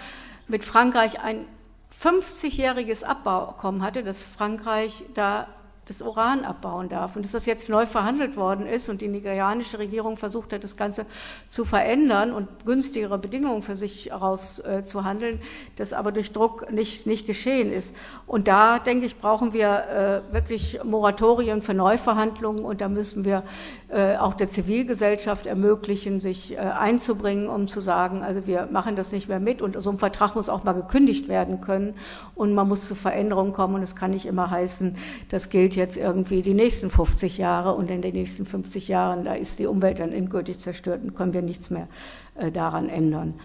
mit 0.47 0.65
Frankreich 0.65 1.21
ein 1.21 1.45
50-jähriges 1.93 3.05
Abbauabkommen 3.05 3.83
hatte, 3.83 4.03
dass 4.03 4.23
Frankreich 4.23 5.05
da 5.15 5.47
das 5.89 6.03
Uran 6.03 6.45
abbauen 6.45 6.89
darf. 6.89 7.17
Und 7.17 7.25
dass 7.25 7.33
das 7.33 7.47
jetzt 7.47 7.69
neu 7.69 7.87
verhandelt 7.87 8.37
worden 8.37 8.67
ist 8.67 8.89
und 8.89 9.01
die 9.01 9.09
nigerianische 9.09 9.79
Regierung 9.79 10.17
versucht 10.17 10.53
hat, 10.53 10.63
das 10.63 10.77
Ganze 10.77 11.07
zu 11.49 11.65
verändern 11.65 12.33
und 12.33 12.49
günstigere 12.65 13.19
Bedingungen 13.19 13.63
für 13.63 13.77
sich 13.77 14.07
herauszuhandeln, 14.07 15.37
äh, 15.37 15.43
das 15.77 15.93
aber 15.93 16.13
durch 16.13 16.33
Druck 16.33 16.71
nicht, 16.71 17.07
nicht 17.07 17.27
geschehen 17.27 17.73
ist. 17.73 17.95
Und 18.27 18.49
da, 18.49 18.79
denke 18.79 19.07
ich, 19.07 19.19
brauchen 19.19 19.53
wir 19.53 20.23
äh, 20.31 20.33
wirklich 20.35 20.81
Moratorien 20.85 21.63
für 21.63 21.75
Neuverhandlungen 21.75 22.65
und 22.65 22.81
da 22.81 22.89
müssen 22.89 23.25
wir 23.25 23.43
äh, 23.89 24.17
auch 24.17 24.35
der 24.35 24.49
Zivilgesellschaft 24.49 25.47
ermöglichen, 25.47 26.21
sich 26.21 26.53
äh, 26.53 26.59
einzubringen, 26.59 27.49
um 27.49 27.69
zu 27.69 27.81
sagen, 27.81 28.23
also 28.23 28.47
wir 28.47 28.69
machen 28.71 28.97
das 28.97 29.13
nicht 29.13 29.29
mehr 29.29 29.41
mit 29.41 29.63
und 29.63 29.83
so 29.83 29.91
ein 29.91 29.99
Vertrag 29.99 30.35
muss 30.35 30.51
auch 30.51 30.65
mal 30.65 30.75
gekündigt 30.75 31.29
werden 31.29 31.63
können 31.63 31.95
und 32.35 32.55
man 32.55 32.69
muss 32.69 32.87
zu 32.87 32.95
Veränderungen 32.95 33.55
kommen 33.55 33.77
und 33.77 33.83
es 33.83 33.97
kann 33.97 34.11
nicht 34.11 34.27
immer 34.27 34.51
heißen, 34.51 34.97
das 35.31 35.49
gilt 35.49 35.75
jetzt 35.79 35.97
irgendwie 35.97 36.43
die 36.43 36.53
nächsten 36.53 36.91
50 36.91 37.39
Jahre 37.39 37.75
und 37.75 37.91
in 37.91 38.03
den 38.03 38.13
nächsten 38.13 38.45
50 38.45 38.89
Jahren, 38.89 39.25
da 39.25 39.35
ist 39.35 39.59
die 39.59 39.67
Umwelt 39.67 39.99
dann 39.99 40.13
endgültig 40.13 40.59
zerstört 40.59 41.03
und 41.03 41.15
können 41.15 41.33
wir 41.33 41.43
nichts 41.43 41.71
mehr 41.71 41.89
äh, 42.35 42.51
daran 42.51 42.91
ändern. 42.91 43.41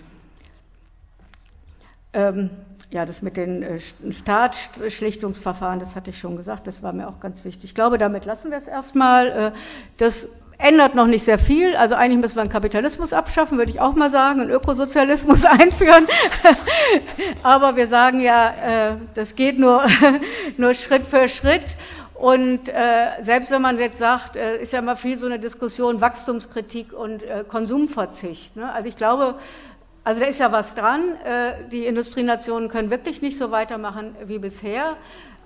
Ähm, 2.12 2.50
ja, 2.92 3.06
das 3.06 3.22
mit 3.22 3.38
den 3.38 3.64
äh, 3.64 3.80
Staatsschlichtungsverfahren, 3.80 5.80
das 5.80 5.96
hatte 5.96 6.12
ich 6.12 6.20
schon 6.20 6.36
gesagt, 6.36 6.68
das 6.68 6.84
war 6.84 6.94
mir 6.94 7.08
auch 7.08 7.20
ganz 7.20 7.44
wichtig. 7.44 7.66
Ich 7.66 7.76
glaube, 7.76 7.98
damit 7.98 8.26
lassen 8.26 8.52
wir 8.52 8.58
es 8.58 8.68
erstmal. 8.68 9.28
Äh, 9.28 9.52
das 9.98 10.30
ändert 10.60 10.96
noch 10.96 11.08
nicht 11.08 11.24
sehr 11.24 11.40
viel. 11.40 11.76
Also 11.76 11.96
eigentlich 11.96 12.20
müssen 12.20 12.36
wir 12.36 12.42
einen 12.42 12.52
Kapitalismus 12.52 13.12
abschaffen, 13.12 13.58
würde 13.58 13.72
ich 13.72 13.82
auch 13.82 13.96
mal 13.96 14.10
sagen, 14.10 14.42
einen 14.42 14.52
Ökosozialismus 14.52 15.46
einführen. 15.46 16.08
Aber 17.42 17.76
wir 17.76 17.88
sagen 17.88 18.20
ja, 18.20 18.92
äh, 18.92 18.96
das 19.14 19.36
geht 19.36 19.60
nur, 19.60 19.86
nur 20.58 20.74
Schritt 20.74 21.04
für 21.04 21.28
Schritt. 21.28 21.66
Und 22.24 22.70
äh, 22.70 23.22
selbst 23.22 23.52
wenn 23.52 23.62
man 23.62 23.78
jetzt 23.78 23.98
sagt, 23.98 24.38
äh, 24.38 24.62
ist 24.62 24.72
ja 24.72 24.80
immer 24.80 24.96
viel 24.96 25.18
so 25.18 25.26
eine 25.26 25.40
Diskussion 25.40 26.00
Wachstumskritik 26.00 26.94
und 26.94 27.22
äh, 27.22 27.44
Konsumverzicht. 27.46 28.56
Ne? 28.56 28.72
Also 28.72 28.88
ich 28.88 28.96
glaube, 28.96 29.36
also 30.06 30.22
da 30.22 30.28
ist 30.28 30.40
ja 30.40 30.50
was 30.50 30.74
dran. 30.74 31.02
Äh, 31.26 31.68
die 31.70 31.86
Industrienationen 31.86 32.70
können 32.70 32.90
wirklich 32.90 33.22
nicht 33.22 33.38
so 33.38 33.52
weitermachen 33.52 34.16
wie 34.24 34.40
bisher. 34.40 34.96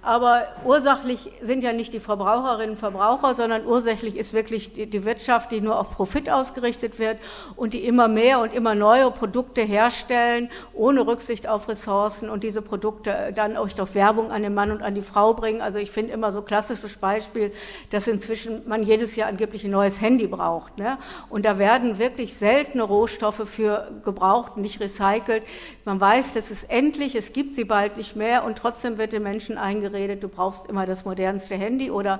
Aber 0.08 0.47
ursächlich 0.64 1.30
sind 1.41 1.66
ja 1.66 1.74
nicht 1.74 1.91
die 1.91 1.99
Verbraucherinnen 1.99 2.70
und 2.70 2.78
Verbraucher, 2.78 3.34
sondern 3.34 3.66
ursächlich 3.66 4.16
ist 4.16 4.34
wirklich 4.34 4.72
die 4.74 5.03
Wirtschaft, 5.03 5.51
die 5.51 5.60
nur 5.60 5.78
auf 5.78 5.91
Profit 5.97 6.30
ausgerichtet 6.30 6.97
wird 6.97 7.18
und 7.58 7.74
die 7.74 7.84
immer 7.84 8.08
mehr 8.08 8.39
und 8.39 8.53
immer 8.53 8.74
neue 8.74 9.12
Produkte 9.12 9.60
herstellen, 9.60 10.49
ohne 10.74 11.05
Rücksicht 11.05 11.49
auf 11.49 11.68
Ressourcen 11.68 12.30
und 12.30 12.45
diese 12.45 12.62
Produkte 12.62 13.34
dann 13.36 13.58
auch 13.58 13.68
durch 13.68 13.95
Werbung 13.95 14.32
an 14.32 14.43
den 14.43 14.53
Mann 14.53 14.72
und 14.72 14.82
an 14.82 14.95
die 14.95 15.01
Frau 15.01 15.34
bringen. 15.34 15.60
Also 15.60 15.78
ich 15.78 15.91
finde 15.91 16.14
immer 16.14 16.32
so 16.32 16.41
klassisches 16.41 16.95
Beispiel, 16.95 17.51
dass 17.89 18.08
inzwischen 18.08 18.66
man 18.66 18.84
jedes 18.84 19.18
Jahr 19.18 19.28
angeblich 19.28 19.66
ein 19.66 19.72
neues 19.72 19.99
Handy 19.99 20.28
braucht. 20.28 20.78
Ne? 20.78 20.97
Und 21.30 21.43
da 21.43 21.60
werden 21.60 21.99
wirklich 21.99 22.38
seltene 22.38 22.84
Rohstoffe 22.84 23.43
für 23.43 23.91
gebraucht, 24.05 24.55
nicht 24.55 24.80
recycelt. 24.80 25.43
Man 25.84 25.99
weiß, 25.99 26.34
das 26.34 26.49
ist 26.49 26.72
endlich, 26.72 27.14
es 27.16 27.34
gibt 27.34 27.55
sie 27.55 27.66
bald 27.66 27.97
nicht 27.97 28.16
mehr 28.16 28.45
und 28.45 28.58
trotzdem 28.58 28.97
wird 28.97 29.12
den 29.12 29.24
Menschen 29.24 29.58
eingesetzt 29.58 29.97
geredet, 29.98 30.24
du 30.24 30.28
brauchst 30.28 30.68
immer 30.68 30.86
das 30.86 31.06
modernste 31.06 31.56
Handy 31.56 31.89
oder 31.91 32.20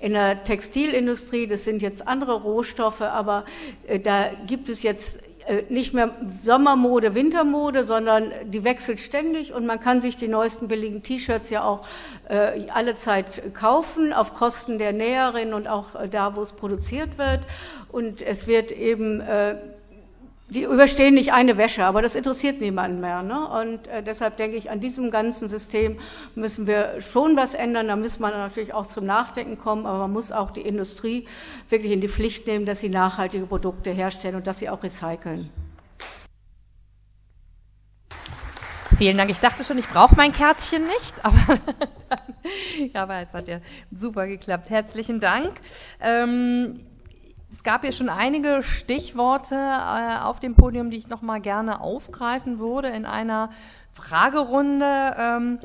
in 0.00 0.14
der 0.14 0.44
Textilindustrie, 0.44 1.46
das 1.46 1.64
sind 1.64 1.82
jetzt 1.82 2.08
andere 2.08 2.42
Rohstoffe, 2.42 3.02
aber 3.02 3.44
äh, 3.86 4.00
da 4.00 4.30
gibt 4.46 4.68
es 4.68 4.82
jetzt 4.82 5.20
äh, 5.46 5.62
nicht 5.68 5.94
mehr 5.94 6.10
Sommermode, 6.42 7.14
Wintermode, 7.14 7.84
sondern 7.84 8.32
die 8.44 8.64
wechselt 8.64 9.00
ständig 9.00 9.52
und 9.52 9.66
man 9.66 9.80
kann 9.80 10.00
sich 10.00 10.16
die 10.16 10.28
neuesten 10.28 10.68
billigen 10.68 11.02
T-Shirts 11.02 11.50
ja 11.50 11.64
auch 11.64 11.86
äh, 12.28 12.68
alle 12.72 12.94
Zeit 12.94 13.54
kaufen, 13.54 14.12
auf 14.12 14.34
Kosten 14.34 14.78
der 14.78 14.92
Näherin 14.92 15.52
und 15.54 15.68
auch 15.68 15.94
äh, 15.94 16.08
da, 16.08 16.36
wo 16.36 16.42
es 16.42 16.52
produziert 16.52 17.18
wird. 17.18 17.40
Und 17.90 18.20
es 18.20 18.46
wird 18.46 18.72
eben 18.72 19.20
äh, 19.20 19.56
die 20.50 20.62
überstehen 20.62 21.14
nicht 21.14 21.32
eine 21.32 21.58
Wäsche, 21.58 21.84
aber 21.84 22.00
das 22.00 22.14
interessiert 22.14 22.60
niemanden 22.60 23.00
mehr. 23.00 23.22
Ne? 23.22 23.46
Und 23.48 23.86
äh, 23.88 24.02
deshalb 24.02 24.38
denke 24.38 24.56
ich, 24.56 24.70
an 24.70 24.80
diesem 24.80 25.10
ganzen 25.10 25.48
System 25.48 25.98
müssen 26.34 26.66
wir 26.66 27.00
schon 27.00 27.36
was 27.36 27.54
ändern. 27.54 27.88
Da 27.88 27.96
muss 27.96 28.18
man 28.18 28.32
natürlich 28.32 28.72
auch 28.72 28.86
zum 28.86 29.04
Nachdenken 29.04 29.58
kommen, 29.58 29.84
aber 29.84 29.98
man 29.98 30.12
muss 30.12 30.32
auch 30.32 30.50
die 30.50 30.62
Industrie 30.62 31.26
wirklich 31.68 31.92
in 31.92 32.00
die 32.00 32.08
Pflicht 32.08 32.46
nehmen, 32.46 32.64
dass 32.64 32.80
sie 32.80 32.88
nachhaltige 32.88 33.44
Produkte 33.46 33.90
herstellen 33.90 34.36
und 34.36 34.46
dass 34.46 34.58
sie 34.58 34.70
auch 34.70 34.82
recyceln. 34.82 35.50
Vielen 38.96 39.16
Dank. 39.18 39.30
Ich 39.30 39.38
dachte 39.38 39.62
schon, 39.64 39.78
ich 39.78 39.86
brauche 39.86 40.16
mein 40.16 40.32
Kärtchen 40.32 40.84
nicht, 40.86 41.14
aber, 41.24 41.58
ja, 42.92 43.02
aber 43.02 43.20
es 43.20 43.32
hat 43.34 43.48
ja 43.48 43.60
super 43.92 44.26
geklappt. 44.26 44.70
Herzlichen 44.70 45.20
Dank. 45.20 45.60
Ähm, 46.00 46.74
gab 47.68 47.84
ja 47.84 47.92
schon 47.92 48.08
einige 48.08 48.62
Stichworte 48.62 49.54
äh, 49.54 50.20
auf 50.22 50.40
dem 50.40 50.54
Podium, 50.54 50.88
die 50.88 50.96
ich 50.96 51.08
noch 51.08 51.20
mal 51.20 51.38
gerne 51.38 51.82
aufgreifen 51.82 52.58
würde 52.58 52.88
in 52.88 53.04
einer 53.04 53.50
Fragerunde. 53.92 55.14
Ähm, 55.18 55.58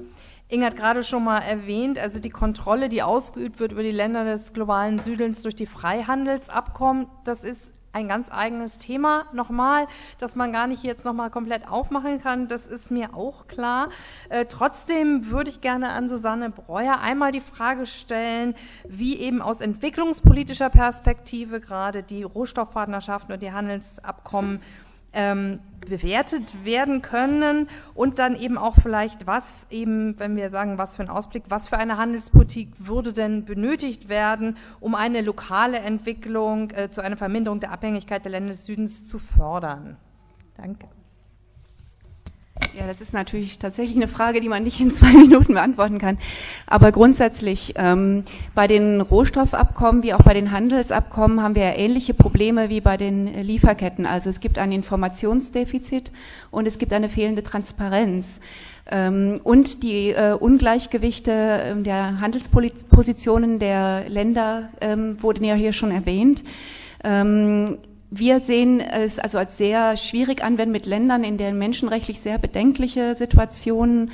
Inge 0.50 0.66
hat 0.66 0.76
gerade 0.76 1.06
schon 1.06 1.24
mal 1.24 1.40
erwähnt, 1.40 1.98
also 1.98 2.20
die 2.20 2.30
Kontrolle, 2.30 2.90
die 2.90 3.04
ausgeübt 3.04 3.62
wird 3.62 3.72
über 3.72 3.84
die 3.84 3.94
Länder 3.94 4.26
des 4.26 4.52
globalen 4.52 5.02
Südens 5.02 5.44
durch 5.44 5.56
die 5.56 5.66
Freihandelsabkommen, 5.66 7.08
das 7.24 7.46
ist 7.46 7.72
ein 7.94 8.08
ganz 8.08 8.32
eigenes 8.32 8.80
Thema 8.80 9.26
nochmal, 9.34 9.88
das 10.18 10.36
man 10.36 10.52
gar 10.52 10.68
nicht 10.68 10.84
jetzt 10.84 11.06
nochmal 11.06 11.30
komplett 11.30 11.68
aufmachen 11.68 12.22
kann. 12.22 12.48
Das 12.48 12.66
ist 12.66 12.92
mir 12.92 13.16
auch 13.16 13.48
klar. 13.48 13.90
Äh, 14.30 14.46
trotzdem 14.46 15.30
würde 15.30 15.52
ich 15.52 15.62
gerne 15.62 15.90
an 15.90 16.10
Susanne 16.10 16.50
Breuer 16.50 17.00
einmal 17.00 17.32
die 17.32 17.40
Frage 17.40 17.86
stellen, 17.86 18.56
wie 18.88 19.18
eben 19.18 19.42
aus 19.42 19.62
entwicklungspolitischer 19.62 20.70
Perspektive 20.70 21.62
gerade 21.62 22.04
die 22.04 22.24
Rohstoffpartnerschaften 22.24 23.34
und 23.34 23.44
die 23.44 23.52
Handelsabkommen 23.52 24.60
ähm, 25.14 25.60
bewertet 25.82 26.66
werden 26.66 27.02
können 27.02 27.68
und 27.94 28.20
dann 28.20 28.36
eben 28.36 28.58
auch 28.58 28.76
vielleicht, 28.82 29.28
was 29.28 29.68
eben, 29.70 30.18
wenn 30.20 30.36
wir 30.36 30.50
sagen, 30.50 30.78
was 30.78 30.96
für 30.96 31.04
ein 31.04 31.10
Ausblick, 31.10 31.44
was 31.50 31.68
für 31.68 31.78
eine 31.78 31.98
Handelspolitik 31.98 32.70
würde 32.80 33.14
denn 33.14 33.46
benötigt 33.46 34.10
werden, 34.10 34.58
um 34.80 34.96
eine 34.96 35.22
lokale 35.22 35.80
Entwicklung 35.80 36.72
äh, 36.72 36.90
zu 36.90 37.02
einer 37.02 37.18
Verminderung 37.18 37.60
der 37.60 37.72
Abhängigkeit 37.72 38.24
der 38.26 38.32
Länder 38.32 38.52
des 38.52 38.66
Südens 38.66 39.06
zu 39.06 39.20
fördern. 39.20 39.98
Danke. 40.56 40.88
Ja, 42.78 42.88
das 42.88 43.02
ist 43.02 43.14
natürlich 43.14 43.58
tatsächlich 43.58 43.96
eine 43.96 44.08
Frage, 44.08 44.40
die 44.40 44.50
man 44.50 44.64
nicht 44.64 44.80
in 44.80 44.92
zwei 44.92 45.12
Minuten 45.14 45.54
beantworten 45.54 45.98
kann. 45.98 46.18
Aber 46.68 46.92
grundsätzlich 46.92 47.74
ähm, 47.78 48.24
bei 48.54 48.68
den 48.68 49.02
Rohstoffabkommen 49.02 50.04
wie 50.04 50.14
auch 50.14 50.22
bei 50.22 50.34
den 50.34 50.52
Handelsabkommen 50.52 51.42
haben 51.42 51.56
wir 51.56 51.64
ja 51.64 51.76
ähnliche 51.76 52.14
Probleme 52.14 52.70
wie 52.70 52.82
bei 52.82 52.98
den 52.98 53.28
Lieferketten. 53.44 54.06
Also 54.06 54.30
es 54.30 54.40
gibt 54.40 54.60
ein 54.60 54.72
Informationsdefizit 54.72 56.12
und 56.52 56.68
es 56.68 56.78
gibt 56.78 56.94
eine 56.94 57.10
fehlende 57.10 57.44
Transparenz. 57.44 58.40
Ähm, 58.90 59.40
und 59.44 59.82
die 59.82 60.10
äh, 60.10 60.34
Ungleichgewichte 60.34 61.32
äh, 61.32 61.82
der 61.82 62.20
Handelspositionen 62.22 63.58
der 63.60 64.10
Länder 64.10 64.70
ähm, 64.80 65.22
wurden 65.22 65.44
ja 65.44 65.56
hier 65.56 65.74
schon 65.74 65.92
erwähnt. 65.92 66.44
Wir 68.16 68.42
sehen 68.42 68.80
es 68.80 69.18
also 69.18 69.40
als 69.40 69.58
sehr 69.58 69.98
schwierig 69.98 70.44
an, 70.44 70.60
wenn 70.60 70.70
mit 70.70 70.86
Ländern, 70.86 71.24
in 71.24 71.40
denen 71.40 71.58
menschenrechtlich 71.58 72.22
sehr 72.22 72.38
bedenkliche 72.38 73.16
Situationen 73.16 74.12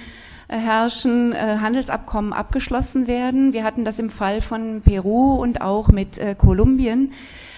äh, 0.47 0.58
herrschen, 0.58 1.34
äh, 1.34 1.58
Handelsabkommen 1.60 2.32
abgeschlossen 2.32 3.08
werden. 3.08 3.52
Wir 3.52 3.66
hatten 3.66 3.84
das 3.84 4.00
im 4.00 4.10
Fall 4.10 4.39
von 4.39 4.82
Peru 4.86 5.36
und 5.36 5.60
auch 5.60 5.89
mit 5.89 6.18
äh, 6.18 6.34
Kolumbien. 6.34 7.12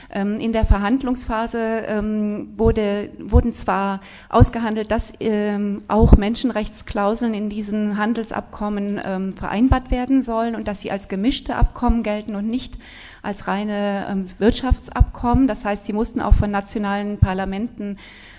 Ähm, 0.09 0.39
in 0.39 0.51
der 0.51 0.65
Verhandlungsphase 0.65 1.83
ähm, 1.87 2.57
wurde, 2.57 3.11
wurden 3.19 3.53
zwar 3.53 4.01
ausgehandelt, 4.27 4.89
dass 4.89 5.13
ähm, 5.19 5.83
auch 5.89 6.17
Menschenrechtsklauseln 6.17 7.35
in 7.35 7.49
diesen 7.49 7.99
Handelsabkommen 7.99 9.35
vereinbart 9.35 9.91
werden 9.91 10.23
sollen 10.23 10.55
und 10.55 10.67
dass 10.67 10.81
sie 10.81 10.89
als 10.89 11.07
gemischte 11.07 11.55
Abkommen 11.55 12.01
gelten 12.01 12.33
und 12.33 12.47
nicht 12.47 12.79
als 13.21 13.47
reine 13.47 14.07
ähm, 14.09 14.25
Wirtschaftsabkommen. 14.39 15.47
Das 15.47 15.65
heißt, 15.65 15.85
sie 15.85 15.93
mussten 15.93 16.21
auch 16.21 16.35
von 16.35 16.51
nationalen 16.51 17.17
Parlamenten 17.17 17.97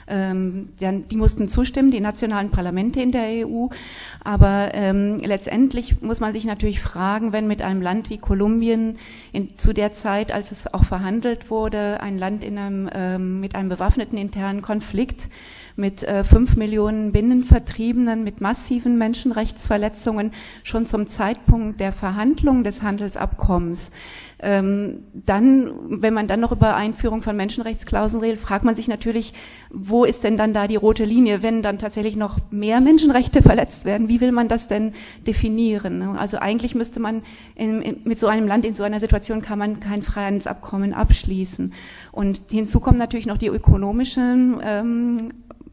ähm, 0.08 0.68
die 0.78 1.16
mussten 1.16 1.48
zustimmen, 1.48 1.90
die 1.90 2.00
nationalen 2.00 2.50
Parlamente 2.50 3.00
in 3.00 3.12
der 3.12 3.46
EU. 3.46 3.68
Aber 4.22 4.70
ähm, 4.74 5.18
letztendlich 5.24 6.02
muss 6.02 6.20
man 6.20 6.32
sich 6.32 6.44
natürlich 6.44 6.80
fragen, 6.80 7.32
wenn 7.32 7.46
mit 7.46 7.62
einem 7.62 7.82
Land 7.82 8.10
wie 8.10 8.18
Kolumbien 8.18 8.98
in, 9.32 9.56
zu 9.56 9.72
der 9.72 9.92
Zeit, 9.92 10.32
als 10.32 10.52
es 10.52 10.72
auch 10.72 10.84
verhandelt 10.84 11.50
wurde, 11.50 12.00
ein 12.00 12.18
Land 12.18 12.44
in 12.44 12.58
einem, 12.58 12.90
ähm, 12.92 13.40
mit 13.40 13.54
einem 13.54 13.68
bewaffneten 13.68 14.18
internen 14.18 14.62
Konflikt, 14.62 15.28
mit 15.76 16.02
äh, 16.02 16.24
fünf 16.24 16.56
Millionen 16.56 17.12
Binnenvertriebenen, 17.12 18.24
mit 18.24 18.42
massiven 18.42 18.98
Menschenrechtsverletzungen 18.98 20.32
schon 20.62 20.84
zum 20.84 21.06
Zeitpunkt 21.06 21.80
der 21.80 21.92
Verhandlung 21.92 22.62
des 22.62 22.82
Handelsabkommens 22.82 23.90
ähm, 24.43 25.05
dann, 25.12 25.70
wenn 25.88 26.12
man 26.12 26.26
dann 26.26 26.40
noch 26.40 26.51
über 26.51 26.74
Einführung 26.74 27.22
von 27.22 27.36
Menschenrechtsklauseln 27.36 28.22
redet, 28.22 28.40
fragt 28.40 28.64
man 28.64 28.74
sich 28.74 28.88
natürlich, 28.88 29.34
wo 29.70 30.05
ist 30.05 30.24
denn 30.24 30.36
dann 30.36 30.53
da 30.53 30.66
die 30.66 30.76
rote 30.76 31.05
Linie, 31.05 31.43
wenn 31.43 31.62
dann 31.62 31.78
tatsächlich 31.78 32.16
noch 32.16 32.38
mehr 32.51 32.80
Menschenrechte 32.80 33.40
verletzt 33.40 33.84
werden? 33.84 34.09
Wie 34.09 34.20
will 34.20 34.32
man 34.32 34.49
das 34.49 34.66
denn 34.66 34.95
definieren? 35.26 36.03
Also 36.16 36.38
eigentlich 36.38 36.74
müsste 36.74 36.99
man 36.99 37.22
in, 37.55 37.80
in, 37.82 38.01
mit 38.05 38.18
so 38.18 38.26
einem 38.26 38.49
Land 38.49 38.64
in 38.64 38.74
so 38.74 38.82
einer 38.82 38.99
Situation 38.99 39.43
kann 39.43 39.61
man 39.61 39.78
kein 39.78 40.03
Freihandelsabkommen 40.03 40.93
abschließen. 40.93 41.72
Und 42.11 42.40
hinzu 42.51 42.80
kommen 42.80 42.99
natürlich 42.99 43.26
noch 43.26 43.38
die 43.38 43.47
ökonomischen 43.47 44.61
ähm, 44.64 45.28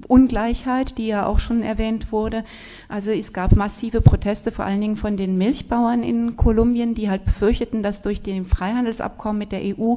Ungleichheit, 0.08 0.98
die 0.98 1.08
ja 1.08 1.26
auch 1.26 1.40
schon 1.40 1.62
erwähnt 1.62 2.12
wurde. 2.12 2.44
Also 2.88 3.12
es 3.12 3.34
gab 3.34 3.56
massive 3.56 4.02
Proteste, 4.02 4.52
vor 4.52 4.66
allen 4.66 4.80
Dingen 4.80 4.96
von 4.96 5.18
den 5.18 5.38
Milchbauern 5.38 6.04
in 6.04 6.38
Kolumbien, 6.38 6.96
die 6.96 7.10
halt 7.10 7.26
befürchteten, 7.26 7.84
dass 7.84 8.02
durch 8.02 8.22
den 8.22 8.46
Freihandelsabkommen 8.46 9.38
mit 9.38 9.52
der 9.52 9.62
EU 9.62 9.96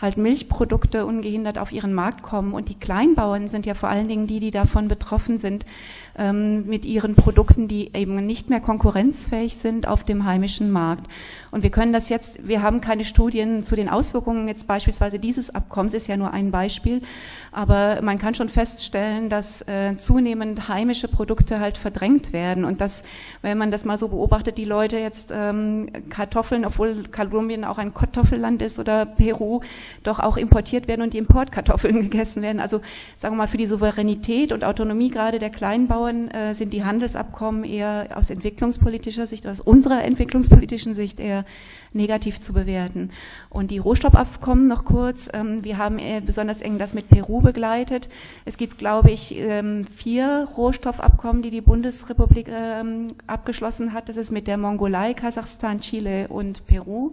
halt 0.00 0.16
Milchprodukte 0.16 1.06
ungehindert 1.06 1.58
auf 1.58 1.72
ihren 1.72 1.94
Markt 1.94 2.22
kommen. 2.22 2.52
Und 2.52 2.68
die 2.68 2.78
Kleinbauern 2.78 3.48
sind 3.48 3.64
ja 3.64 3.74
vor 3.74 3.88
allen 3.88 4.08
Dingen 4.08 4.26
die, 4.26 4.40
die 4.40 4.50
davon 4.50 4.88
betroffen 4.88 5.38
sind, 5.38 5.64
ähm, 6.16 6.66
mit 6.66 6.84
ihren 6.84 7.14
Produkten, 7.14 7.68
die 7.68 7.90
eben 7.94 8.24
nicht 8.26 8.50
mehr 8.50 8.60
konkurrenzfähig 8.60 9.56
sind 9.56 9.88
auf 9.88 10.04
dem 10.04 10.24
heimischen 10.24 10.70
Markt. 10.70 11.10
Und 11.50 11.62
wir 11.62 11.70
können 11.70 11.92
das 11.92 12.08
jetzt, 12.08 12.46
wir 12.46 12.62
haben 12.62 12.80
keine 12.80 13.04
Studien 13.04 13.62
zu 13.62 13.76
den 13.76 13.88
Auswirkungen 13.88 14.48
jetzt 14.48 14.66
beispielsweise 14.66 15.18
dieses 15.18 15.54
Abkommens, 15.54 15.94
ist 15.94 16.08
ja 16.08 16.16
nur 16.16 16.32
ein 16.32 16.50
Beispiel, 16.50 17.02
aber 17.52 18.00
man 18.02 18.18
kann 18.18 18.34
schon 18.34 18.48
feststellen, 18.48 19.28
dass 19.28 19.62
äh, 19.62 19.96
zunehmend 19.96 20.68
heimische 20.68 21.08
Produkte 21.08 21.60
halt 21.60 21.78
verdrängt 21.78 22.32
werden 22.32 22.64
und 22.64 22.80
dass, 22.80 23.04
wenn 23.42 23.58
man 23.58 23.70
das 23.70 23.84
mal 23.84 23.98
so 23.98 24.08
beobachtet, 24.08 24.58
die 24.58 24.64
Leute 24.64 24.98
jetzt 24.98 25.32
ähm, 25.32 25.88
Kartoffeln, 26.10 26.64
obwohl 26.64 27.04
Kolumbien 27.08 27.64
auch 27.64 27.78
ein 27.78 27.94
Kartoffelland 27.94 28.62
ist 28.62 28.78
oder 28.78 29.06
Peru, 29.06 29.60
doch 30.02 30.18
auch 30.18 30.36
importiert 30.36 30.88
werden 30.88 31.02
und 31.02 31.14
die 31.14 31.18
Importkartoffeln 31.18 32.00
gegessen 32.10 32.42
werden. 32.42 32.60
Also 32.60 32.80
sagen 33.16 33.34
wir 33.34 33.38
mal, 33.38 33.46
für 33.46 33.56
die 33.56 33.66
Souveränität 33.66 34.52
und 34.52 34.64
Autonomie 34.64 35.10
gerade 35.10 35.38
der 35.38 35.50
Kleinbauern 36.04 36.30
äh, 36.30 36.54
sind 36.54 36.72
die 36.72 36.84
Handelsabkommen 36.84 37.64
eher 37.64 38.08
aus 38.14 38.30
entwicklungspolitischer 38.30 39.26
Sicht, 39.26 39.46
aus 39.46 39.60
unserer 39.60 40.04
entwicklungspolitischen 40.04 40.94
Sicht 40.94 41.20
eher 41.20 41.44
negativ 41.92 42.40
zu 42.40 42.52
bewerten. 42.52 43.10
Und 43.50 43.70
die 43.70 43.78
Rohstoffabkommen 43.78 44.68
noch 44.68 44.84
kurz. 44.84 45.28
Ähm, 45.32 45.64
wir 45.64 45.78
haben 45.78 45.98
äh, 45.98 46.20
besonders 46.24 46.60
eng 46.60 46.78
das 46.78 46.94
mit 46.94 47.08
Peru 47.08 47.40
begleitet. 47.40 48.08
Es 48.44 48.56
gibt, 48.56 48.78
glaube 48.78 49.10
ich, 49.10 49.36
ähm, 49.38 49.86
vier 49.86 50.48
Rohstoffabkommen, 50.56 51.42
die 51.42 51.50
die 51.50 51.60
Bundesrepublik 51.60 52.48
ähm, 52.48 53.08
abgeschlossen 53.26 53.92
hat. 53.92 54.08
Das 54.08 54.16
ist 54.16 54.30
mit 54.30 54.46
der 54.46 54.58
Mongolei, 54.58 55.14
Kasachstan, 55.14 55.80
Chile 55.80 56.28
und 56.28 56.66
Peru. 56.66 57.12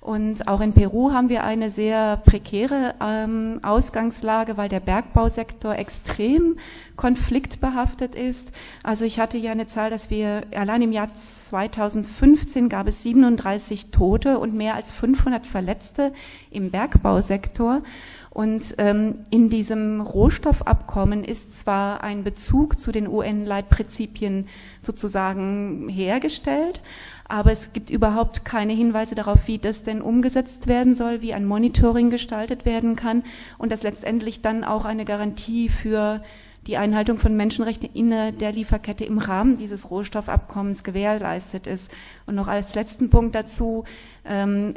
Und 0.00 0.46
auch 0.46 0.60
in 0.60 0.72
Peru 0.72 1.12
haben 1.12 1.28
wir 1.28 1.42
eine 1.44 1.70
sehr 1.70 2.18
prekäre 2.18 2.94
ähm, 3.00 3.58
Ausgangslage, 3.62 4.56
weil 4.56 4.68
der 4.68 4.80
Bergbausektor 4.80 5.74
extrem 5.76 6.56
konfliktbehaftet 6.96 8.14
ist. 8.14 8.52
Also 8.82 9.04
ich 9.04 9.18
hatte 9.18 9.38
ja 9.38 9.50
eine 9.52 9.66
Zahl, 9.66 9.90
dass 9.90 10.08
wir 10.08 10.42
allein 10.54 10.82
im 10.82 10.92
Jahr 10.92 11.12
2015 11.12 12.68
gab 12.68 12.86
es 12.86 13.02
37 13.02 13.90
Tote 13.90 14.38
und 14.38 14.54
mehr 14.54 14.76
als 14.76 14.92
500 14.92 15.46
Verletzte 15.46 16.12
im 16.50 16.70
Bergbausektor. 16.70 17.82
Und 18.30 18.76
ähm, 18.78 19.26
in 19.30 19.50
diesem 19.50 20.00
Rohstoffabkommen 20.00 21.24
ist 21.24 21.58
zwar 21.58 22.04
ein 22.04 22.22
Bezug 22.22 22.78
zu 22.78 22.92
den 22.92 23.08
UN-Leitprinzipien 23.08 24.46
sozusagen 24.80 25.88
hergestellt, 25.88 26.80
aber 27.28 27.52
es 27.52 27.72
gibt 27.74 27.90
überhaupt 27.90 28.44
keine 28.44 28.72
Hinweise 28.72 29.14
darauf, 29.14 29.46
wie 29.46 29.58
das 29.58 29.82
denn 29.82 30.00
umgesetzt 30.00 30.66
werden 30.66 30.94
soll, 30.94 31.20
wie 31.20 31.34
ein 31.34 31.44
Monitoring 31.44 32.08
gestaltet 32.10 32.64
werden 32.64 32.96
kann 32.96 33.22
und 33.58 33.70
dass 33.70 33.82
letztendlich 33.82 34.40
dann 34.40 34.64
auch 34.64 34.86
eine 34.86 35.04
Garantie 35.04 35.68
für 35.68 36.22
die 36.66 36.76
Einhaltung 36.76 37.18
von 37.18 37.34
Menschenrechten 37.34 37.88
in 37.94 38.10
der 38.10 38.52
Lieferkette 38.52 39.04
im 39.04 39.18
Rahmen 39.18 39.56
dieses 39.56 39.90
Rohstoffabkommens 39.90 40.84
gewährleistet 40.84 41.66
ist. 41.66 41.90
Und 42.26 42.34
noch 42.34 42.46
als 42.46 42.74
letzten 42.74 43.08
Punkt 43.08 43.34
dazu, 43.34 43.84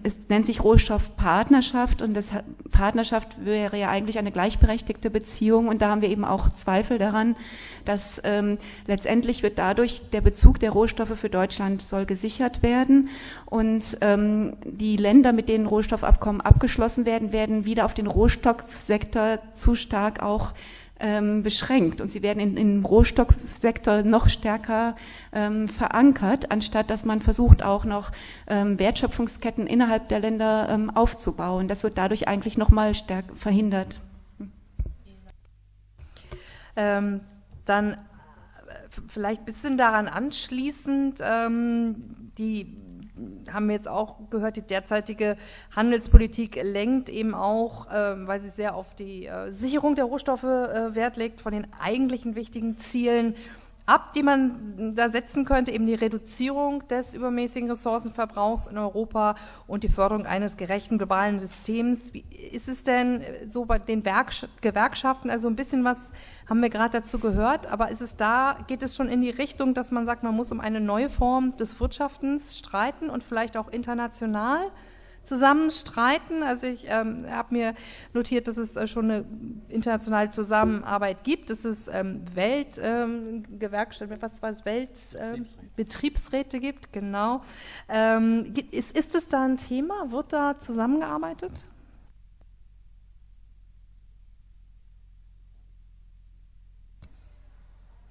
es 0.04 0.30
nennt 0.30 0.46
sich 0.46 0.64
Rohstoffpartnerschaft 0.64 2.02
und 2.02 2.14
das 2.14 2.32
Partnerschaft 2.72 3.44
wäre 3.44 3.78
ja 3.78 3.90
eigentlich 3.90 4.18
eine 4.18 4.32
gleichberechtigte 4.32 5.10
Beziehung 5.10 5.68
und 5.68 5.82
da 5.82 5.90
haben 5.90 6.02
wir 6.02 6.08
eben 6.08 6.24
auch 6.24 6.52
Zweifel 6.54 6.98
daran, 6.98 7.36
dass 7.84 8.22
ähm, 8.24 8.58
letztendlich 8.88 9.44
wird 9.44 9.60
dadurch 9.60 10.10
der 10.12 10.22
Bezug 10.22 10.60
der 10.60 10.72
Rohstoffe 10.72 11.20
für 11.20 11.30
Deutschland 11.30 11.82
soll 11.82 12.06
gesichert 12.06 12.64
werden 12.64 13.10
und 13.46 13.98
ähm, 14.00 14.54
die 14.64 14.96
Länder, 14.96 15.34
mit 15.34 15.50
denen 15.50 15.66
Rohstoffabkommen 15.66 16.40
abgeschlossen 16.40 17.06
werden, 17.06 17.34
werden 17.34 17.66
wieder 17.66 17.84
auf 17.84 17.94
den 17.94 18.08
Rohstoffsektor 18.08 19.40
zu 19.56 19.76
stark 19.76 20.24
auch 20.24 20.54
ähm, 21.02 21.44
beschränkt 21.44 22.00
und 22.00 22.12
sie 22.12 22.22
werden 22.22 22.40
in, 22.40 22.58
im 22.58 22.86
Rohstoffsektor 22.86 24.04
noch 24.04 24.30
stärker 24.30 24.96
ähm, 25.34 25.68
verankert, 25.68 26.52
anstatt 26.52 26.90
dass 26.90 27.04
man 27.04 27.22
versucht 27.22 27.64
auch 27.64 27.86
noch 27.86 28.12
ähm, 28.48 28.80
Wertschöpfungsketten 28.80 29.68
innerhalb 29.68 30.10
der 30.10 30.20
Länder 30.20 30.70
ähm, 30.70 30.90
aufzubauen. 30.90 31.68
Das 31.68 31.84
wird 31.84 31.98
dadurch 31.98 32.28
eigentlich 32.28 32.58
noch 32.58 32.70
mal 32.70 32.94
stärker 32.94 33.36
verhindert. 33.36 34.00
Ähm, 36.76 37.22
dann 37.66 37.94
äh, 37.94 37.98
vielleicht 39.08 39.42
ein 39.42 39.46
bisschen 39.46 39.78
daran 39.78 40.08
anschließend, 40.08 41.20
ähm, 41.22 42.32
die 42.38 42.76
haben 43.52 43.68
wir 43.68 43.76
jetzt 43.76 43.88
auch 43.88 44.30
gehört, 44.30 44.58
die 44.58 44.62
derzeitige 44.62 45.38
Handelspolitik 45.76 46.60
lenkt 46.62 47.10
eben 47.10 47.34
auch, 47.34 47.90
äh, 47.90 48.28
weil 48.28 48.40
sie 48.40 48.50
sehr 48.50 48.76
auf 48.76 48.96
die 48.96 49.26
äh, 49.26 49.52
Sicherung 49.52 49.96
der 49.96 50.06
Rohstoffe 50.06 50.44
äh, 50.44 50.96
Wert 50.96 51.18
legt, 51.18 51.42
von 51.42 51.54
den 51.54 51.68
eigentlichen 51.80 52.36
wichtigen 52.36 52.78
Zielen 52.78 53.36
ab, 53.92 54.14
die 54.14 54.24
man 54.24 54.96
da 54.96 55.10
setzen 55.10 55.44
könnte, 55.44 55.72
eben 55.72 55.86
die 55.86 55.96
Reduzierung 55.96 56.88
des 56.88 57.14
übermäßigen 57.14 57.70
Ressourcenverbrauchs 57.70 58.68
in 58.68 58.78
Europa 58.78 59.36
und 59.68 59.84
die 59.84 59.90
Förderung 59.90 60.26
eines 60.26 60.56
gerechten 60.56 60.98
globalen 60.98 61.40
Systems. 61.40 62.14
Wie 62.14 62.24
ist 62.52 62.70
es 62.70 62.84
denn 62.84 63.24
so 63.50 63.66
bei 63.66 63.80
den 63.80 64.06
Werk 64.06 64.32
Gewerkschaften, 64.62 65.30
also 65.30 65.48
ein 65.48 65.56
bisschen 65.56 65.84
was 65.84 65.98
haben 66.48 66.62
wir 66.62 66.70
gerade 66.70 67.00
dazu 67.00 67.20
gehört, 67.20 67.68
aber 67.68 67.92
ist 67.92 68.02
es 68.02 68.16
da, 68.16 68.58
geht 68.68 68.82
es 68.84 68.96
schon 68.96 69.10
in 69.10 69.22
die 69.22 69.30
Richtung, 69.30 69.74
dass 69.74 69.92
man 69.92 70.06
sagt, 70.06 70.24
man 70.24 70.36
muss 70.36 70.52
um 70.52 70.62
eine 70.62 70.80
neue 70.80 71.10
Form 71.10 71.56
des 71.58 71.80
Wirtschaftens 71.80 72.58
streiten 72.58 73.10
und 73.10 73.24
vielleicht 73.24 73.58
auch 73.58 73.70
international? 73.70 74.72
Zusammen 75.24 75.72
streiten. 75.72 76.44
Also 76.44 76.68
ich 76.68 76.86
ähm, 76.88 77.26
habe 77.30 77.54
mir 77.54 77.76
notiert, 78.14 78.48
dass 78.48 78.58
es 78.58 78.76
äh, 78.76 78.88
schon 78.88 79.12
eine 79.12 79.26
internationale 79.70 80.32
Zusammenarbeit 80.32 81.24
gibt, 81.24 81.50
dass 81.50 81.66
es 81.66 81.88
ähm, 81.88 82.24
Weltgewerkschaften, 82.34 84.16
ähm, 84.16 84.22
was 84.22 84.42
war 84.42 84.50
es, 84.50 84.66
Weltbetriebsräte 84.66 86.58
ähm, 86.58 86.64
gibt, 86.64 86.94
genau. 86.94 87.42
Ähm, 87.88 88.54
ist, 88.72 88.98
ist 88.98 89.16
das 89.16 89.28
da 89.28 89.44
ein 89.46 89.58
Thema? 89.58 90.12
Wird 90.12 90.34
da 90.34 90.60
zusammengearbeitet? 90.60 91.66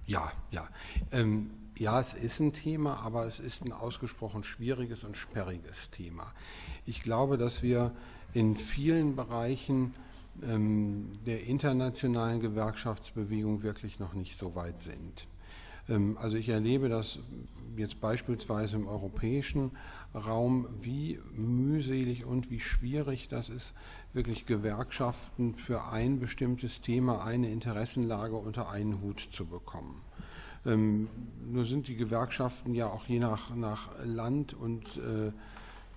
Ja, 0.07 0.33
ja. 0.51 0.67
Ähm, 1.13 1.51
ja, 1.81 1.99
es 1.99 2.13
ist 2.13 2.41
ein 2.41 2.53
Thema, 2.53 3.01
aber 3.01 3.27
es 3.27 3.41
ist 3.41 3.65
ein 3.65 3.73
ausgesprochen 3.73 4.45
schwieriges 4.45 5.03
und 5.03 5.17
sperriges 5.17 5.91
Thema. 5.91 6.31
Ich 6.85 7.01
glaube, 7.01 7.39
dass 7.39 7.63
wir 7.63 7.93
in 8.35 8.55
vielen 8.55 9.17
Bereichen 9.17 9.95
ähm, 10.43 11.13
der 11.25 11.45
internationalen 11.45 12.41
Gewerkschaftsbewegung 12.41 13.63
wirklich 13.63 13.99
noch 13.99 14.13
nicht 14.13 14.39
so 14.39 14.55
weit 14.55 14.83
sind. 14.83 15.27
Ähm, 15.89 16.19
also 16.21 16.37
ich 16.37 16.51
erlebe 16.51 16.91
das 16.91 17.19
jetzt 17.79 17.99
beispielsweise 17.99 18.77
im 18.77 18.87
europäischen 18.87 19.71
Raum, 20.15 20.67
wie 20.83 21.19
mühselig 21.33 22.27
und 22.27 22.51
wie 22.51 22.61
schwierig 22.61 23.29
das 23.29 23.49
ist, 23.49 23.73
wirklich 24.13 24.45
Gewerkschaften 24.45 25.55
für 25.55 25.85
ein 25.85 26.21
bestimmtes 26.21 26.83
Thema, 26.83 27.25
eine 27.25 27.51
Interessenlage 27.51 28.37
unter 28.37 28.69
einen 28.69 29.01
Hut 29.01 29.21
zu 29.33 29.47
bekommen. 29.47 30.03
Ähm, 30.67 31.09
nur 31.45 31.65
sind 31.65 31.89
die 31.89 31.97
Gewerkschaften 31.97 32.75
ja 32.75 32.87
auch 32.87 33.07
je 33.07 33.19
nach, 33.19 33.55
nach 33.55 33.89
Land 34.05 34.53
und 34.55 34.97
äh, 34.99 35.33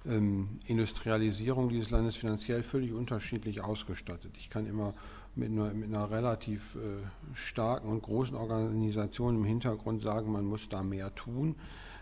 ähm, 0.06 0.60
Industrialisierung 0.66 1.70
dieses 1.70 1.90
Landes 1.90 2.16
finanziell 2.16 2.64
völlig 2.64 2.94
unterschiedlich 2.94 3.62
ausgestattet. 3.62 4.32
Ich 4.38 4.50
kann 4.50 4.66
immer 4.66 4.94
mit 5.36 5.50
einer, 5.50 5.74
mit 5.74 5.90
einer 5.90 6.12
relativ 6.12 6.76
äh, 6.76 6.80
starken 7.34 7.90
und 7.90 8.04
großen 8.04 8.36
Organisation 8.36 9.36
im 9.36 9.46
Hintergrund 9.46 10.02
sagen, 10.02 10.32
man 10.32 10.46
muss 10.46 10.70
da 10.70 10.84
mehr 10.84 11.14
tun. 11.16 11.56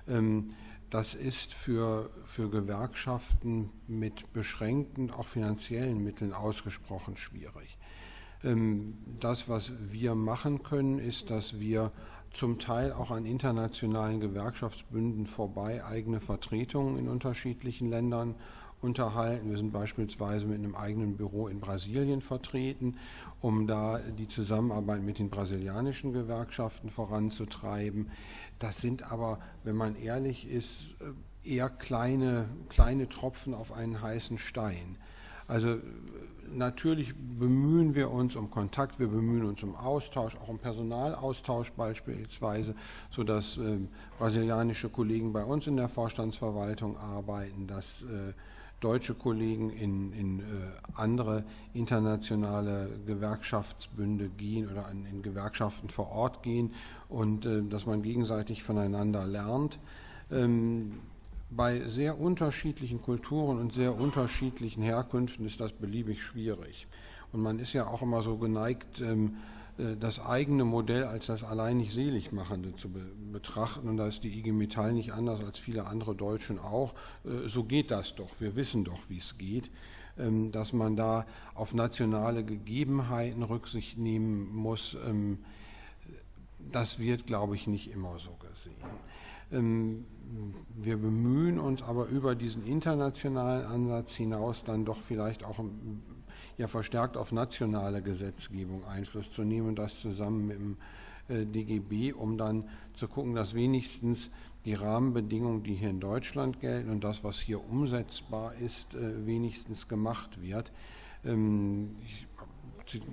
Ähm, 0.08 0.48
das 0.90 1.14
ist 1.14 1.54
für, 1.54 2.10
für 2.26 2.50
Gewerkschaften 2.50 3.70
mit 3.88 4.34
beschränkten, 4.34 5.10
auch 5.10 5.26
finanziellen 5.26 6.04
Mitteln 6.04 6.34
ausgesprochen 6.34 7.16
schwierig. 7.16 7.78
Ähm, 8.44 8.98
das, 9.20 9.48
was 9.48 9.72
wir 9.90 10.16
machen 10.16 10.64
können, 10.64 11.00
ist, 11.00 11.30
dass 11.30 11.60
wir 11.60 11.92
zum 12.34 12.60
Teil 12.60 12.94
auch 12.94 13.12
an 13.12 13.26
internationalen 13.26 14.20
Gewerkschaftsbünden 14.20 15.26
vorbei 15.26 15.84
eigene 15.84 16.20
Vertretungen 16.20 16.98
in 16.98 17.08
unterschiedlichen 17.08 17.90
Ländern 17.90 18.36
unterhalten. 18.82 19.50
Wir 19.50 19.58
sind 19.58 19.72
beispielsweise 19.72 20.48
mit 20.48 20.58
einem 20.58 20.76
eigenen 20.76 21.18
Büro 21.18 21.48
in 21.48 21.60
Brasilien 21.60 22.22
vertreten, 22.22 22.98
um 23.40 23.68
da 23.68 24.00
die 24.18 24.28
Zusammenarbeit 24.28 25.02
mit 25.02 25.20
den 25.20 25.30
brasilianischen 25.30 26.14
Gewerkschaften 26.14 26.90
voranzutreiben. 26.90 28.10
Das 28.60 28.78
sind 28.78 29.12
aber, 29.12 29.40
wenn 29.64 29.76
man 29.76 29.96
ehrlich 29.96 30.50
ist, 30.50 30.96
eher 31.44 31.70
kleine, 31.70 32.50
kleine 32.70 33.10
Tropfen 33.10 33.54
auf 33.54 33.72
einen 33.72 34.02
heißen 34.02 34.38
Stein. 34.38 34.98
Also 35.52 35.80
natürlich 36.56 37.14
bemühen 37.14 37.94
wir 37.94 38.10
uns 38.10 38.38
um 38.38 38.50
Kontakt, 38.50 39.02
wir 39.02 39.08
bemühen 39.08 39.44
uns 39.44 39.62
um 39.64 39.76
Austausch, 39.76 40.38
auch 40.38 40.48
um 40.48 40.60
Personalaustausch 40.60 41.74
beispielsweise, 41.74 42.74
sodass 43.10 43.58
äh, 43.58 43.80
brasilianische 44.18 44.88
Kollegen 44.88 45.34
bei 45.34 45.44
uns 45.44 45.68
in 45.68 45.76
der 45.76 45.90
Vorstandsverwaltung 45.90 46.96
arbeiten, 46.96 47.68
dass 47.68 48.04
äh, 48.04 48.32
deutsche 48.80 49.14
Kollegen 49.14 49.72
in, 49.72 50.14
in 50.14 50.40
äh, 50.40 50.44
andere 50.94 51.44
internationale 51.74 52.90
Gewerkschaftsbünde 53.06 54.30
gehen 54.30 54.72
oder 54.72 54.90
in, 54.90 55.06
in 55.06 55.22
Gewerkschaften 55.22 55.90
vor 55.90 56.12
Ort 56.14 56.44
gehen 56.44 56.74
und 57.10 57.46
äh, 57.46 57.62
dass 57.64 57.86
man 57.86 58.04
gegenseitig 58.04 58.64
voneinander 58.64 59.28
lernt. 59.28 59.80
Ähm, 60.32 61.02
bei 61.52 61.86
sehr 61.88 62.20
unterschiedlichen 62.20 63.02
Kulturen 63.02 63.60
und 63.60 63.74
sehr 63.74 64.00
unterschiedlichen 64.00 64.82
Herkünften 64.82 65.46
ist 65.46 65.60
das 65.60 65.74
beliebig 65.74 66.24
schwierig. 66.24 66.88
Und 67.34 67.42
man 67.42 67.60
ist 67.60 67.74
ja 67.74 67.88
auch 67.88 68.02
immer 68.02 68.22
so 68.22 68.38
geneigt, 68.38 69.02
ähm, 69.02 69.36
äh, 69.78 69.98
das 69.98 70.20
eigene 70.20 70.64
Modell 70.66 71.04
als 71.04 71.28
das 71.28 71.44
allein 71.44 71.78
nicht 71.78 71.94
selig 71.94 72.32
machende 72.32 72.76
zu 72.76 72.90
be 72.90 73.02
betrachten. 73.32 73.88
Und 73.88 73.98
da 73.98 74.08
ist 74.08 74.24
die 74.24 74.40
IG 74.40 74.52
Metall 74.52 74.94
nicht 74.94 75.14
anders 75.14 75.44
als 75.44 75.60
viele 75.60 75.86
andere 75.86 76.16
Deutschen 76.16 76.60
auch. 76.60 76.94
Äh, 77.26 77.48
so 77.48 77.64
geht 77.66 77.92
das 77.92 78.16
doch. 78.16 78.40
Wir 78.40 78.56
wissen 78.56 78.84
doch, 78.84 79.10
wie 79.10 79.18
es 79.18 79.38
geht. 79.38 79.70
Ähm, 80.18 80.52
dass 80.52 80.74
man 80.74 80.96
da 80.96 81.26
auf 81.54 81.74
nationale 81.74 82.44
Gegebenheiten 82.44 83.44
Rücksicht 83.44 83.98
nehmen 83.98 84.54
muss, 84.54 84.98
ähm, 85.08 85.40
das 86.72 87.00
wird, 87.00 87.28
glaube 87.28 87.56
ich, 87.56 87.68
nicht 87.68 87.92
immer 87.92 88.20
so 88.20 88.32
gesehen. 88.38 90.12
Wir 90.76 90.98
bemühen 90.98 91.60
uns 91.60 91.82
aber 91.82 92.06
über 92.06 92.36
diesen 92.36 92.66
internationalen 92.66 93.66
Ansatz 93.66 94.14
hinaus 94.16 94.64
dann 94.64 94.86
doch 94.86 94.98
vielleicht 94.98 95.44
auch 95.44 95.60
ja 96.58 96.68
verstärkt 96.68 97.18
auf 97.18 97.32
nationale 97.32 98.02
Gesetzgebung 98.02 98.86
Einfluss 98.86 99.32
zu 99.32 99.44
nehmen, 99.44 99.76
das 99.76 100.00
zusammen 100.00 100.48
mit 100.48 100.60
dem 100.60 100.78
äh, 101.28 101.46
DGB, 101.46 102.14
um 102.14 102.38
dann 102.38 102.70
zu 102.94 103.08
gucken, 103.08 103.36
dass 103.36 103.54
wenigstens 103.54 104.30
die 104.66 104.74
Rahmenbedingungen, 104.74 105.64
die 105.64 105.76
hier 105.76 105.90
in 105.90 106.00
Deutschland 106.00 106.60
gelten 106.60 106.90
und 106.92 107.04
das, 107.04 107.24
was 107.24 107.40
hier 107.40 107.64
umsetzbar 107.68 108.54
ist, 108.56 108.94
äh, 108.94 109.26
wenigstens 109.26 109.88
gemacht 109.88 110.42
wird. 110.42 110.72
Ähm, 111.26 111.92
ich 112.06 112.28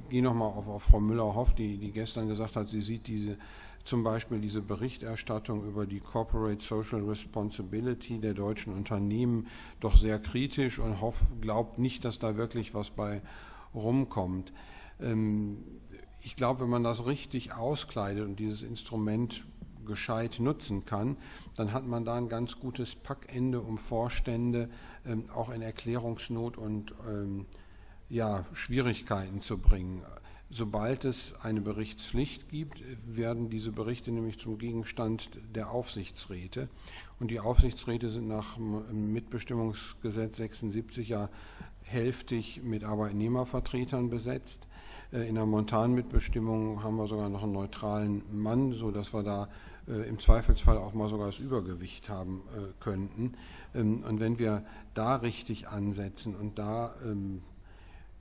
gehe 0.09 0.23
nochmal 0.23 0.49
auf, 0.49 0.69
auf 0.69 0.83
Frau 0.83 1.01
Müller-Hoff, 1.01 1.55
die, 1.55 1.79
die 1.79 1.93
gestern 1.93 2.29
gesagt 2.29 2.57
hat, 2.57 2.69
sie 2.69 2.83
sieht 2.83 3.07
diese 3.07 3.37
zum 3.85 4.03
Beispiel 4.05 4.41
diese 4.41 4.61
Berichterstattung 4.61 5.67
über 5.67 5.87
die 5.87 6.01
Corporate 6.01 6.63
Social 6.65 7.03
Responsibility 7.03 8.19
der 8.19 8.35
deutschen 8.35 8.75
Unternehmen 8.75 9.47
doch 9.81 9.97
sehr 9.97 10.19
kritisch 10.19 10.79
und 10.79 11.01
hoff, 11.01 11.27
glaubt 11.41 11.79
nicht, 11.79 12.05
dass 12.05 12.19
da 12.19 12.37
wirklich 12.37 12.75
was 12.75 12.91
bei 12.91 13.23
rumkommt. 13.75 14.53
Ähm, 15.01 15.65
ich 16.23 16.37
glaube, 16.37 16.61
wenn 16.61 16.71
man 16.71 16.85
das 16.85 17.07
richtig 17.07 17.53
auskleidet 17.55 18.25
und 18.25 18.39
dieses 18.39 18.63
Instrument 18.63 19.45
gescheit 19.87 20.39
nutzen 20.39 20.85
kann, 20.85 21.17
dann 21.57 21.73
hat 21.73 21.87
man 21.87 22.05
da 22.05 22.17
ein 22.17 22.29
ganz 22.29 22.61
gutes 22.61 22.95
Packende, 22.95 23.61
um 23.61 23.79
Vorstände 23.79 24.69
ähm, 25.07 25.25
auch 25.35 25.51
in 25.51 25.63
Erklärungsnot 25.63 26.59
und 26.59 26.95
ähm, 27.09 27.47
ja, 28.09 28.47
Schwierigkeiten 28.53 29.43
zu 29.43 29.59
bringen. 29.59 30.03
Sobald 30.51 31.05
es 31.05 31.35
eine 31.43 31.61
Berichtspflicht 31.61 32.49
gibt, 32.49 32.83
werden 33.07 33.51
diese 33.51 33.71
Berichte 33.71 34.11
nämlich 34.11 34.39
zum 34.39 34.57
Gegenstand 34.57 35.31
der 35.55 35.71
Aufsichtsräte. 35.71 36.69
Und 37.21 37.31
die 37.31 37.41
Aufsichtsräte 37.41 38.09
sind 38.09 38.29
nach 38.29 38.57
dem 38.57 39.13
Mitbestimmungsgesetz 39.13 40.37
76 40.37 41.11
ja 41.11 41.29
hälftig 41.83 42.63
mit 42.63 42.83
Arbeitnehmervertretern 42.83 44.09
besetzt. 44.09 44.67
Äh, 45.13 45.29
in 45.29 45.35
der 45.35 45.45
Montanmitbestimmung 45.45 46.83
haben 46.83 46.97
wir 46.97 47.07
sogar 47.07 47.29
noch 47.29 47.43
einen 47.43 47.53
neutralen 47.53 48.23
Mann, 48.33 48.73
sodass 48.73 49.13
wir 49.13 49.23
da 49.23 49.49
äh, 49.87 50.09
im 50.09 50.19
Zweifelsfall 50.19 50.79
auch 50.79 50.95
mal 50.95 51.11
sogar 51.11 51.27
das 51.27 51.41
Übergewicht 51.41 52.09
haben 52.09 52.43
äh, 52.57 52.73
könnten. 52.83 53.35
Ähm, 53.75 54.03
und 54.03 54.19
wenn 54.19 54.39
wir 54.39 54.65
da 54.95 55.17
richtig 55.17 55.69
ansetzen 55.69 56.35
und 56.35 56.59
da 56.59 56.95
ähm, 57.05 57.43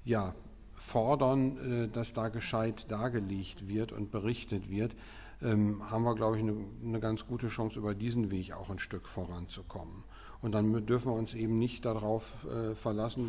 ja, 0.04 0.34
fordern, 0.78 1.58
äh, 1.58 1.88
dass 1.90 2.14
da 2.14 2.30
gescheit 2.30 2.90
dargelegt 2.90 3.68
wird 3.68 3.92
und 3.92 4.12
berichtet 4.12 4.70
wird, 4.70 4.96
ähm, 5.42 5.90
haben 5.92 6.04
wir, 6.04 6.16
glaube 6.16 6.38
ich, 6.38 6.44
eine, 6.44 6.56
eine 6.84 7.00
ganz 7.00 7.28
gute 7.28 7.48
Chance, 7.48 7.80
über 7.80 7.94
diesen 7.94 8.32
Weg 8.32 8.54
auch 8.54 8.70
ein 8.70 8.80
Stück 8.80 9.08
voranzukommen. 9.08 10.04
Und 10.42 10.52
dann 10.52 10.86
dürfen 10.86 11.12
wir 11.12 11.18
uns 11.18 11.34
eben 11.34 11.58
nicht 11.58 11.84
darauf 11.86 12.46
äh, 12.46 12.76
verlassen, 12.76 13.28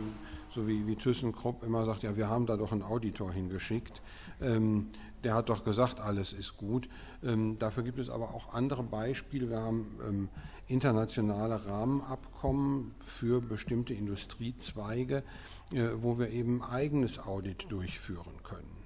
so 0.51 0.69
wie, 0.69 0.87
wie 0.87 0.97
ThyssenKrupp 0.97 1.65
immer 1.65 1.85
sagt, 1.87 2.03
ja, 2.03 2.17
wir 2.17 2.29
haben 2.29 2.47
da 2.47 2.57
doch 2.57 2.73
einen 2.73 2.83
Auditor 2.83 3.33
hingeschickt. 3.33 4.03
Ähm, 4.41 4.89
der 5.25 5.35
hat 5.35 5.49
doch 5.49 5.65
gesagt, 5.65 6.01
alles 6.01 6.33
ist 6.33 6.57
gut. 6.57 6.89
Ähm, 7.25 7.59
dafür 7.59 7.83
gibt 7.83 7.99
es 7.99 8.11
aber 8.11 8.35
auch 8.35 8.53
andere 8.55 8.83
Beispiele. 8.83 9.51
Wir 9.51 9.61
haben 9.61 9.99
ähm, 10.07 10.29
internationale 10.67 11.67
Rahmenabkommen 11.67 12.95
für 13.01 13.41
bestimmte 13.41 13.95
Industriezweige, 13.95 15.25
wo 15.71 16.19
wir 16.19 16.31
eben 16.31 16.63
eigenes 16.63 17.19
Audit 17.19 17.71
durchführen 17.71 18.43
können. 18.43 18.79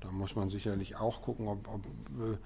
Da 0.00 0.10
muss 0.10 0.36
man 0.36 0.50
sicherlich 0.50 0.96
auch 0.96 1.22
gucken, 1.22 1.48
ob, 1.48 1.68
ob 1.68 1.84
äh, 1.84 2.38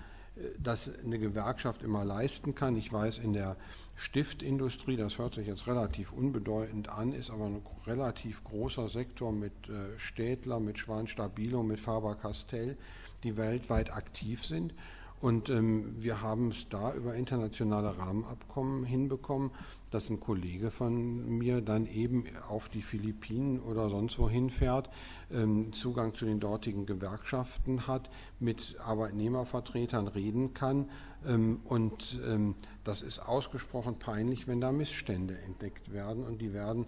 das 0.59 0.91
eine 1.05 1.19
Gewerkschaft 1.19 1.83
immer 1.83 2.05
leisten 2.05 2.55
kann. 2.55 2.77
Ich 2.77 2.93
weiß, 2.93 3.19
in 3.19 3.33
der 3.33 3.57
Stiftindustrie, 3.97 4.97
das 4.97 5.19
hört 5.19 5.35
sich 5.35 5.47
jetzt 5.47 5.69
relativ 5.69 6.13
unbedeutend 6.13 6.89
an, 6.89 7.13
ist 7.13 7.31
aber 7.31 7.47
ein 7.47 7.63
relativ 7.87 8.43
großer 8.43 8.89
Sektor 8.89 9.33
mit 9.33 9.53
äh, 9.69 9.99
Städtler, 9.99 10.59
mit 10.59 10.79
Schwan-Stabilo, 10.79 11.63
mit 11.63 11.79
Faber-Castell, 11.79 12.77
die 13.23 13.37
weltweit 13.37 13.93
aktiv 13.93 14.45
sind. 14.45 14.75
Und 15.21 15.49
ähm, 15.49 15.95
wir 16.03 16.21
haben 16.21 16.51
es 16.51 16.69
da 16.69 16.93
über 16.93 17.15
internationale 17.15 17.97
Rahmenabkommen 17.97 18.85
hinbekommen, 18.85 19.53
dass 19.91 20.11
ein 20.11 20.21
Kollege 20.21 20.71
von 20.71 21.39
mir 21.39 21.61
dann 21.61 21.87
eben 21.87 22.25
auf 22.49 22.69
die 22.69 22.83
Philippinen 22.83 23.61
oder 23.61 23.89
sonst 23.89 24.19
wohin 24.19 24.51
fährt, 24.51 24.91
ähm, 25.33 25.73
Zugang 25.73 26.15
zu 26.15 26.27
den 26.27 26.41
dortigen 26.41 26.85
Gewerkschaften 26.85 27.87
hat, 27.87 28.11
mit 28.41 28.77
Arbeitnehmervertretern 28.85 30.09
reden 30.09 30.53
kann. 30.53 30.91
Ähm, 31.27 31.61
und 31.65 32.21
ähm, 32.27 32.57
das 32.83 33.03
ist 33.03 33.21
ausgesprochen 33.21 33.99
peinlich, 33.99 34.47
wenn 34.49 34.61
da 34.61 34.73
Missstände 34.73 35.39
entdeckt 35.39 35.93
werden. 35.93 36.25
Und 36.25 36.43
die 36.43 36.53
werden 36.53 36.87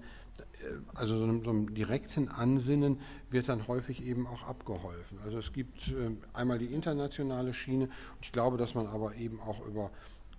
also 0.95 1.17
so 1.19 1.25
einem, 1.25 1.45
so 1.45 1.51
einem, 1.51 1.75
direkten 1.75 2.29
Ansinnen 2.29 3.01
wird 3.31 3.49
dann 3.49 3.67
häufig 3.69 4.05
eben 4.05 4.27
auch 4.27 4.45
abgeholfen. 4.45 5.19
Also 5.25 5.39
es 5.39 5.53
gibt 5.53 5.89
äh, 5.89 6.11
einmal 6.33 6.59
die 6.59 6.67
internationale 6.67 7.55
Schiene 7.55 7.89
ich 8.21 8.33
glaube, 8.33 8.57
dass 8.57 8.75
man 8.75 8.87
aber 8.87 9.15
eben 9.15 9.41
auch 9.41 9.65
über 9.67 9.91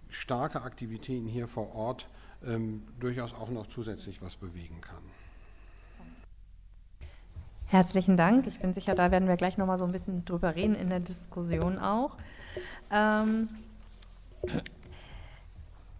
starke 0.09 0.61
Aktivitäten 0.61 1.28
hier 1.28 1.47
vor 1.47 1.73
Ort 1.75 2.07
ähm, 2.45 2.84
durchaus 2.99 3.34
auch 3.34 3.49
noch 3.49 3.67
zusätzlich 3.67 4.21
was 4.21 4.36
bewegen 4.36 4.82
kann. 4.82 5.03
Herzlichen 7.65 8.15
Dank. 8.15 8.47
Ich 8.47 8.59
bin 8.59 8.73
sicher, 8.73 8.95
da 8.95 9.11
werden 9.11 9.28
wir 9.28 9.36
gleich 9.36 9.57
noch 9.57 9.67
mal 9.67 9.78
so 9.78 9.84
ein 9.84 9.91
bisschen 9.91 10.23
drüber 10.23 10.55
reden 10.55 10.75
in 10.75 10.89
der 10.89 11.01
Diskussion 11.01 11.78
auch. 11.78 12.15
Ähm, 12.91 13.49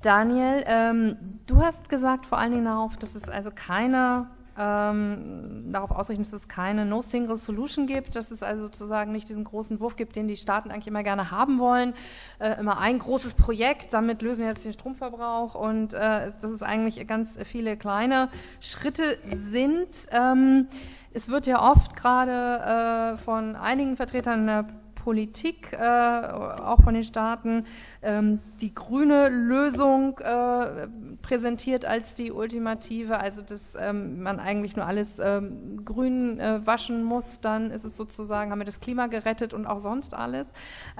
Daniel, 0.02 0.64
ähm, 0.68 1.40
du 1.48 1.62
hast 1.62 1.90
gesagt 1.90 2.26
vor 2.26 2.38
allen 2.38 2.52
Dingen 2.52 2.66
darauf, 2.66 2.98
dass 2.98 3.16
es 3.16 3.28
also 3.28 3.50
keine 3.54 4.30
ähm, 4.60 5.72
darauf 5.72 5.92
ausrichten, 5.92 6.24
dass 6.24 6.34
es 6.34 6.48
keine 6.48 6.86
No 6.86 7.02
Single 7.02 7.38
Solution 7.38 7.86
gibt, 7.86 8.16
dass 8.16 8.32
es 8.32 8.42
also 8.42 8.64
sozusagen 8.64 9.12
nicht 9.12 9.30
diesen 9.30 9.44
großen 9.44 9.80
Wurf 9.80 9.96
gibt, 9.96 10.16
den 10.16 10.28
die 10.28 10.36
Staaten 10.36 10.72
eigentlich 10.72 10.88
immer 10.88 11.04
gerne 11.04 11.30
haben 11.30 11.60
wollen. 11.60 11.94
Äh, 12.40 12.60
immer 12.60 12.80
ein 12.80 12.98
großes 12.98 13.36
Projekt, 13.36 13.94
damit 13.94 14.22
lösen 14.22 14.42
wir 14.42 14.50
jetzt 14.50 14.66
den 14.66 14.74
Stromverbrauch 14.74 15.54
und 15.54 15.94
äh, 15.94 16.32
dass 16.42 16.52
es 16.52 16.64
eigentlich 16.64 17.06
ganz 17.08 17.38
viele 17.44 17.78
kleine 17.78 18.30
Schritte 18.60 19.18
sind. 19.32 19.90
Ähm, 20.12 20.68
es 21.14 21.30
wird 21.30 21.46
ja 21.46 21.62
oft 21.62 21.96
gerade 21.96 23.14
äh, 23.14 23.18
von 23.18 23.56
einigen 23.56 23.96
Vertretern 23.96 24.48
der 24.48 24.66
Politik, 25.08 25.72
äh, 25.72 25.78
auch 25.78 26.82
von 26.84 26.94
den 26.94 27.06
Staaten, 27.06 27.64
ähm, 28.02 28.40
die 28.60 28.76
grüne 28.76 29.30
Lösung 29.30 30.18
äh, 30.18 30.90
präsentiert 31.22 31.86
als 31.86 32.14
die 32.14 32.34
ultimative, 32.34 33.18
also 33.18 33.42
dass 33.42 33.74
ähm, 33.80 34.22
man 34.22 34.42
eigentlich 34.42 34.76
nur 34.76 34.86
alles 34.86 35.18
ähm, 35.18 35.86
grün 35.86 36.42
äh, 36.42 36.60
waschen 36.68 37.06
muss, 37.06 37.40
dann 37.40 37.72
ist 37.72 37.86
es 37.86 37.96
sozusagen, 37.96 38.52
haben 38.52 38.60
wir 38.60 38.66
das 38.66 38.82
Klima 38.82 39.08
gerettet 39.08 39.54
und 39.54 39.66
auch 39.66 39.80
sonst 39.80 40.14
alles. 40.14 40.52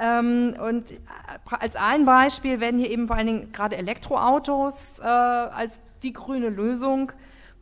Ähm, 0.02 0.56
und 0.66 0.92
äh, 0.92 0.96
als 1.60 1.76
ein 1.76 2.06
Beispiel 2.06 2.62
werden 2.62 2.80
hier 2.80 2.90
eben 2.90 3.08
vor 3.08 3.18
allen 3.18 3.28
Dingen 3.28 3.52
gerade 3.52 3.76
Elektroautos 3.76 5.00
äh, 5.00 5.04
als 5.04 5.82
die 6.04 6.14
grüne 6.14 6.48
Lösung 6.48 7.12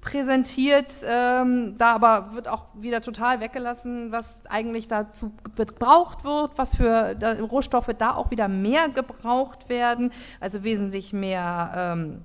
präsentiert. 0.05 0.93
Ähm, 1.03 1.75
da 1.77 1.95
aber 1.95 2.33
wird 2.33 2.47
auch 2.47 2.67
wieder 2.75 3.01
total 3.01 3.39
weggelassen, 3.39 4.11
was 4.11 4.37
eigentlich 4.47 4.87
dazu 4.87 5.33
gebraucht 5.55 6.23
wird, 6.23 6.57
was 6.57 6.75
für 6.75 7.15
da, 7.15 7.33
Rohstoffe 7.33 7.89
da 7.97 8.13
auch 8.13 8.29
wieder 8.29 8.47
mehr 8.47 8.87
gebraucht 8.87 9.67
werden, 9.67 10.11
also 10.39 10.63
wesentlich 10.63 11.11
mehr 11.11 11.71
ähm, 11.75 12.21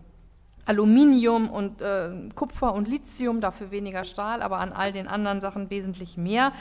Aluminium 0.66 1.48
und 1.48 1.80
äh, 1.80 2.10
Kupfer 2.34 2.74
und 2.74 2.86
Lithium, 2.86 3.40
dafür 3.40 3.70
weniger 3.70 4.04
Stahl, 4.04 4.42
aber 4.42 4.58
an 4.58 4.72
all 4.72 4.92
den 4.92 5.08
anderen 5.08 5.40
Sachen 5.40 5.70
wesentlich 5.70 6.18
mehr. 6.18 6.52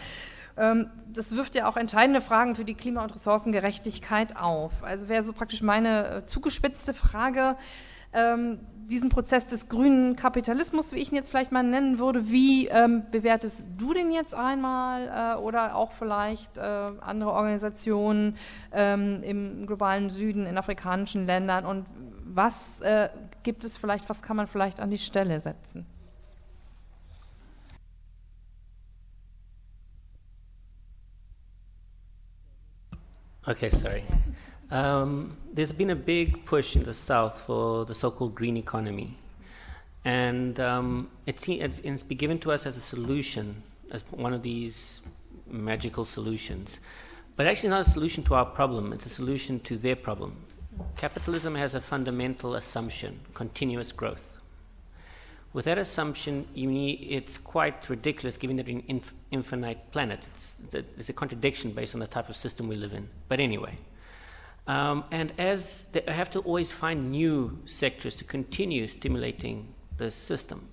Ähm, 0.57 0.89
das 1.11 1.36
wirft 1.36 1.53
ja 1.53 1.67
auch 1.67 1.76
entscheidende 1.76 2.22
Fragen 2.22 2.55
für 2.55 2.63
die 2.63 2.76
Klima- 2.76 3.03
und 3.03 3.13
Ressourcengerechtigkeit 3.13 4.38
auf. 4.38 4.84
Also 4.84 5.09
wäre 5.09 5.24
so 5.24 5.34
praktisch 5.34 5.61
meine 5.61 6.07
äh, 6.07 6.26
zugespitzte 6.26 6.93
Frage, 6.93 7.57
ähm, 8.13 8.59
diesen 8.90 9.10
Prozess 9.10 9.46
des 9.46 9.70
grünen 9.70 10.16
Kapitalismus, 10.16 10.92
wie 10.94 10.98
ich 10.98 11.12
ihn 11.12 11.16
jetzt 11.16 11.30
vielleicht 11.30 11.52
mal 11.52 11.64
nennen 11.64 12.00
würde, 12.00 12.30
wie 12.30 12.68
ähm, 12.68 13.04
bewertest 13.12 13.66
du 13.78 13.94
den 13.94 14.12
jetzt 14.12 14.34
einmal 14.34 15.38
äh, 15.38 15.40
oder 15.40 15.76
auch 15.76 15.92
vielleicht 15.92 16.58
äh, 16.58 16.62
andere 16.62 17.32
Organisationen 17.32 18.36
ähm, 18.72 19.22
im 19.24 19.68
globalen 19.68 20.10
Süden, 20.10 20.46
in 20.46 20.58
afrikanischen 20.58 21.26
Ländern 21.26 21.66
und 21.66 21.86
was 22.26 22.82
äh, 22.82 23.10
gibt 23.44 23.64
es 23.64 23.78
vielleicht, 23.78 24.10
was 24.10 24.22
kann 24.22 24.36
man 24.36 24.48
vielleicht 24.48 24.80
an 24.80 24.90
die 24.90 24.98
Stelle 24.98 25.40
setzen? 25.40 25.86
Okay, 33.46 33.70
sorry. 33.70 34.04
Um, 34.72 35.38
there's 35.51 35.72
been 35.72 35.89
a 35.89 35.95
big 35.95 36.45
push 36.45 36.76
in 36.76 36.84
the 36.84 36.93
South 36.93 37.41
for 37.41 37.86
the 37.86 37.95
so 37.95 38.11
called 38.11 38.36
green 38.36 38.57
economy. 38.57 39.17
And 40.05 40.59
um, 40.59 41.09
it's, 41.26 41.49
it's, 41.49 42.03
been 42.03 42.17
given 42.17 42.39
to 42.39 42.51
us 42.51 42.65
as 42.65 42.78
a 42.78 42.82
solution, 42.82 43.63
as 43.91 44.03
one 44.11 44.34
of 44.34 44.43
these 44.43 45.01
magical 45.47 46.05
solutions. 46.05 46.80
But 47.36 47.47
actually, 47.47 47.70
not 47.70 47.82
a 47.82 47.89
solution 47.89 48.24
to 48.26 48.36
our 48.36 48.45
problem, 48.45 48.93
it's 48.93 49.05
a 49.05 49.09
solution 49.09 49.59
to 49.61 49.78
their 49.78 49.95
problem. 49.95 50.45
Capitalism 50.97 51.55
has 51.55 51.76
a 51.76 51.82
fundamental 51.82 52.55
assumption 52.55 53.20
continuous 53.34 53.91
growth. 53.91 54.38
With 55.51 55.65
that 55.65 55.80
assumption, 55.80 56.47
need, 56.67 57.07
it's 57.09 57.38
quite 57.38 57.89
ridiculous 57.89 58.38
given 58.38 58.57
that 58.57 58.67
we're 58.67 58.78
an 58.78 58.84
inf- 58.88 59.13
infinite 59.32 59.91
planet. 59.91 60.28
It's, 60.36 60.55
it's 60.74 61.09
a 61.09 61.13
contradiction 61.13 61.72
based 61.72 61.95
on 61.95 62.01
the 62.01 62.07
type 62.07 62.30
of 62.30 62.36
system 62.36 62.67
we 62.67 62.76
live 62.76 62.93
in. 62.93 63.09
But 63.28 63.39
anyway, 63.39 63.78
um, 64.70 65.03
and 65.09 65.34
as 65.39 65.86
they 65.93 66.03
have 66.07 66.30
to 66.30 66.39
always 66.41 66.72
find 66.72 67.11
new 67.11 67.57
sectors 67.65 68.13
to 68.17 68.24
continue 68.24 68.88
stimulating 68.88 69.74
the 69.97 70.11
system. 70.11 70.70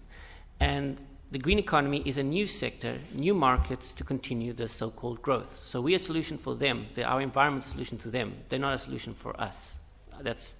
And 0.60 1.00
the 1.30 1.38
green 1.38 1.58
economy 1.58 2.02
is 2.04 2.18
a 2.18 2.22
new 2.22 2.46
sector, 2.46 2.98
new 3.14 3.32
markets 3.32 3.94
to 3.94 4.04
continue 4.04 4.52
the 4.52 4.68
so 4.68 4.90
called 4.90 5.22
growth. 5.22 5.62
So 5.64 5.80
we're 5.80 5.96
a 5.96 5.98
solution 5.98 6.36
for 6.36 6.54
them, 6.54 6.86
They're 6.94 7.08
our 7.08 7.22
environment 7.22 7.64
solution 7.64 7.96
to 7.98 8.10
them. 8.10 8.34
They're 8.50 8.58
not 8.58 8.74
a 8.74 8.78
solution 8.78 9.14
for 9.14 9.38
us. 9.40 9.78
That's 10.20 10.52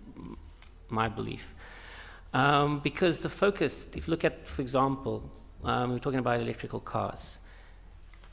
my 0.89 1.11
belief. 1.11 1.55
Um, 2.33 2.81
because 2.81 3.21
the 3.21 3.29
focus, 3.29 3.87
if 3.95 4.09
you 4.09 4.13
look 4.13 4.25
at, 4.25 4.49
for 4.49 4.63
example, 4.63 5.31
um, 5.63 5.93
we're 5.93 5.99
talking 5.99 6.21
about 6.21 6.41
electrical 6.41 6.81
cars, 6.81 7.39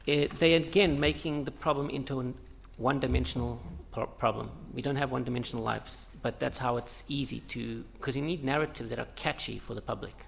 it, 0.06 0.40
they 0.40 0.54
again 0.54 0.98
making 0.98 1.44
the 1.44 1.52
problem 1.52 1.90
into 1.90 2.22
a 2.22 2.34
one 2.78 3.02
dimensional 3.02 3.62
problem. 3.94 4.50
We 4.74 4.82
don't 4.82 4.96
have 4.96 5.12
one 5.12 5.24
dimensional 5.24 5.64
lives, 5.64 6.08
but 6.22 6.40
that's 6.40 6.58
how 6.58 6.78
it's 6.78 7.04
easy 7.08 7.42
to, 7.50 7.84
because 7.94 8.18
you 8.18 8.24
need 8.24 8.44
narratives 8.44 8.90
that 8.90 9.00
are 9.00 9.08
catchy 9.16 9.60
for 9.60 9.74
the 9.74 9.82
public. 9.82 10.26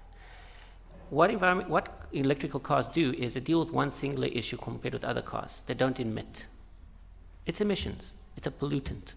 What, 1.10 1.30
environment, 1.30 1.70
what 1.70 2.06
electrical 2.12 2.60
cars 2.60 2.88
do 2.88 3.12
is 3.12 3.34
they 3.34 3.40
deal 3.40 3.60
with 3.60 3.70
one 3.70 3.90
singular 3.90 4.28
issue 4.28 4.56
compared 4.56 4.92
with 4.92 5.04
other 5.04 5.22
cars. 5.22 5.62
They 5.66 5.74
don't 5.74 6.00
emit. 6.00 6.48
It's 7.46 7.60
emissions, 7.60 8.12
it's 8.36 8.46
a 8.46 8.50
pollutant. 8.50 9.14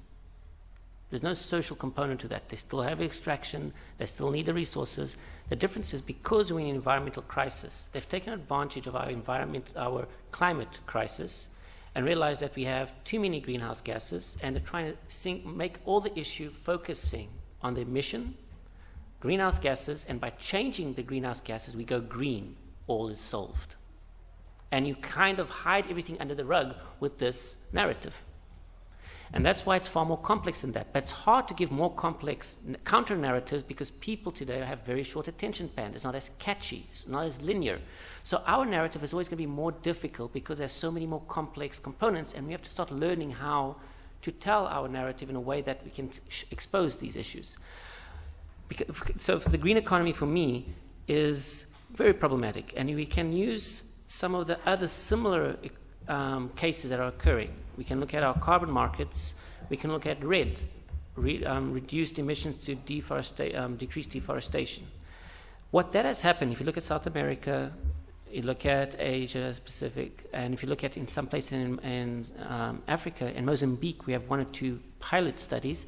There's 1.10 1.24
no 1.24 1.34
social 1.34 1.76
component 1.76 2.20
to 2.20 2.28
that. 2.28 2.50
They 2.50 2.58
still 2.58 2.84
have 2.84 3.02
extraction, 3.02 3.74
they 3.98 4.06
still 4.06 4.30
need 4.30 4.46
the 4.46 4.54
resources. 4.54 5.18
The 5.50 5.56
difference 5.56 5.92
is 5.96 6.02
because 6.02 6.54
we're 6.54 6.60
in 6.60 6.68
an 6.68 6.76
environmental 6.76 7.24
crisis, 7.24 7.90
they've 7.92 8.08
taken 8.08 8.34
advantage 8.34 8.86
of 8.86 8.96
our 8.96 9.10
environment, 9.10 9.66
our 9.76 10.08
climate 10.32 10.78
crisis, 10.86 11.48
and 12.00 12.08
realize 12.08 12.40
that 12.40 12.56
we 12.56 12.64
have 12.64 12.94
too 13.04 13.20
many 13.20 13.42
greenhouse 13.42 13.82
gases, 13.82 14.38
and 14.42 14.56
they're 14.56 14.64
trying 14.64 14.90
to 14.90 14.98
sink, 15.10 15.46
make 15.46 15.80
all 15.84 16.00
the 16.00 16.18
issue 16.18 16.50
focusing 16.50 17.28
on 17.62 17.74
the 17.74 17.82
emission, 17.82 18.38
greenhouse 19.20 19.60
gases, 19.60 20.06
and 20.08 20.22
by 20.22 20.30
changing 20.30 20.94
the 20.94 21.04
greenhouse 21.04 21.42
gases, 21.42 21.76
we 21.76 21.84
go 21.84 22.00
green, 22.00 22.56
all 22.88 23.10
is 23.10 23.20
solved. 23.20 23.76
And 24.72 24.88
you 24.88 24.96
kind 24.96 25.40
of 25.40 25.50
hide 25.50 25.88
everything 25.90 26.16
under 26.22 26.34
the 26.34 26.46
rug 26.46 26.74
with 27.02 27.20
this 27.20 27.58
narrative. 27.74 28.24
And 29.32 29.46
that's 29.46 29.66
why 29.66 29.76
it's 29.76 29.88
far 29.88 30.06
more 30.06 30.18
complex 30.18 30.62
than 30.62 30.72
that. 30.72 30.92
But 30.92 31.04
it's 31.04 31.12
hard 31.12 31.48
to 31.50 31.54
give 31.54 31.72
more 31.72 31.94
complex 31.94 32.58
counter 32.84 33.16
narratives 33.16 33.62
because 33.62 33.92
people 33.92 34.32
today 34.32 34.60
have 34.60 34.84
very 34.84 35.04
short 35.04 35.28
attention 35.28 35.70
span. 35.70 35.94
It's 35.94 36.04
not 36.04 36.16
as 36.16 36.32
catchy, 36.40 36.88
it's 36.90 37.08
not 37.08 37.26
as 37.26 37.42
linear. 37.42 37.80
So 38.24 38.42
our 38.48 38.66
narrative 38.66 39.04
is 39.04 39.14
always 39.14 39.28
going 39.28 39.38
to 39.38 39.44
be 39.44 39.46
more 39.46 39.72
difficult 39.72 40.34
because 40.34 40.58
there's 40.58 40.72
so 40.72 40.92
many 40.92 41.06
more 41.06 41.22
complex 41.28 41.78
components, 41.78 42.34
and 42.34 42.48
we 42.48 42.54
have 42.54 42.64
to 42.64 42.70
start 42.70 42.92
learning 42.92 43.32
how 43.32 43.76
to 44.24 44.32
tell 44.32 44.68
our 44.68 44.88
narrative 44.88 45.30
in 45.30 45.36
a 45.36 45.42
way 45.42 45.62
that 45.62 45.84
we 45.86 45.92
can 45.92 46.10
expose 46.52 46.98
these 46.98 47.16
issues. 47.16 47.58
Because, 48.68 48.88
so 49.20 49.38
the 49.38 49.58
green 49.58 49.78
economy 49.78 50.12
for 50.12 50.26
me 50.26 50.74
is 51.08 51.68
very 51.94 52.14
problematic, 52.14 52.74
and 52.76 52.94
we 52.96 53.06
can 53.06 53.32
use 53.32 53.84
some 54.08 54.34
of 54.34 54.48
the 54.48 54.60
other 54.66 54.88
similar 54.88 55.58
um, 56.10 56.50
cases 56.56 56.90
that 56.90 57.00
are 57.00 57.08
occurring. 57.08 57.54
We 57.78 57.84
can 57.84 58.00
look 58.00 58.14
at 58.14 58.24
our 58.24 58.38
carbon 58.38 58.72
markets. 58.72 59.36
We 59.70 59.78
can 59.78 59.92
look 59.92 60.06
at 60.06 60.24
RED, 60.24 60.62
re, 61.16 61.46
um, 61.46 61.72
reduced 61.72 62.20
emissions 62.20 62.58
to 62.66 62.76
deforesta- 62.76 63.58
um, 63.58 63.78
decrease 63.78 64.08
deforestation. 64.08 64.86
What 65.72 65.92
that 65.92 66.06
has 66.06 66.22
happened, 66.22 66.52
if 66.52 66.60
you 66.60 66.66
look 66.66 66.78
at 66.78 66.84
South 66.84 67.06
America, 67.06 67.72
you 68.32 68.42
look 68.42 68.66
at 68.66 68.96
Asia 69.00 69.54
Pacific, 69.64 70.26
and 70.34 70.54
if 70.54 70.64
you 70.64 70.70
look 70.70 70.84
at 70.84 70.98
in 70.98 71.08
some 71.08 71.28
places 71.28 71.54
in, 71.54 71.80
in 71.80 72.26
um, 72.48 72.82
Africa, 72.88 73.32
in 73.36 73.46
Mozambique, 73.46 74.06
we 74.08 74.14
have 74.14 74.28
one 74.30 74.40
or 74.40 74.46
two 74.46 74.80
pilot 75.00 75.40
studies. 75.40 75.86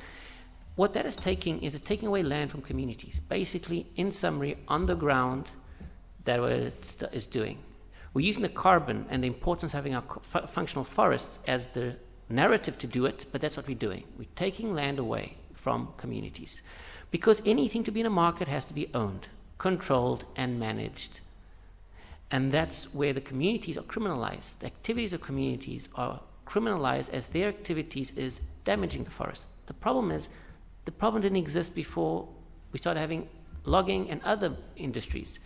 What 0.75 0.93
that 0.93 1.05
is 1.05 1.15
taking 1.15 1.61
is 1.61 1.75
it's 1.75 1.87
taking 1.87 2.07
away 2.07 2.23
land 2.23 2.51
from 2.51 2.61
communities. 2.61 3.19
Basically, 3.19 3.87
in 3.95 4.11
summary, 4.11 4.57
on 4.67 4.85
the 4.85 4.95
ground, 4.95 5.51
that 6.25 6.39
what 6.39 6.51
it 6.51 7.03
is 7.11 7.25
doing. 7.25 7.57
We're 8.13 8.25
using 8.25 8.43
the 8.43 8.49
carbon 8.49 9.05
and 9.09 9.23
the 9.23 9.27
importance 9.27 9.73
of 9.73 9.77
having 9.77 9.95
our 9.95 10.03
fu- 10.21 10.47
functional 10.47 10.83
forests 10.83 11.39
as 11.47 11.69
the 11.69 11.95
narrative 12.29 12.77
to 12.79 12.87
do 12.87 13.05
it, 13.05 13.25
but 13.31 13.41
that's 13.41 13.57
what 13.57 13.67
we're 13.67 13.75
doing. 13.75 14.03
We're 14.17 14.27
taking 14.35 14.73
land 14.73 14.99
away 14.99 15.37
from 15.53 15.89
communities. 15.97 16.61
Because 17.09 17.41
anything 17.45 17.83
to 17.83 17.91
be 17.91 17.99
in 17.99 18.05
a 18.05 18.09
market 18.09 18.47
has 18.47 18.65
to 18.65 18.73
be 18.73 18.89
owned, 18.93 19.27
controlled, 19.57 20.25
and 20.35 20.59
managed. 20.59 21.19
And 22.29 22.51
that's 22.51 22.93
where 22.93 23.13
the 23.13 23.21
communities 23.21 23.77
are 23.77 23.83
criminalized. 23.83 24.59
The 24.59 24.67
activities 24.67 25.13
of 25.13 25.21
communities 25.21 25.89
are 25.95 26.21
criminalized 26.45 27.11
as 27.11 27.29
their 27.29 27.49
activities 27.49 28.11
is 28.11 28.41
damaging 28.63 29.03
the 29.03 29.11
forest. 29.11 29.51
The 29.67 29.73
problem 29.73 30.11
is, 30.11 30.29
the 30.85 30.91
problem 30.91 31.21
didn't 31.21 31.37
exist 31.37 31.75
before 31.75 32.27
we 32.71 32.79
started 32.79 32.99
having 32.99 33.29
logging 33.65 34.09
and 34.09 34.21
other 34.23 34.55
industries. 34.75 35.39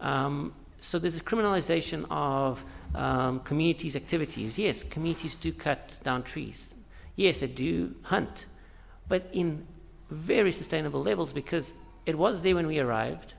Um, 0.00 0.54
so 0.84 0.98
there's 0.98 1.16
a 1.16 1.24
criminalization 1.24 2.04
of 2.10 2.62
um, 2.94 3.40
communities' 3.40 3.96
activities. 3.96 4.58
Yes, 4.58 4.82
communities 4.82 5.34
do 5.34 5.50
cut 5.50 5.98
down 6.04 6.22
trees. 6.22 6.74
Yes, 7.16 7.40
they 7.40 7.46
do 7.46 7.94
hunt. 8.02 8.44
But 9.08 9.30
in 9.32 9.66
very 10.10 10.52
sustainable 10.52 11.02
levels 11.02 11.32
because 11.32 11.72
it 12.04 12.18
was 12.18 12.42
there 12.42 12.54
when 12.54 12.66
we 12.66 12.78
arrived, 12.78 13.32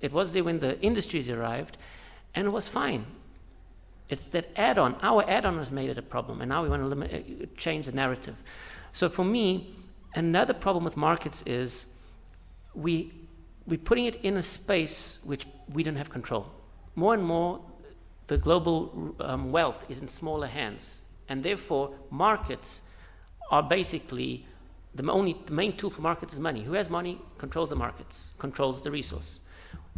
it 0.00 0.12
was 0.12 0.32
there 0.32 0.44
when 0.44 0.60
the 0.60 0.80
industries 0.80 1.28
arrived, 1.28 1.76
and 2.36 2.46
it 2.46 2.52
was 2.52 2.68
fine. 2.68 3.06
It's 4.08 4.28
that 4.28 4.48
add 4.54 4.78
on, 4.78 4.94
our 5.02 5.28
add 5.28 5.44
on 5.44 5.58
has 5.58 5.72
made 5.72 5.90
it 5.90 5.98
a 5.98 6.02
problem, 6.02 6.40
and 6.40 6.48
now 6.48 6.62
we 6.62 6.68
want 6.68 6.82
to 6.82 6.86
limit, 6.86 7.10
uh, 7.12 7.46
change 7.56 7.86
the 7.86 7.92
narrative. 7.92 8.36
So 8.92 9.08
for 9.08 9.24
me, 9.24 9.74
another 10.14 10.54
problem 10.54 10.84
with 10.84 10.96
markets 10.96 11.42
is 11.46 11.86
we, 12.74 13.12
we're 13.66 13.78
putting 13.78 14.04
it 14.04 14.14
in 14.22 14.36
a 14.36 14.42
space 14.42 15.18
which 15.24 15.46
we 15.72 15.82
don't 15.82 15.96
have 15.96 16.10
control. 16.10 16.52
More 16.96 17.14
and 17.14 17.22
more, 17.22 17.60
the 18.26 18.38
global 18.38 19.14
um, 19.20 19.52
wealth 19.52 19.84
is 19.88 20.00
in 20.00 20.08
smaller 20.08 20.48
hands, 20.48 21.04
and 21.28 21.42
therefore, 21.42 21.94
markets 22.10 22.82
are 23.50 23.62
basically 23.62 24.44
the 24.94 25.10
only 25.10 25.36
the 25.44 25.52
main 25.52 25.76
tool 25.76 25.90
for 25.90 26.00
markets 26.00 26.32
is 26.32 26.40
money. 26.40 26.62
Who 26.62 26.72
has 26.72 26.88
money 26.88 27.20
controls 27.38 27.70
the 27.70 27.76
markets, 27.76 28.32
controls 28.38 28.80
the 28.80 28.90
resource. 28.90 29.40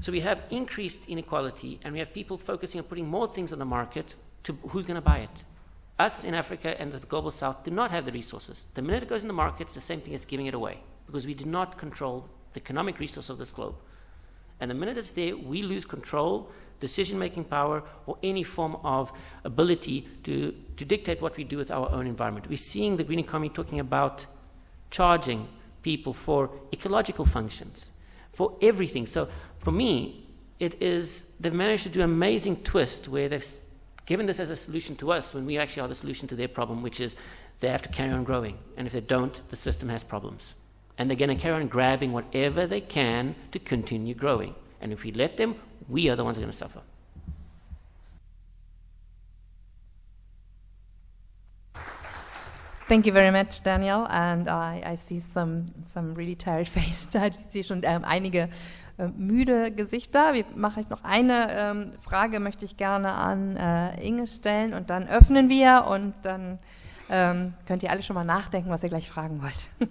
So 0.00 0.12
we 0.12 0.20
have 0.20 0.42
increased 0.50 1.08
inequality, 1.08 1.80
and 1.82 1.92
we 1.92 2.00
have 2.00 2.12
people 2.12 2.36
focusing 2.36 2.80
on 2.80 2.86
putting 2.86 3.08
more 3.08 3.28
things 3.28 3.52
on 3.52 3.58
the 3.58 3.64
market 3.64 4.16
to 4.44 4.52
who's 4.68 4.86
going 4.86 4.96
to 4.96 5.00
buy 5.00 5.18
it. 5.18 5.44
Us 5.98 6.24
in 6.24 6.34
Africa 6.34 6.80
and 6.80 6.92
the 6.92 7.00
global 7.00 7.30
south 7.30 7.64
do 7.64 7.70
not 7.70 7.90
have 7.90 8.06
the 8.06 8.12
resources. 8.12 8.66
The 8.74 8.82
minute 8.82 9.04
it 9.04 9.08
goes 9.08 9.22
in 9.22 9.28
the 9.28 9.34
market, 9.34 9.62
it's 9.62 9.74
the 9.74 9.80
same 9.80 10.00
thing 10.00 10.14
as 10.14 10.24
giving 10.24 10.46
it 10.46 10.54
away 10.54 10.78
because 11.06 11.26
we 11.26 11.34
do 11.34 11.44
not 11.44 11.78
control 11.78 12.28
the 12.52 12.60
economic 12.60 12.98
resource 13.00 13.30
of 13.30 13.38
this 13.38 13.50
globe. 13.50 13.74
And 14.60 14.70
the 14.70 14.74
minute 14.74 14.98
it's 14.98 15.12
there, 15.12 15.36
we 15.36 15.62
lose 15.62 15.84
control, 15.84 16.50
decision 16.80 17.18
making 17.18 17.44
power, 17.44 17.82
or 18.06 18.16
any 18.22 18.42
form 18.42 18.76
of 18.84 19.12
ability 19.44 20.08
to, 20.24 20.54
to 20.76 20.84
dictate 20.84 21.20
what 21.20 21.36
we 21.36 21.44
do 21.44 21.56
with 21.56 21.70
our 21.70 21.90
own 21.90 22.06
environment. 22.06 22.48
We're 22.48 22.56
seeing 22.56 22.96
the 22.96 23.04
green 23.04 23.18
economy 23.18 23.48
talking 23.48 23.80
about 23.80 24.26
charging 24.90 25.48
people 25.82 26.12
for 26.12 26.50
ecological 26.72 27.24
functions, 27.24 27.90
for 28.32 28.56
everything. 28.62 29.06
So 29.06 29.28
for 29.58 29.72
me, 29.72 30.26
it 30.58 30.80
is, 30.82 31.32
they've 31.40 31.52
managed 31.52 31.84
to 31.84 31.88
do 31.88 32.00
an 32.00 32.04
amazing 32.04 32.56
twist 32.62 33.08
where 33.08 33.28
they've 33.28 33.46
given 34.06 34.26
this 34.26 34.40
as 34.40 34.50
a 34.50 34.56
solution 34.56 34.96
to 34.96 35.12
us 35.12 35.34
when 35.34 35.46
we 35.46 35.58
actually 35.58 35.82
are 35.82 35.88
the 35.88 35.94
solution 35.94 36.26
to 36.28 36.34
their 36.34 36.48
problem, 36.48 36.82
which 36.82 37.00
is 37.00 37.16
they 37.60 37.68
have 37.68 37.82
to 37.82 37.88
carry 37.88 38.10
on 38.10 38.24
growing. 38.24 38.58
And 38.76 38.86
if 38.86 38.92
they 38.92 39.00
don't, 39.00 39.42
the 39.50 39.56
system 39.56 39.88
has 39.88 40.02
problems. 40.02 40.54
And 40.96 41.08
they're 41.08 41.16
going 41.16 41.34
to 41.34 41.40
carry 41.40 41.60
on 41.60 41.68
grabbing 41.68 42.12
whatever 42.12 42.66
they 42.66 42.80
can 42.80 43.34
to 43.52 43.58
continue 43.58 44.14
growing. 44.14 44.54
And 44.80 44.92
if 44.92 45.04
we 45.04 45.12
let 45.12 45.36
them, 45.36 45.56
we 45.88 46.08
are 46.08 46.16
the 46.16 46.24
ones 46.24 46.36
who 46.36 46.42
are 46.42 46.46
going 46.46 46.52
to 46.52 46.56
suffer. 46.56 46.80
Thank 52.88 53.04
you 53.04 53.12
very 53.12 53.30
much, 53.30 53.62
Daniel. 53.62 54.06
And 54.08 54.48
I, 54.48 54.82
I 54.82 54.94
see 54.94 55.20
some, 55.20 55.66
some 55.84 56.14
really 56.14 56.34
tired 56.34 56.68
faces. 56.74 57.14
Ich 57.14 57.36
sehe 57.50 57.62
schon 57.62 57.82
ähm, 57.84 58.02
einige 58.02 58.48
äh, 58.96 59.08
müde 59.08 59.70
Gesichter. 59.70 60.32
Wie 60.32 60.46
mache 60.54 60.80
ich 60.80 60.88
noch 60.88 61.04
eine 61.04 61.48
ähm, 61.50 61.90
Frage, 62.00 62.40
möchte 62.40 62.64
ich 62.64 62.78
gerne 62.78 63.12
an 63.12 63.56
äh, 63.56 64.02
Inge 64.02 64.26
stellen 64.26 64.72
und 64.72 64.88
dann 64.88 65.06
öffnen 65.06 65.50
wir 65.50 65.86
und 65.86 66.14
dann 66.22 66.58
ähm, 67.10 67.54
könnt 67.66 67.82
ihr 67.82 67.90
alle 67.90 68.02
schon 68.02 68.14
mal 68.14 68.24
nachdenken, 68.24 68.70
was 68.70 68.82
ihr 68.82 68.88
gleich 68.88 69.08
fragen 69.08 69.42
wollt. 69.42 69.90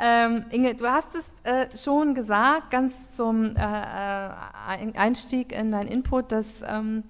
ähm, 0.00 0.44
Inge, 0.50 0.74
du 0.74 0.86
hast 0.86 1.14
es 1.14 1.28
äh, 1.42 1.66
schon 1.76 2.14
gesagt, 2.14 2.70
ganz 2.70 3.10
zum 3.10 3.56
äh, 3.56 3.60
äh 3.60 4.92
Einstieg 4.94 5.52
in 5.52 5.72
dein 5.72 5.88
Input, 5.88 6.32
dass 6.32 6.46
ähm, 6.66 7.04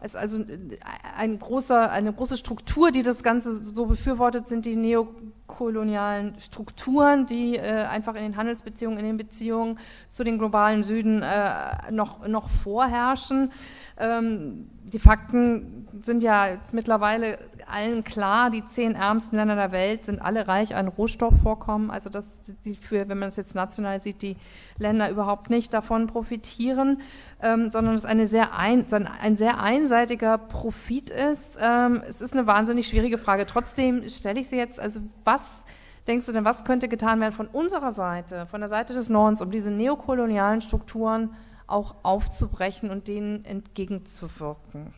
es 0.00 0.16
also 0.16 0.38
äh, 0.38 0.78
ein 1.16 1.38
großer, 1.38 1.90
eine 1.90 2.12
große 2.12 2.36
Struktur, 2.36 2.90
die 2.90 3.02
das 3.02 3.22
Ganze 3.22 3.56
so 3.56 3.86
befürwortet, 3.86 4.48
sind 4.48 4.64
die 4.64 4.76
neokolonialen 4.76 6.38
Strukturen, 6.38 7.26
die 7.26 7.56
äh, 7.56 7.84
einfach 7.84 8.14
in 8.14 8.22
den 8.22 8.36
Handelsbeziehungen, 8.36 8.98
in 8.98 9.04
den 9.04 9.16
Beziehungen 9.16 9.78
zu 10.08 10.24
den 10.24 10.38
globalen 10.38 10.82
Süden 10.82 11.22
äh, 11.22 11.90
noch, 11.90 12.26
noch 12.26 12.48
vorherrschen. 12.48 13.52
Ähm, 13.98 14.70
die 14.84 14.98
Fakten 14.98 15.86
sind 16.02 16.22
ja 16.22 16.48
jetzt 16.48 16.72
mittlerweile 16.72 17.38
allen 17.70 18.04
klar, 18.04 18.50
die 18.50 18.66
zehn 18.66 18.94
ärmsten 18.94 19.36
Länder 19.36 19.56
der 19.56 19.72
Welt 19.72 20.04
sind 20.04 20.20
alle 20.20 20.48
reich 20.48 20.74
an 20.74 20.88
Rohstoffvorkommen, 20.88 21.90
also 21.90 22.10
dass 22.10 22.26
die 22.64 22.74
für, 22.74 23.08
wenn 23.08 23.18
man 23.18 23.28
es 23.28 23.36
jetzt 23.36 23.54
national 23.54 24.00
sieht, 24.00 24.22
die 24.22 24.36
Länder 24.78 25.10
überhaupt 25.10 25.50
nicht 25.50 25.72
davon 25.72 26.06
profitieren, 26.06 27.00
ähm, 27.42 27.70
sondern 27.70 27.94
es 27.94 28.04
eine 28.04 28.26
sehr 28.26 28.54
ein, 28.54 28.86
ein 28.92 29.36
sehr 29.36 29.60
einseitiger 29.60 30.38
Profit 30.38 31.10
ist. 31.10 31.56
Ähm, 31.60 32.02
es 32.08 32.20
ist 32.20 32.32
eine 32.32 32.46
wahnsinnig 32.46 32.88
schwierige 32.88 33.18
Frage. 33.18 33.46
Trotzdem 33.46 34.08
stelle 34.08 34.40
ich 34.40 34.48
sie 34.48 34.56
jetzt, 34.56 34.78
also 34.78 35.00
was 35.24 35.62
denkst 36.06 36.26
du 36.26 36.32
denn, 36.32 36.44
was 36.44 36.64
könnte 36.64 36.88
getan 36.88 37.20
werden 37.20 37.32
von 37.32 37.46
unserer 37.46 37.92
Seite, 37.92 38.46
von 38.46 38.60
der 38.60 38.68
Seite 38.68 38.94
des 38.94 39.08
Nordens, 39.08 39.42
um 39.42 39.50
diese 39.50 39.70
neokolonialen 39.70 40.60
Strukturen 40.60 41.34
auch 41.66 41.94
aufzubrechen 42.02 42.90
und 42.90 43.08
denen 43.08 43.44
entgegenzuwirken? 43.44 44.92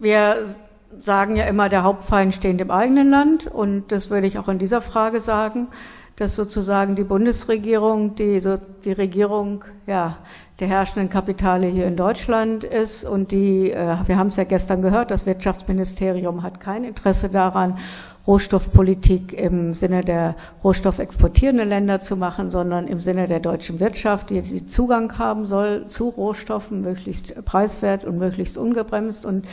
Wir 0.00 0.46
sagen 1.02 1.36
ja 1.36 1.44
immer, 1.44 1.68
der 1.68 1.82
Hauptfeind 1.82 2.34
steht 2.34 2.58
im 2.58 2.70
eigenen 2.70 3.10
Land 3.10 3.46
und 3.46 3.92
das 3.92 4.08
würde 4.08 4.26
ich 4.26 4.38
auch 4.38 4.48
in 4.48 4.58
dieser 4.58 4.80
Frage 4.80 5.20
sagen, 5.20 5.68
dass 6.16 6.36
sozusagen 6.36 6.96
die 6.96 7.04
Bundesregierung 7.04 8.14
die, 8.14 8.40
so, 8.40 8.56
die 8.84 8.92
Regierung 8.92 9.62
ja, 9.86 10.16
der 10.58 10.68
herrschenden 10.68 11.10
Kapitale 11.10 11.66
hier 11.66 11.86
in 11.86 11.96
Deutschland 11.96 12.64
ist 12.64 13.04
und 13.04 13.30
die, 13.30 13.72
äh, 13.72 13.96
wir 14.06 14.16
haben 14.16 14.28
es 14.28 14.36
ja 14.36 14.44
gestern 14.44 14.80
gehört, 14.80 15.10
das 15.10 15.26
Wirtschaftsministerium 15.26 16.42
hat 16.42 16.60
kein 16.60 16.84
Interesse 16.84 17.28
daran, 17.28 17.76
Rohstoffpolitik 18.26 19.32
im 19.32 19.74
Sinne 19.74 20.04
der 20.04 20.34
rohstoffexportierenden 20.62 21.68
Länder 21.68 22.00
zu 22.00 22.16
machen, 22.16 22.50
sondern 22.50 22.86
im 22.86 23.00
Sinne 23.00 23.28
der 23.28 23.40
deutschen 23.40 23.80
Wirtschaft, 23.80 24.30
die, 24.30 24.42
die 24.42 24.66
Zugang 24.66 25.18
haben 25.18 25.46
soll 25.46 25.86
zu 25.88 26.10
Rohstoffen, 26.10 26.82
möglichst 26.82 27.44
preiswert 27.44 28.04
und 28.04 28.18
möglichst 28.18 28.58
ungebremst. 28.58 29.24
Und 29.24 29.46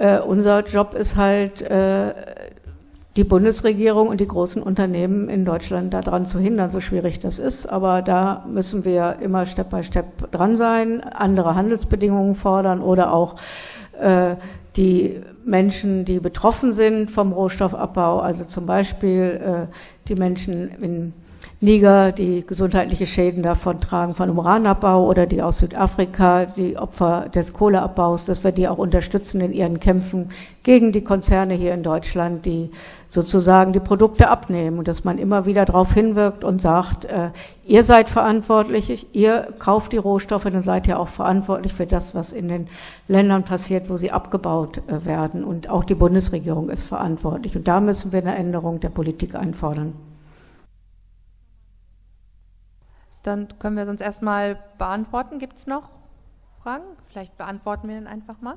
äh, 0.00 0.18
unser 0.18 0.64
Job 0.64 0.94
ist 0.94 1.16
halt, 1.16 1.62
äh, 1.62 2.14
die 3.16 3.24
Bundesregierung 3.24 4.08
und 4.08 4.20
die 4.20 4.28
großen 4.28 4.62
Unternehmen 4.62 5.28
in 5.28 5.44
Deutschland 5.44 5.92
daran 5.92 6.26
zu 6.26 6.38
hindern, 6.38 6.70
so 6.70 6.80
schwierig 6.80 7.18
das 7.18 7.38
ist. 7.38 7.66
Aber 7.66 8.02
da 8.02 8.46
müssen 8.48 8.84
wir 8.84 9.16
immer 9.20 9.46
Step 9.46 9.70
by 9.70 9.82
Step 9.82 10.30
dran 10.30 10.56
sein, 10.56 11.02
andere 11.02 11.56
Handelsbedingungen 11.56 12.36
fordern 12.36 12.80
oder 12.80 13.12
auch 13.12 13.34
äh, 14.00 14.36
die 14.76 15.20
Menschen, 15.44 16.04
die 16.04 16.20
betroffen 16.20 16.72
sind 16.72 17.10
vom 17.10 17.32
Rohstoffabbau, 17.32 18.20
also 18.20 18.44
zum 18.44 18.66
Beispiel 18.66 19.40
äh, 19.44 20.08
die 20.08 20.14
Menschen 20.14 20.70
in 20.80 21.12
Niger, 21.62 22.12
die 22.12 22.46
gesundheitliche 22.46 23.06
Schäden 23.06 23.42
davon 23.42 23.80
tragen 23.80 24.14
von 24.14 24.30
Uranabbau 24.30 25.06
oder 25.06 25.26
die 25.26 25.42
aus 25.42 25.58
Südafrika, 25.58 26.46
die 26.46 26.78
Opfer 26.78 27.28
des 27.28 27.52
Kohleabbaus, 27.52 28.24
dass 28.24 28.42
wir 28.44 28.52
die 28.52 28.66
auch 28.66 28.78
unterstützen 28.78 29.42
in 29.42 29.52
ihren 29.52 29.78
Kämpfen 29.78 30.30
gegen 30.62 30.90
die 30.90 31.04
Konzerne 31.04 31.52
hier 31.52 31.74
in 31.74 31.82
Deutschland, 31.82 32.46
die 32.46 32.70
sozusagen 33.10 33.74
die 33.74 33.80
Produkte 33.80 34.28
abnehmen 34.28 34.78
und 34.78 34.88
dass 34.88 35.04
man 35.04 35.18
immer 35.18 35.44
wieder 35.44 35.66
darauf 35.66 35.92
hinwirkt 35.92 36.44
und 36.44 36.62
sagt, 36.62 37.04
äh, 37.04 37.28
ihr 37.66 37.84
seid 37.84 38.08
verantwortlich, 38.08 39.08
ihr 39.12 39.48
kauft 39.58 39.92
die 39.92 39.98
Rohstoffe, 39.98 40.44
dann 40.44 40.62
seid 40.62 40.86
ihr 40.86 40.98
auch 40.98 41.08
verantwortlich 41.08 41.74
für 41.74 41.86
das, 41.86 42.14
was 42.14 42.32
in 42.32 42.48
den 42.48 42.68
Ländern 43.06 43.42
passiert, 43.42 43.90
wo 43.90 43.98
sie 43.98 44.12
abgebaut 44.12 44.80
äh, 44.86 45.04
werden 45.04 45.44
und 45.44 45.68
auch 45.68 45.84
die 45.84 45.94
Bundesregierung 45.94 46.70
ist 46.70 46.84
verantwortlich 46.84 47.54
und 47.54 47.68
da 47.68 47.80
müssen 47.80 48.12
wir 48.12 48.20
eine 48.20 48.34
Änderung 48.34 48.80
der 48.80 48.88
Politik 48.88 49.34
einfordern. 49.34 49.92
Dann 53.22 53.58
können 53.58 53.76
wir 53.76 53.86
sonst 53.86 54.00
erstmal 54.00 54.58
beantworten. 54.78 55.38
Gibt 55.38 55.58
es 55.58 55.66
noch 55.66 55.90
Fragen? 56.62 56.84
Vielleicht 57.08 57.36
beantworten 57.36 57.88
wir 57.88 57.96
dann 57.96 58.06
einfach 58.06 58.40
mal. 58.40 58.56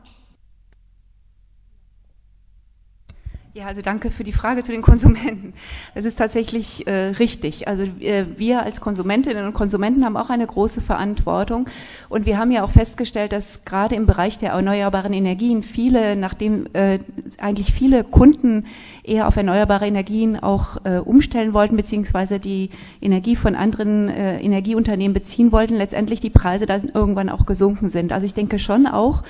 Ja, 3.56 3.68
also 3.68 3.84
danke 3.84 4.10
für 4.10 4.24
die 4.24 4.32
Frage 4.32 4.64
zu 4.64 4.72
den 4.72 4.82
Konsumenten. 4.82 5.54
Es 5.94 6.06
ist 6.06 6.16
tatsächlich 6.16 6.88
äh, 6.88 7.10
richtig. 7.20 7.68
Also 7.68 7.84
äh, 7.84 8.26
wir 8.36 8.64
als 8.64 8.82
Konsumentinnen 8.82 9.46
und 9.46 9.54
Konsumenten 9.54 10.04
haben 10.04 10.18
auch 10.18 10.32
eine 10.32 10.48
große 10.48 10.82
Verantwortung. 10.82 11.70
Und 12.10 12.26
wir 12.26 12.40
haben 12.40 12.50
ja 12.50 12.64
auch 12.64 12.72
festgestellt, 12.72 13.32
dass 13.32 13.64
gerade 13.64 13.94
im 13.94 14.08
Bereich 14.08 14.40
der 14.40 14.54
erneuerbaren 14.54 15.14
Energien 15.14 15.62
viele, 15.62 16.16
nachdem 16.16 16.66
äh, 16.74 16.98
eigentlich 17.38 17.72
viele 17.72 18.04
Kunden 18.04 18.66
eher 19.04 19.28
auf 19.28 19.36
erneuerbare 19.36 19.86
Energien 19.86 20.40
auch 20.40 20.84
äh, 20.84 20.98
umstellen 20.98 21.54
wollten, 21.54 21.76
beziehungsweise 21.76 22.40
die 22.40 22.72
Energie 23.04 23.36
von 23.36 23.54
anderen 23.54 24.10
äh, 24.10 24.40
Energieunternehmen 24.42 25.14
beziehen 25.14 25.52
wollten, 25.52 25.76
letztendlich 25.76 26.20
die 26.20 26.32
Preise 26.32 26.66
da 26.66 26.80
irgendwann 26.92 27.30
auch 27.30 27.46
gesunken 27.46 27.90
sind. 27.90 28.14
Also 28.14 28.26
ich 28.26 28.34
denke 28.34 28.58
schon 28.58 28.88
auch, 28.88 29.22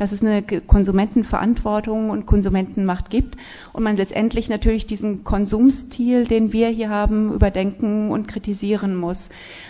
dass 0.00 0.12
es 0.12 0.22
eine 0.22 0.42
Konsumentenverantwortung 0.42 2.08
und 2.08 2.24
Konsumentenmacht 2.24 3.10
gibt. 3.10 3.36
und 3.74 3.82
man 3.82 3.98
letztendlich 3.98 4.48
natürlich 4.48 4.86
diesen 4.86 5.24
Konsumstil, 5.24 6.24
den 6.26 6.54
wir 6.54 6.68
hier 6.68 6.88
haben, 6.88 7.34
überdenken 7.34 8.10
und 8.10 8.26
kritisieren 8.26 8.96
muss. 8.96 9.28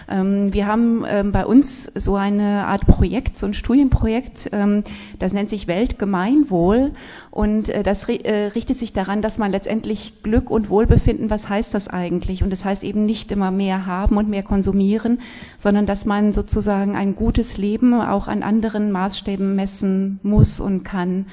Ähm, 0.09 0.55
wir 0.55 0.69
haben 0.69 1.05
ähm, 1.09 1.33
bei 1.33 1.45
uns 1.45 1.91
so 1.97 2.15
eine 2.15 2.67
Art 2.67 2.87
Projekt, 2.87 3.39
so 3.39 3.47
ein 3.47 3.55
Studienprojekt, 3.55 4.51
ähm, 4.53 4.85
das 5.19 5.33
nennt 5.33 5.51
sich 5.51 5.67
Weltgemeinwohl 5.67 6.93
und 7.33 7.69
äh, 7.69 7.83
das 7.83 8.09
äh, 8.09 8.53
richtet 8.55 8.79
sich 8.79 8.93
daran, 8.93 9.23
dass 9.23 9.39
man 9.39 9.51
letztendlich 9.51 10.23
Glück 10.23 10.49
und 10.49 10.71
Wohlbefinden, 10.71 11.29
was 11.29 11.49
heißt 11.49 11.75
das 11.75 11.89
eigentlich? 11.89 12.45
Und 12.45 12.51
das 12.51 12.65
heißt 12.65 12.85
eben 12.85 13.05
nicht 13.05 13.33
immer 13.33 13.51
mehr 13.51 13.87
haben 13.87 14.17
und 14.17 14.29
mehr 14.29 14.45
konsumieren, 14.45 15.19
sondern 15.57 15.87
dass 15.87 16.07
man 16.07 16.33
sozusagen 16.33 16.95
ein 16.95 17.17
gutes 17.17 17.59
Leben 17.59 18.01
auch 18.01 18.29
an 18.29 18.45
anderen 18.45 18.93
Maßstäben 18.93 19.57
messen 19.57 20.20
muss 20.23 20.61
und 20.61 20.85
kann. 20.85 21.27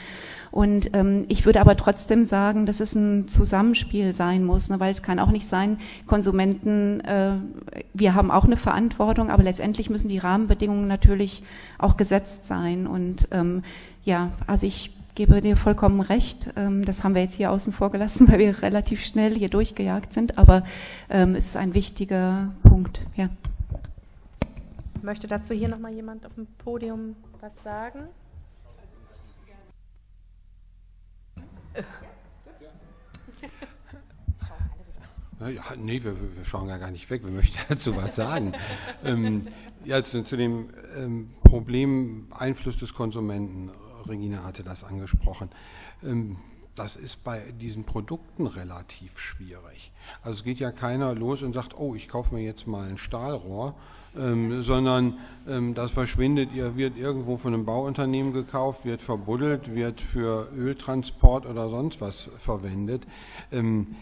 Und 0.51 0.95
ähm, 0.95 1.25
ich 1.27 1.45
würde 1.45 1.61
aber 1.61 1.77
trotzdem 1.77 2.25
sagen, 2.25 2.65
dass 2.65 2.79
es 2.79 2.95
ein 2.95 3.27
Zusammenspiel 3.27 4.13
sein 4.13 4.43
muss, 4.43 4.69
ne, 4.69 4.79
weil 4.79 4.91
es 4.91 5.03
kann 5.03 5.19
auch 5.19 5.29
nicht 5.29 5.47
sein, 5.47 5.77
Konsumenten, 6.07 7.01
äh, 7.01 7.33
wir 7.93 8.15
haben 8.15 8.31
auch 8.31 8.45
eine 8.45 8.57
Verantwortung, 8.57 9.29
aber 9.29 9.43
letztendlich 9.43 9.89
müssen 9.89 10.09
die 10.09 10.17
Rahmenbedingungen 10.17 10.87
natürlich 10.87 11.43
auch 11.77 11.97
gesetzt 11.97 12.45
sein. 12.45 12.87
Und 12.87 13.27
ähm, 13.31 13.61
ja, 14.03 14.31
also 14.47 14.65
ich 14.65 14.97
gebe 15.15 15.41
dir 15.41 15.57
vollkommen 15.57 15.99
recht. 15.99 16.49
Ähm, 16.55 16.85
das 16.85 17.03
haben 17.03 17.15
wir 17.15 17.23
jetzt 17.23 17.33
hier 17.33 17.51
außen 17.51 17.73
vor 17.73 17.91
gelassen, 17.91 18.27
weil 18.31 18.39
wir 18.39 18.61
relativ 18.61 19.03
schnell 19.03 19.35
hier 19.35 19.49
durchgejagt 19.49 20.13
sind, 20.13 20.37
aber 20.37 20.63
ähm, 21.09 21.35
es 21.35 21.47
ist 21.47 21.57
ein 21.57 21.73
wichtiger 21.73 22.53
Punkt. 22.63 23.01
Ja. 23.15 23.29
Möchte 25.01 25.27
dazu 25.27 25.53
hier 25.53 25.67
nochmal 25.67 25.93
jemand 25.93 26.25
auf 26.25 26.33
dem 26.35 26.47
Podium 26.57 27.15
was 27.41 27.63
sagen? 27.63 28.07
Ja, 35.39 35.61
nee, 35.77 36.03
wir, 36.03 36.15
wir, 36.35 36.45
schauen 36.45 36.67
gar 36.67 36.89
nicht 36.89 37.07
weg, 37.11 37.23
wir 37.23 37.31
möchten 37.31 37.59
dazu 37.69 37.95
was 37.95 38.15
sagen. 38.15 38.53
ähm, 39.03 39.43
ja, 39.85 40.03
zu, 40.03 40.23
zu 40.23 40.35
dem 40.35 40.69
ähm, 40.95 41.29
Problem 41.43 42.27
Einfluss 42.31 42.77
des 42.77 42.95
Konsumenten, 42.95 43.69
Regina 44.07 44.43
hatte 44.43 44.63
das 44.63 44.83
angesprochen. 44.83 45.49
Ähm, 46.03 46.37
das 46.73 46.95
ist 46.95 47.23
bei 47.23 47.39
diesen 47.59 47.83
Produkten 47.85 48.47
relativ 48.47 49.19
schwierig. 49.19 49.91
Also 50.21 50.37
es 50.39 50.43
geht 50.43 50.59
ja 50.59 50.71
keiner 50.71 51.13
los 51.15 51.41
und 51.41 51.53
sagt, 51.53 51.77
oh, 51.77 51.95
ich 51.95 52.07
kaufe 52.07 52.33
mir 52.33 52.43
jetzt 52.43 52.67
mal 52.67 52.87
ein 52.87 52.97
Stahlrohr, 52.97 53.75
ähm, 54.19 54.61
sondern 54.61 55.17
ähm, 55.47 55.73
das 55.73 55.91
verschwindet, 55.91 56.49
wird 56.53 56.97
irgendwo 56.97 57.37
von 57.37 57.53
einem 57.53 57.65
Bauunternehmen 57.65 58.33
gekauft, 58.33 58.85
wird 58.85 59.01
verbuddelt, 59.01 59.73
wird 59.73 60.01
für 60.01 60.49
Öltransport 60.55 61.45
oder 61.45 61.69
sonst 61.69 62.01
was 62.01 62.29
verwendet. 62.39 63.03
Ähm, 63.51 63.95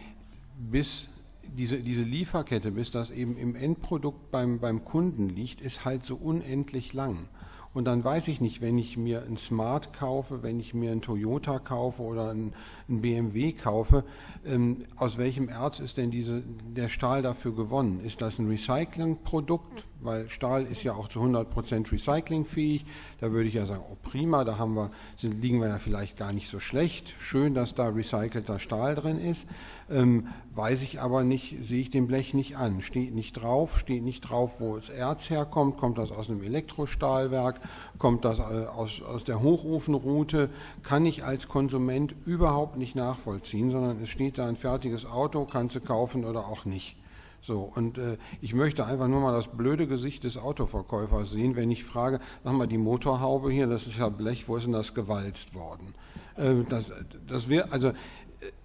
bis 0.58 1.10
diese, 1.44 1.78
diese 1.78 2.02
Lieferkette, 2.02 2.72
bis 2.72 2.92
das 2.92 3.12
eben 3.12 3.38
im 3.38 3.56
Endprodukt 3.56 4.32
beim, 4.32 4.60
beim 4.60 4.84
Kunden 4.84 5.30
liegt, 5.30 5.62
ist 5.62 5.86
halt 5.86 6.04
so 6.04 6.16
unendlich 6.16 6.94
lang. 6.94 7.30
Und 7.76 7.84
dann 7.84 8.06
weiß 8.06 8.30
ich 8.30 8.40
nicht, 8.40 8.62
wenn 8.62 8.78
ich 8.78 8.96
mir 8.96 9.24
ein 9.24 9.36
Smart 9.36 9.92
kaufe, 9.92 10.42
wenn 10.44 10.62
ich 10.62 10.74
mir 10.74 10.94
ein 10.94 11.02
Toyota 11.02 11.60
kaufe 11.60 12.04
oder 12.04 12.30
ein, 12.30 12.54
ein 12.88 13.02
BMW 13.02 13.52
kaufe, 13.52 14.06
ähm, 14.46 14.86
aus 14.96 15.18
welchem 15.18 15.50
Erz 15.50 15.82
ist 15.82 15.98
denn 15.98 16.10
diese, 16.10 16.42
der 16.42 16.88
Stahl 16.88 17.22
dafür 17.22 17.54
gewonnen? 17.54 18.00
Ist 18.00 18.22
das 18.22 18.40
ein 18.40 18.48
Recyclingprodukt? 18.48 19.84
Weil 20.00 20.30
Stahl 20.30 20.64
ist 20.64 20.84
ja 20.84 20.94
auch 20.94 21.10
zu 21.10 21.20
100% 21.20 21.92
recyclingfähig. 21.92 22.86
Da 23.20 23.34
würde 23.34 23.50
ich 23.50 23.56
ja 23.56 23.66
sagen, 23.66 23.84
oh 23.92 23.98
prima, 24.02 24.46
da 24.46 24.58
haben 24.58 24.76
wir, 24.76 24.92
sind, 25.18 25.42
liegen 25.42 25.60
wir 25.60 25.68
ja 25.68 25.80
vielleicht 25.80 26.16
gar 26.16 26.32
nicht 26.32 26.48
so 26.48 26.62
schlecht. 26.62 27.14
Schön, 27.20 27.54
dass 27.54 27.76
da 27.76 27.90
recycelter 27.90 28.58
Stahl 28.58 28.96
drin 28.96 29.20
ist. 29.20 29.48
Ähm, 29.90 30.28
weiß 30.56 30.82
ich 30.82 31.00
aber 31.00 31.24
nicht, 31.24 31.58
sehe 31.64 31.82
ich 31.82 31.92
dem 31.92 32.08
Blech 32.08 32.34
nicht 32.34 32.58
an. 32.58 32.82
Steht 32.82 33.14
nicht 33.14 33.34
drauf, 33.34 33.78
steht 33.78 34.04
nicht 34.04 34.22
drauf, 34.22 34.60
wo 34.60 34.78
das 34.78 34.90
Erz 34.90 35.30
herkommt. 35.30 35.78
Kommt 35.78 35.98
das 35.98 36.12
aus 36.12 36.30
einem 36.30 36.42
Elektrostahlwerk? 36.42 37.60
Kommt 38.00 38.26
das 38.26 38.40
äh, 38.40 38.42
aus, 38.42 39.02
aus 39.04 39.24
der 39.24 39.42
Hochofenroute? 39.42 40.50
Kann 40.82 41.06
ich 41.06 41.24
als 41.24 41.48
Konsument 41.48 42.16
überhaupt 42.26 42.78
nicht 42.78 42.96
nachvollziehen, 42.96 43.70
sondern 43.70 44.02
es 44.02 44.10
steht 44.10 44.38
da 44.38 44.48
ein 44.48 44.56
fertiges 44.56 45.06
Auto, 45.06 45.46
kannst 45.46 45.76
du 45.76 45.82
kaufen 45.82 46.26
oder 46.26 46.48
auch 46.48 46.66
nicht. 46.66 46.98
So, 47.46 47.72
und 47.76 48.00
äh, 48.00 48.18
ich 48.42 48.56
möchte 48.56 48.88
einfach 48.88 49.08
nur 49.08 49.22
mal 49.22 49.32
das 49.32 49.50
blöde 49.50 49.86
Gesicht 49.86 50.24
des 50.24 50.36
Autoverkäufers 50.36 51.30
sehen, 51.30 51.56
wenn 51.56 51.70
ich 51.70 51.84
frage, 51.84 52.20
sag 52.44 52.54
mal, 52.54 52.66
die 52.66 52.80
Motorhaube 52.80 53.52
hier, 53.52 53.68
das 53.68 53.86
ist 53.86 54.00
ja 54.00 54.10
Blech, 54.10 54.48
wo 54.48 54.58
ist 54.58 54.66
denn 54.66 54.74
das 54.74 54.96
gewalzt 54.96 55.54
worden? 55.54 55.94
Äh, 56.38 56.64
das, 56.68 56.92
das 57.28 57.48
wär, 57.48 57.72
also 57.72 57.92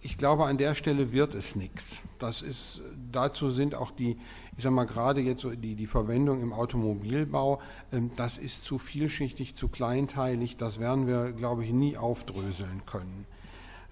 ich 0.01 0.18
glaube, 0.18 0.47
an 0.47 0.59
der 0.59 0.75
Stelle 0.75 1.12
wird 1.12 1.35
es 1.35 1.55
nichts. 1.55 1.99
Das 2.18 2.43
ist, 2.43 2.83
dazu 3.12 3.51
sind 3.51 3.75
auch 3.75 3.91
die, 3.91 4.18
ich 4.57 4.62
sage 4.62 4.75
mal, 4.75 4.85
gerade 4.85 5.21
jetzt 5.21 5.43
so 5.43 5.51
die, 5.51 5.75
die 5.75 5.87
Verwendung 5.87 6.43
im 6.43 6.53
Automobilbau, 6.53 7.61
ähm, 7.93 8.11
das 8.16 8.39
ist 8.39 8.64
zu 8.64 8.79
vielschichtig, 8.79 9.55
zu 9.55 9.68
kleinteilig, 9.68 10.57
das 10.57 10.81
werden 10.81 11.07
wir, 11.07 11.33
glaube 11.33 11.64
ich, 11.64 11.73
nie 11.73 11.97
aufdröseln 11.97 12.83
können. 12.87 13.27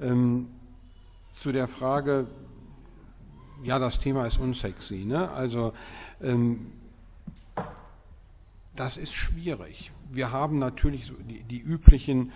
Ähm, 0.00 0.48
zu 1.32 1.52
der 1.52 1.68
Frage, 1.68 2.26
ja, 3.62 3.78
das 3.78 3.98
Thema 3.98 4.26
ist 4.26 4.38
unsexy, 4.38 5.04
ne? 5.04 5.30
also 5.30 5.72
ähm, 6.20 6.72
das 8.76 8.96
ist 8.96 9.12
schwierig. 9.12 9.92
Wir 10.10 10.30
haben 10.32 10.58
natürlich 10.58 11.06
so 11.06 11.14
die, 11.14 11.42
die 11.42 11.60
üblichen 11.60 12.32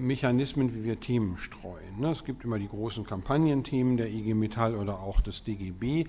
Mechanismen, 0.00 0.74
wie 0.74 0.84
wir 0.84 1.00
Themen 1.00 1.36
streuen. 1.38 2.00
Ne? 2.00 2.10
Es 2.10 2.24
gibt 2.24 2.44
immer 2.44 2.58
die 2.58 2.68
großen 2.68 3.04
Kampagnenthemen 3.04 3.96
der 3.96 4.08
IG 4.08 4.34
Metall 4.34 4.76
oder 4.76 5.00
auch 5.00 5.20
des 5.20 5.44
DGB. 5.44 6.04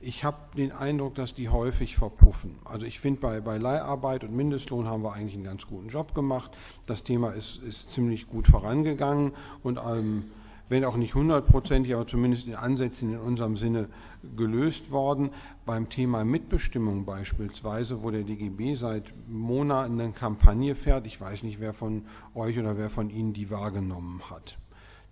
Ich 0.00 0.24
habe 0.24 0.36
den 0.56 0.72
Eindruck, 0.72 1.14
dass 1.14 1.34
die 1.34 1.48
häufig 1.48 1.96
verpuffen. 1.96 2.58
Also 2.64 2.86
ich 2.86 3.00
finde, 3.00 3.20
bei, 3.20 3.40
bei 3.40 3.58
Leiharbeit 3.58 4.24
und 4.24 4.34
Mindestlohn 4.34 4.86
haben 4.86 5.02
wir 5.02 5.12
eigentlich 5.12 5.34
einen 5.34 5.44
ganz 5.44 5.66
guten 5.66 5.88
Job 5.88 6.14
gemacht. 6.14 6.56
Das 6.86 7.02
Thema 7.02 7.30
ist, 7.30 7.62
ist 7.62 7.90
ziemlich 7.90 8.28
gut 8.28 8.46
vorangegangen 8.46 9.32
und 9.62 9.78
ähm, 9.78 10.24
wenn 10.68 10.84
auch 10.84 10.96
nicht 10.96 11.14
hundertprozentig, 11.14 11.94
aber 11.94 12.06
zumindest 12.06 12.46
in 12.46 12.54
Ansätzen 12.54 13.12
in 13.14 13.18
unserem 13.18 13.56
Sinne 13.56 13.88
gelöst 14.36 14.90
worden. 14.90 15.30
Beim 15.66 15.88
Thema 15.88 16.24
Mitbestimmung 16.24 17.04
beispielsweise, 17.04 18.02
wo 18.02 18.10
der 18.10 18.22
DGB 18.22 18.74
seit 18.74 19.12
Monaten 19.28 20.00
eine 20.00 20.12
Kampagne 20.12 20.74
fährt, 20.74 21.06
ich 21.06 21.20
weiß 21.20 21.42
nicht, 21.42 21.60
wer 21.60 21.74
von 21.74 22.06
euch 22.34 22.58
oder 22.58 22.76
wer 22.76 22.90
von 22.90 23.10
Ihnen 23.10 23.32
die 23.32 23.50
wahrgenommen 23.50 24.22
hat. 24.30 24.58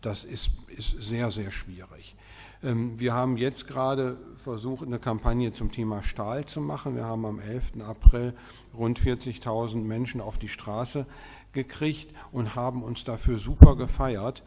Das 0.00 0.24
ist, 0.24 0.50
ist 0.68 1.02
sehr, 1.02 1.30
sehr 1.30 1.50
schwierig. 1.50 2.16
Ähm, 2.62 2.98
wir 2.98 3.14
haben 3.14 3.36
jetzt 3.36 3.66
gerade 3.66 4.18
versucht, 4.42 4.86
eine 4.86 4.98
Kampagne 4.98 5.52
zum 5.52 5.72
Thema 5.72 6.02
Stahl 6.02 6.44
zu 6.44 6.60
machen. 6.60 6.94
Wir 6.94 7.04
haben 7.04 7.24
am 7.24 7.40
11. 7.40 7.80
April 7.86 8.34
rund 8.76 9.00
40.000 9.00 9.78
Menschen 9.78 10.20
auf 10.20 10.38
die 10.38 10.48
Straße 10.48 11.06
gekriegt 11.52 12.14
und 12.32 12.54
haben 12.54 12.82
uns 12.82 13.04
dafür 13.04 13.38
super 13.38 13.76
gefeiert. 13.76 14.42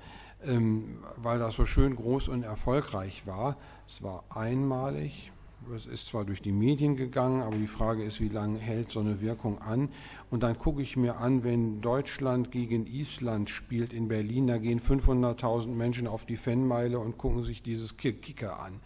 Ähm, 0.46 1.00
weil 1.18 1.38
das 1.38 1.56
so 1.56 1.66
schön 1.66 1.96
groß 1.96 2.30
und 2.30 2.44
erfolgreich 2.44 3.28
war. 3.28 3.58
Es 3.88 4.02
war 4.02 4.24
einmalig, 4.30 5.32
es 5.76 5.86
ist 5.86 6.08
zwar 6.08 6.26
durch 6.26 6.42
die 6.42 6.52
Medien 6.52 6.96
gegangen, 6.96 7.42
aber 7.42 7.56
die 7.56 7.68
Frage 7.68 8.04
ist, 8.04 8.22
wie 8.22 8.30
lange 8.30 8.58
hält 8.58 8.92
so 8.92 9.02
eine 9.02 9.22
Wirkung 9.22 9.62
an? 9.62 9.90
Und 10.30 10.44
dann 10.44 10.58
gucke 10.58 10.82
ich 10.82 10.98
mir 10.98 11.18
an, 11.18 11.44
wenn 11.44 11.82
Deutschland 11.82 12.52
gegen 12.52 12.88
Island 12.88 13.50
spielt 13.50 13.94
in 13.94 14.08
Berlin, 14.08 14.48
da 14.48 14.58
gehen 14.58 14.80
500.000 14.80 15.68
Menschen 15.68 16.08
auf 16.08 16.26
die 16.26 16.38
Fanmeile 16.38 17.00
und 17.00 17.18
gucken 17.18 17.44
sich 17.44 17.62
dieses 17.62 17.98
Kicker 17.98 18.60
an. 18.60 18.80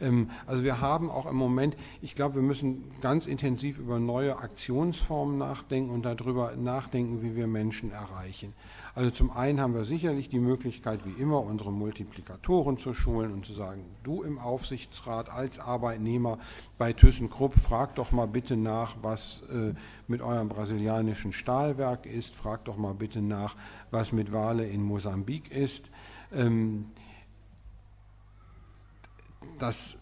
Ähm, 0.00 0.30
also 0.46 0.64
wir 0.64 0.80
haben 0.80 1.10
auch 1.10 1.26
im 1.26 1.36
Moment, 1.36 1.76
ich 2.00 2.14
glaube, 2.14 2.36
wir 2.36 2.42
müssen 2.42 2.84
ganz 3.00 3.26
intensiv 3.26 3.78
über 3.78 3.98
neue 3.98 4.38
Aktionsformen 4.38 5.36
nachdenken 5.36 5.90
und 5.90 6.02
darüber 6.04 6.54
nachdenken, 6.56 7.22
wie 7.22 7.36
wir 7.36 7.46
Menschen 7.46 7.90
erreichen. 7.90 8.54
Also 8.94 9.10
zum 9.10 9.30
einen 9.30 9.58
haben 9.58 9.74
wir 9.74 9.84
sicherlich 9.84 10.28
die 10.28 10.38
Möglichkeit, 10.38 11.06
wie 11.06 11.20
immer, 11.20 11.40
unsere 11.40 11.72
Multiplikatoren 11.72 12.76
zu 12.76 12.92
schulen 12.92 13.32
und 13.32 13.46
zu 13.46 13.54
sagen, 13.54 13.86
du 14.02 14.22
im 14.22 14.38
Aufsichtsrat 14.38 15.30
als 15.30 15.58
Arbeitnehmer 15.58 16.38
bei 16.76 16.92
ThyssenKrupp, 16.92 17.54
frag 17.58 17.94
doch 17.94 18.12
mal 18.12 18.26
bitte 18.26 18.54
nach, 18.54 18.96
was 19.00 19.44
äh, 19.50 19.72
mit 20.08 20.20
eurem 20.20 20.50
brasilianischen 20.50 21.32
Stahlwerk 21.32 22.04
ist, 22.04 22.36
frag 22.36 22.66
doch 22.66 22.76
mal 22.76 22.92
bitte 22.92 23.22
nach, 23.22 23.56
was 23.90 24.12
mit 24.12 24.30
Wale 24.30 24.66
in 24.66 24.82
Mosambik 24.82 25.50
ist. 25.50 25.84
Ähm, 26.30 26.90
das 29.58 29.96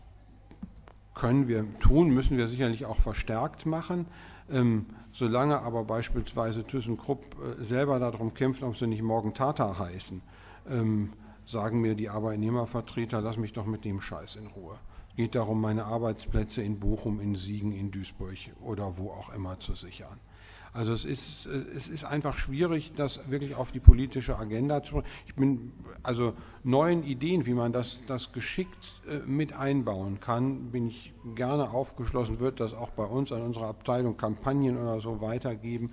können 1.15 1.47
wir 1.47 1.65
tun, 1.79 2.11
müssen 2.11 2.39
wir 2.39 2.49
sicherlich 2.49 2.87
auch 2.87 2.99
verstärkt 2.99 3.67
machen. 3.67 4.07
Ähm, 4.51 4.87
solange 5.21 5.61
aber 5.61 5.85
beispielsweise 5.85 6.65
ThyssenKrupp 6.65 7.37
äh, 7.39 7.63
selber 7.63 8.01
darum 8.01 8.35
kämpft, 8.35 8.63
ob 8.63 8.77
sie 8.77 8.87
nicht 8.87 9.03
morgen 9.03 9.35
Tata 9.35 9.79
heißen, 9.79 10.23
ähm, 10.69 11.13
sagen 11.45 11.81
mir 11.81 11.95
die 11.95 12.09
Arbeitnehmervertreter, 12.09 13.21
lass 13.21 13.37
mich 13.37 13.53
doch 13.53 13.67
mit 13.67 13.85
dem 13.85 14.01
Scheiß 14.01 14.37
in 14.37 14.47
Ruhe. 14.47 14.79
Geht 15.17 15.35
darum, 15.35 15.61
meine 15.61 15.85
Arbeitsplätze 15.85 16.63
in 16.63 16.81
Bochum, 16.81 17.21
in 17.21 17.35
Siegen, 17.37 17.73
in 17.73 17.91
Duisburg 17.91 18.39
oder 18.63 18.97
wo 18.97 19.11
auch 19.11 19.31
immer 19.35 19.61
zu 19.61 19.75
sichern. 19.75 20.19
Also 20.73 20.93
es 20.93 21.05
ist, 21.05 21.47
es 21.47 21.89
ist 21.89 22.05
einfach 22.05 22.39
schwierig, 22.39 22.93
das 22.95 23.29
wirklich 23.31 23.57
auf 23.57 23.73
die 23.73 23.81
politische 23.81 24.39
Agenda 24.39 24.83
zu 24.83 24.95
bringen. 24.95 25.07
Ich 25.27 25.35
bin 25.35 25.73
also 26.03 26.35
neuen 26.63 27.03
Ideen, 27.03 27.45
wie 27.47 27.55
man 27.55 27.73
das, 27.73 28.03
das 28.07 28.33
geschickt 28.33 29.03
äh, 29.09 29.19
mit 29.27 29.53
einbauen 29.53 30.21
kann, 30.21 30.71
bin 30.71 30.87
ich 30.87 31.13
gerne 31.35 31.71
aufgeschlossen, 31.71 32.39
wird 32.39 32.61
das 32.61 32.75
auch 32.75 32.91
bei 32.91 33.05
uns 33.05 33.33
an 33.33 33.43
unserer 33.43 33.67
Abteilung 33.69 34.17
Kampagnen 34.17 34.77
oder 34.77 35.01
so 35.01 35.21
weitergeben. 35.21 35.91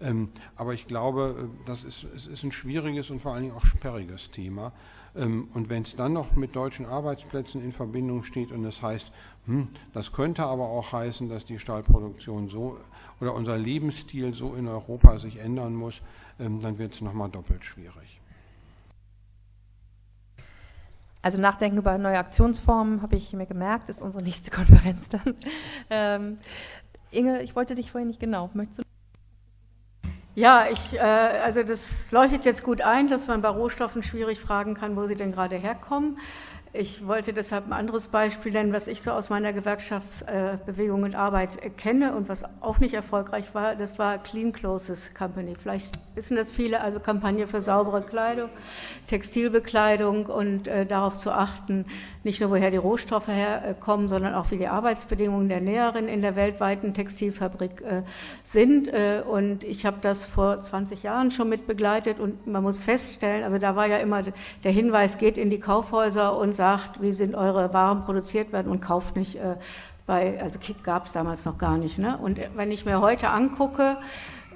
Ähm, 0.00 0.28
aber 0.56 0.74
ich 0.74 0.86
glaube, 0.86 1.48
äh, 1.50 1.66
das 1.66 1.82
ist, 1.82 2.04
es 2.14 2.26
ist 2.26 2.44
ein 2.44 2.52
schwieriges 2.52 3.10
und 3.10 3.20
vor 3.20 3.32
allen 3.32 3.44
Dingen 3.44 3.56
auch 3.56 3.64
sperriges 3.64 4.30
Thema. 4.30 4.72
Ähm, 5.16 5.48
und 5.54 5.68
wenn 5.68 5.82
es 5.82 5.96
dann 5.96 6.12
noch 6.12 6.36
mit 6.36 6.54
deutschen 6.54 6.86
Arbeitsplätzen 6.86 7.62
in 7.62 7.72
Verbindung 7.72 8.22
steht 8.22 8.52
und 8.52 8.64
es 8.64 8.76
das 8.76 8.82
heißt, 8.82 9.12
hm, 9.46 9.68
das 9.92 10.12
könnte 10.12 10.44
aber 10.44 10.68
auch 10.68 10.92
heißen, 10.92 11.28
dass 11.28 11.44
die 11.44 11.58
Stahlproduktion 11.58 12.48
so 12.48 12.78
oder 13.20 13.34
unser 13.34 13.56
Lebensstil 13.58 14.34
so 14.34 14.54
in 14.54 14.68
Europa 14.68 15.18
sich 15.18 15.38
ändern 15.38 15.74
muss, 15.74 16.02
ähm, 16.38 16.60
dann 16.60 16.78
wird 16.78 16.94
es 16.94 17.00
nochmal 17.00 17.28
doppelt 17.28 17.64
schwierig. 17.64 18.20
Also 21.20 21.38
Nachdenken 21.38 21.78
über 21.78 21.98
neue 21.98 22.18
Aktionsformen, 22.18 23.02
habe 23.02 23.16
ich 23.16 23.32
mir 23.32 23.46
gemerkt, 23.46 23.88
ist 23.88 24.02
unsere 24.02 24.22
nächste 24.22 24.50
Konferenz 24.52 25.08
dann. 25.08 25.34
Ähm, 25.90 26.38
Inge, 27.10 27.42
ich 27.42 27.56
wollte 27.56 27.74
dich 27.74 27.90
vorhin 27.90 28.08
nicht 28.08 28.20
genau. 28.20 28.50
Möchtest 28.54 28.80
du 28.80 28.82
ja, 30.38 30.68
ich, 30.70 30.94
äh, 30.94 31.00
also 31.00 31.64
das 31.64 32.12
leuchtet 32.12 32.44
jetzt 32.44 32.62
gut 32.62 32.80
ein, 32.80 33.08
dass 33.08 33.26
man 33.26 33.42
bei 33.42 33.48
Rohstoffen 33.48 34.04
schwierig 34.04 34.38
fragen 34.38 34.74
kann, 34.74 34.94
wo 34.94 35.04
sie 35.08 35.16
denn 35.16 35.32
gerade 35.32 35.56
herkommen. 35.56 36.16
Ich 36.80 37.04
wollte 37.08 37.32
deshalb 37.32 37.66
ein 37.66 37.72
anderes 37.72 38.06
Beispiel 38.06 38.52
nennen, 38.52 38.72
was 38.72 38.86
ich 38.86 39.02
so 39.02 39.10
aus 39.10 39.30
meiner 39.30 39.52
Gewerkschaftsbewegung 39.52 41.02
und 41.02 41.16
Arbeit 41.16 41.76
kenne 41.76 42.14
und 42.14 42.28
was 42.28 42.44
auch 42.60 42.78
nicht 42.78 42.94
erfolgreich 42.94 43.52
war. 43.52 43.74
Das 43.74 43.98
war 43.98 44.18
Clean 44.18 44.52
Clothes 44.52 45.12
Company. 45.12 45.56
Vielleicht 45.60 45.90
wissen 46.14 46.36
das 46.36 46.52
viele, 46.52 46.80
also 46.80 47.00
Kampagne 47.00 47.48
für 47.48 47.60
saubere 47.60 48.02
Kleidung, 48.02 48.48
Textilbekleidung 49.08 50.26
und 50.26 50.68
äh, 50.68 50.86
darauf 50.86 51.18
zu 51.18 51.32
achten, 51.32 51.84
nicht 52.22 52.40
nur 52.40 52.50
woher 52.50 52.70
die 52.70 52.76
Rohstoffe 52.76 53.26
herkommen, 53.26 54.06
sondern 54.06 54.34
auch 54.34 54.52
wie 54.52 54.58
die 54.58 54.68
Arbeitsbedingungen 54.68 55.48
der 55.48 55.60
Näherinnen 55.60 56.08
in 56.08 56.22
der 56.22 56.36
weltweiten 56.36 56.94
Textilfabrik 56.94 57.80
äh, 57.80 58.02
sind. 58.44 58.86
Äh, 58.86 59.22
und 59.28 59.64
ich 59.64 59.84
habe 59.84 59.96
das 60.00 60.28
vor 60.28 60.60
20 60.60 61.02
Jahren 61.02 61.32
schon 61.32 61.48
mit 61.48 61.66
begleitet 61.66 62.20
und 62.20 62.46
man 62.46 62.62
muss 62.62 62.78
feststellen, 62.78 63.42
also 63.42 63.58
da 63.58 63.74
war 63.74 63.86
ja 63.86 63.96
immer 63.96 64.22
der 64.62 64.70
Hinweis, 64.70 65.18
geht 65.18 65.36
in 65.38 65.50
die 65.50 65.58
Kaufhäuser 65.58 66.38
und 66.38 66.54
sagt, 66.54 66.67
wie 67.00 67.12
sind 67.12 67.34
eure 67.34 67.72
Waren 67.72 68.04
produziert 68.04 68.52
werden 68.52 68.70
und 68.70 68.80
kauft 68.80 69.16
nicht 69.16 69.36
äh, 69.36 69.56
bei, 70.06 70.42
also 70.42 70.58
Kick 70.58 70.82
gab 70.82 71.04
es 71.06 71.12
damals 71.12 71.44
noch 71.44 71.58
gar 71.58 71.76
nicht. 71.76 71.98
Ne? 71.98 72.16
Und 72.16 72.40
wenn 72.56 72.70
ich 72.70 72.86
mir 72.86 73.00
heute 73.00 73.30
angucke, 73.30 73.98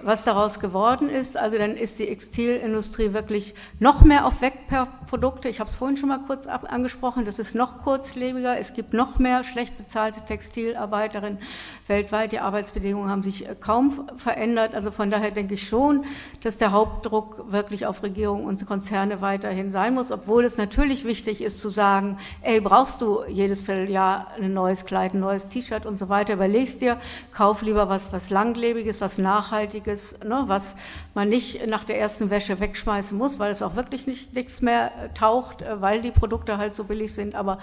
was 0.02 0.24
daraus 0.24 0.60
geworden 0.60 1.08
ist. 1.08 1.36
Also 1.36 1.58
dann 1.58 1.76
ist 1.76 1.98
die 1.98 2.06
Textilindustrie 2.06 3.12
wirklich 3.12 3.54
noch 3.78 4.02
mehr 4.02 4.26
auf 4.26 4.40
Wegprodukte. 4.40 5.48
Ich 5.48 5.60
habe 5.60 5.68
es 5.68 5.76
vorhin 5.76 5.96
schon 5.96 6.08
mal 6.08 6.20
kurz 6.26 6.46
angesprochen. 6.46 7.24
Das 7.24 7.38
ist 7.38 7.54
noch 7.54 7.82
kurzlebiger. 7.82 8.58
Es 8.58 8.74
gibt 8.74 8.92
noch 8.94 9.18
mehr 9.18 9.44
schlecht 9.44 9.76
bezahlte 9.78 10.20
Textilarbeiterinnen 10.22 11.38
weltweit. 11.86 12.32
Die 12.32 12.40
Arbeitsbedingungen 12.40 13.10
haben 13.10 13.22
sich 13.22 13.48
äh, 13.48 13.54
kaum 13.58 14.08
verändert. 14.16 14.74
Also 14.74 14.90
von 14.90 15.10
daher 15.10 15.30
denke 15.30 15.54
ich 15.54 15.68
schon, 15.68 16.04
dass 16.42 16.58
der 16.58 16.72
Hauptdruck 16.72 17.52
wirklich 17.52 17.86
auf 17.86 18.02
Regierungen 18.02 18.44
und 18.44 18.64
Konzerne 18.66 19.20
weiterhin 19.20 19.70
sein 19.70 19.94
muss, 19.94 20.12
obwohl 20.12 20.44
es 20.44 20.56
natürlich 20.56 21.04
wichtig 21.04 21.42
ist 21.42 21.60
zu 21.60 21.70
sagen, 21.70 22.18
ey, 22.42 22.60
brauchst 22.60 23.00
du 23.00 23.24
jedes 23.28 23.62
Vierteljahr 23.62 24.28
ein 24.40 24.54
neues 24.54 24.84
Kleid, 24.84 25.14
ein 25.14 25.20
neues 25.20 25.48
T-Shirt 25.48 25.84
und 25.84 25.98
so 25.98 26.08
weiter. 26.08 26.34
Überlegst 26.34 26.80
dir, 26.80 26.96
kauf 27.32 27.62
lieber 27.62 27.88
was, 27.88 28.12
was 28.12 28.30
langlebiges, 28.30 29.00
was 29.00 29.18
nachhaltiges 29.18 29.91
Günstiges, 29.92 30.18
ne, 30.24 30.44
was 30.46 30.74
man 31.14 31.28
nicht 31.28 31.66
nach 31.66 31.84
der 31.84 31.98
ersten 31.98 32.30
Wäsche 32.30 32.60
wegschmeißen 32.60 33.16
muss, 33.16 33.38
weil 33.38 33.50
es 33.50 33.62
auch 33.62 33.76
wirklich 33.76 34.06
nicht, 34.06 34.34
nichts 34.34 34.60
mehr 34.60 34.90
taucht, 35.14 35.62
äh, 35.62 35.80
weil 35.80 36.00
die 36.00 36.10
Produkte 36.10 36.58
halt 36.58 36.74
so 36.74 36.84
billig 36.84 37.12
sind. 37.12 37.34
Aber 37.34 37.58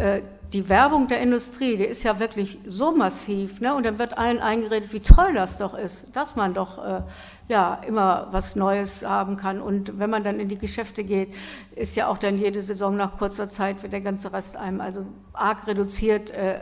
äh, 0.00 0.22
die 0.52 0.68
Werbung 0.68 1.06
der 1.06 1.20
Industrie, 1.20 1.76
die 1.76 1.84
ist 1.84 2.02
ja 2.02 2.18
wirklich 2.18 2.58
so 2.66 2.90
massiv, 2.90 3.60
ne? 3.60 3.74
Und 3.74 3.86
dann 3.86 3.98
wird 3.98 4.18
allen 4.18 4.40
eingeredet, 4.40 4.92
wie 4.92 5.00
toll 5.00 5.32
das 5.32 5.58
doch 5.58 5.74
ist, 5.74 6.16
dass 6.16 6.34
man 6.34 6.54
doch 6.54 6.84
äh, 6.84 7.02
ja 7.48 7.80
immer 7.86 8.28
was 8.32 8.56
Neues 8.56 9.04
haben 9.04 9.36
kann. 9.36 9.60
Und 9.60 9.98
wenn 9.98 10.10
man 10.10 10.24
dann 10.24 10.40
in 10.40 10.48
die 10.48 10.58
Geschäfte 10.58 11.04
geht, 11.04 11.32
ist 11.76 11.94
ja 11.94 12.08
auch 12.08 12.18
dann 12.18 12.36
jede 12.36 12.62
Saison 12.62 12.96
nach 12.96 13.16
kurzer 13.16 13.48
Zeit 13.48 13.82
wird 13.82 13.92
der 13.92 14.00
ganze 14.00 14.32
Rest 14.32 14.56
einem 14.56 14.80
also 14.80 15.06
arg 15.32 15.68
reduziert 15.68 16.32
äh, 16.32 16.54
äh, 16.54 16.58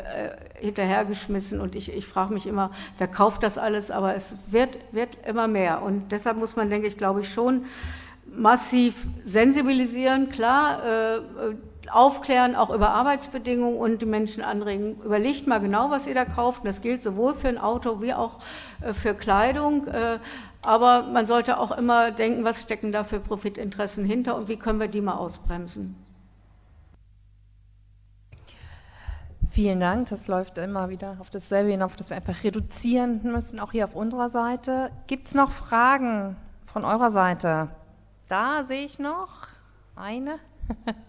hinterhergeschmissen. 0.57 1.61
Und 1.61 1.75
ich, 1.75 1.95
ich 1.95 2.07
frage 2.07 2.35
mich 2.35 2.47
immer, 2.47 2.71
wer 2.99 3.09
kauft 3.09 3.43
das 3.43 3.57
alles? 3.57 3.91
Aber 3.91 4.15
es 4.15 4.37
wird, 4.49 4.79
wird 4.93 5.17
immer 5.27 5.49
mehr. 5.49 5.83
Und 5.83 6.13
deshalb 6.13 6.37
muss 6.37 6.57
man, 6.57 6.69
denke 6.69 6.89
ich, 6.89 6.99
glaube 6.99 7.23
ich, 7.23 7.33
schon 7.33 7.65
massiv 8.31 9.07
sensibilisieren, 9.25 10.29
klar, 10.29 10.83
äh, 10.85 11.21
aufklären, 11.93 12.55
auch 12.55 12.71
über 12.71 12.91
Arbeitsbedingungen 12.91 13.79
und 13.79 14.03
die 14.03 14.07
Menschen 14.07 14.43
anregen. 14.43 15.01
Überlegt 15.03 15.47
mal 15.47 15.59
genau, 15.59 15.91
was 15.91 16.07
ihr 16.07 16.15
da 16.15 16.25
kauft. 16.25 16.65
Das 16.65 16.81
gilt 16.81 17.03
sowohl 17.03 17.35
für 17.35 17.49
ein 17.49 17.59
Auto 17.59 18.01
wie 18.01 18.15
auch 18.15 18.39
äh, 18.81 18.93
für 18.93 19.15
Kleidung. 19.15 19.87
Äh, 19.87 20.19
aber 20.63 21.05
man 21.05 21.27
sollte 21.27 21.59
auch 21.59 21.71
immer 21.71 22.11
denken, 22.11 22.45
was 22.45 22.63
stecken 22.63 22.93
da 22.93 23.05
für 23.05 23.21
Profitinteressen 23.21 24.05
hinter 24.05 24.37
und 24.37 24.49
wie 24.49 24.57
können 24.57 24.81
wir 24.81 24.89
die 24.89 25.01
mal 25.01 25.15
ausbremsen. 25.15 25.97
Vielen 29.51 29.81
Dank. 29.81 30.09
Das 30.11 30.29
läuft 30.29 30.59
immer 30.59 30.89
wieder 30.89 31.17
auf 31.21 31.31
dasselbe 31.31 31.71
hinauf, 31.71 31.97
dass 31.97 32.11
wir 32.11 32.17
einfach 32.17 32.45
reduzieren 32.45 33.21
müssen, 33.25 33.59
auch 33.61 33.73
hier 33.73 33.85
auf 33.87 33.95
unserer 33.95 34.31
Seite. 34.31 34.91
Gibt 35.07 35.29
es 35.29 35.35
noch 35.35 35.51
Fragen 35.51 36.37
von 36.67 36.85
eurer 36.85 37.11
Seite? 37.11 37.69
Da 38.29 38.65
sehe 38.65 38.85
ich 38.85 38.99
noch 38.99 39.49
eine. 39.97 40.39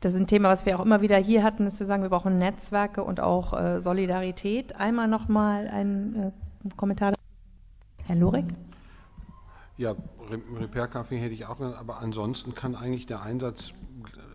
Das 0.00 0.14
ist 0.14 0.20
ein 0.20 0.26
Thema, 0.26 0.48
was 0.48 0.64
wir 0.64 0.78
auch 0.78 0.84
immer 0.84 1.02
wieder 1.02 1.18
hier 1.18 1.42
hatten, 1.42 1.66
dass 1.66 1.78
wir 1.78 1.86
sagen, 1.86 2.02
wir 2.02 2.08
brauchen 2.08 2.38
Netzwerke 2.38 3.04
und 3.04 3.20
auch 3.20 3.52
äh, 3.52 3.80
Solidarität. 3.80 4.76
Einmal 4.76 5.08
nochmal 5.08 5.68
ein 5.68 6.32
äh, 6.64 6.68
Kommentar. 6.76 7.12
Herr 8.04 8.16
Lurek? 8.16 8.46
Ja, 9.76 9.94
Repair-Café 10.58 11.18
hätte 11.18 11.34
ich 11.34 11.44
auch 11.44 11.58
genannt, 11.58 11.76
aber 11.78 11.98
ansonsten 11.98 12.54
kann 12.54 12.74
eigentlich 12.74 13.06
der 13.06 13.22
Einsatz, 13.22 13.74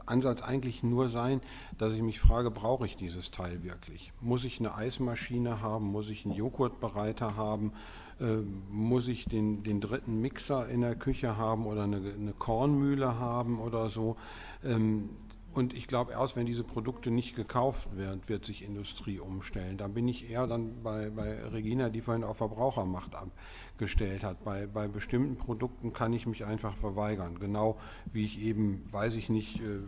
Ansatz 0.06 0.44
eigentlich 0.44 0.84
nur 0.84 1.10
sein, 1.10 1.42
dass 1.80 1.94
ich 1.94 2.04
mich 2.04 2.20
frage, 2.20 2.52
brauche 2.52 2.86
ich 2.86 2.96
dieses 2.96 3.32
Teil 3.32 3.64
wirklich? 3.64 4.14
Muss 4.22 4.46
ich 4.46 4.60
eine 4.60 4.76
Eismaschine 4.76 5.62
haben? 5.62 5.88
Muss 5.88 6.12
ich 6.12 6.26
einen 6.26 6.36
Joghurtbereiter 6.36 7.38
haben? 7.38 7.74
Äh, 8.20 8.38
muss 8.70 9.08
ich 9.08 9.26
den, 9.26 9.64
den 9.64 9.82
dritten 9.82 10.22
Mixer 10.22 10.70
in 10.70 10.82
der 10.82 10.96
Küche 10.96 11.38
haben 11.38 11.66
oder 11.66 11.86
eine, 11.86 11.98
eine 11.98 12.34
Kornmühle 12.34 13.20
haben 13.20 13.60
oder 13.60 13.90
so? 13.90 14.16
Ähm, 14.64 15.10
und 15.56 15.74
ich 15.74 15.88
glaube, 15.88 16.12
erst 16.12 16.36
wenn 16.36 16.46
diese 16.46 16.66
Produkte 16.66 17.12
nicht 17.12 17.34
gekauft 17.34 17.96
werden, 17.96 18.22
wird 18.28 18.44
sich 18.44 18.62
Industrie 18.62 19.20
umstellen. 19.20 19.78
Da 19.78 19.88
bin 19.88 20.06
ich 20.08 20.30
eher 20.30 20.48
dann 20.48 20.84
bei, 20.84 21.10
bei 21.10 21.48
Regina, 21.48 21.90
die 21.90 22.02
vorhin 22.02 22.26
auf 22.26 22.38
Verbrauchermacht 22.38 23.16
abgestellt 23.16 24.26
hat. 24.26 24.44
Bei, 24.44 24.68
bei 24.68 24.90
bestimmten 24.90 25.38
Produkten 25.38 25.94
kann 25.94 26.12
ich 26.12 26.28
mich 26.28 26.46
einfach 26.46 26.76
verweigern. 26.76 27.40
Genau 27.40 27.78
wie 28.12 28.26
ich 28.26 28.42
eben, 28.42 28.84
weiß 28.92 29.16
ich 29.16 29.30
nicht, 29.30 29.62
äh, 29.62 29.80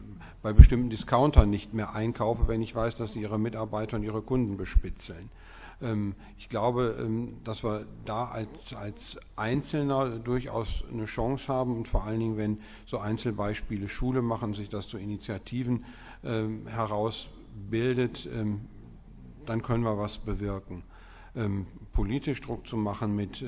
bei 0.42 0.54
bestimmten 0.54 0.90
Discountern 0.90 1.50
nicht 1.50 1.74
mehr 1.74 1.94
einkaufe, 1.94 2.48
wenn 2.48 2.62
ich 2.62 2.74
weiß, 2.74 2.96
dass 2.96 3.12
sie 3.12 3.22
ihre 3.22 3.38
Mitarbeiter 3.38 3.98
und 3.98 4.04
ihre 4.04 4.22
Kunden 4.22 4.56
bespitzeln. 4.56 5.30
Ähm, 5.82 6.16
ich 6.38 6.50
glaube, 6.50 6.98
ähm, 7.00 7.38
dass 7.44 7.64
wir 7.64 7.86
da 8.06 8.26
als, 8.26 8.74
als 8.74 9.18
Einzelner 9.36 10.20
durchaus 10.20 10.84
eine 10.92 11.06
Chance 11.06 11.48
haben 11.48 11.76
und 11.76 11.88
vor 11.88 12.04
allen 12.04 12.20
Dingen, 12.20 12.38
wenn 12.38 12.60
so 12.86 13.00
Einzelbeispiele 13.00 13.88
Schule 13.88 14.22
machen, 14.22 14.54
sich 14.54 14.70
das 14.70 14.88
zu 14.88 14.98
Initiativen 14.98 15.86
ähm, 16.24 16.68
herausbildet, 16.68 18.30
dann 19.46 19.62
können 19.64 19.84
wir 19.84 19.98
was 19.98 20.20
bewirken. 20.20 20.84
Politisch 21.92 22.40
Druck 22.42 22.68
zu 22.68 22.78
machen 22.78 23.16
mit 23.16 23.44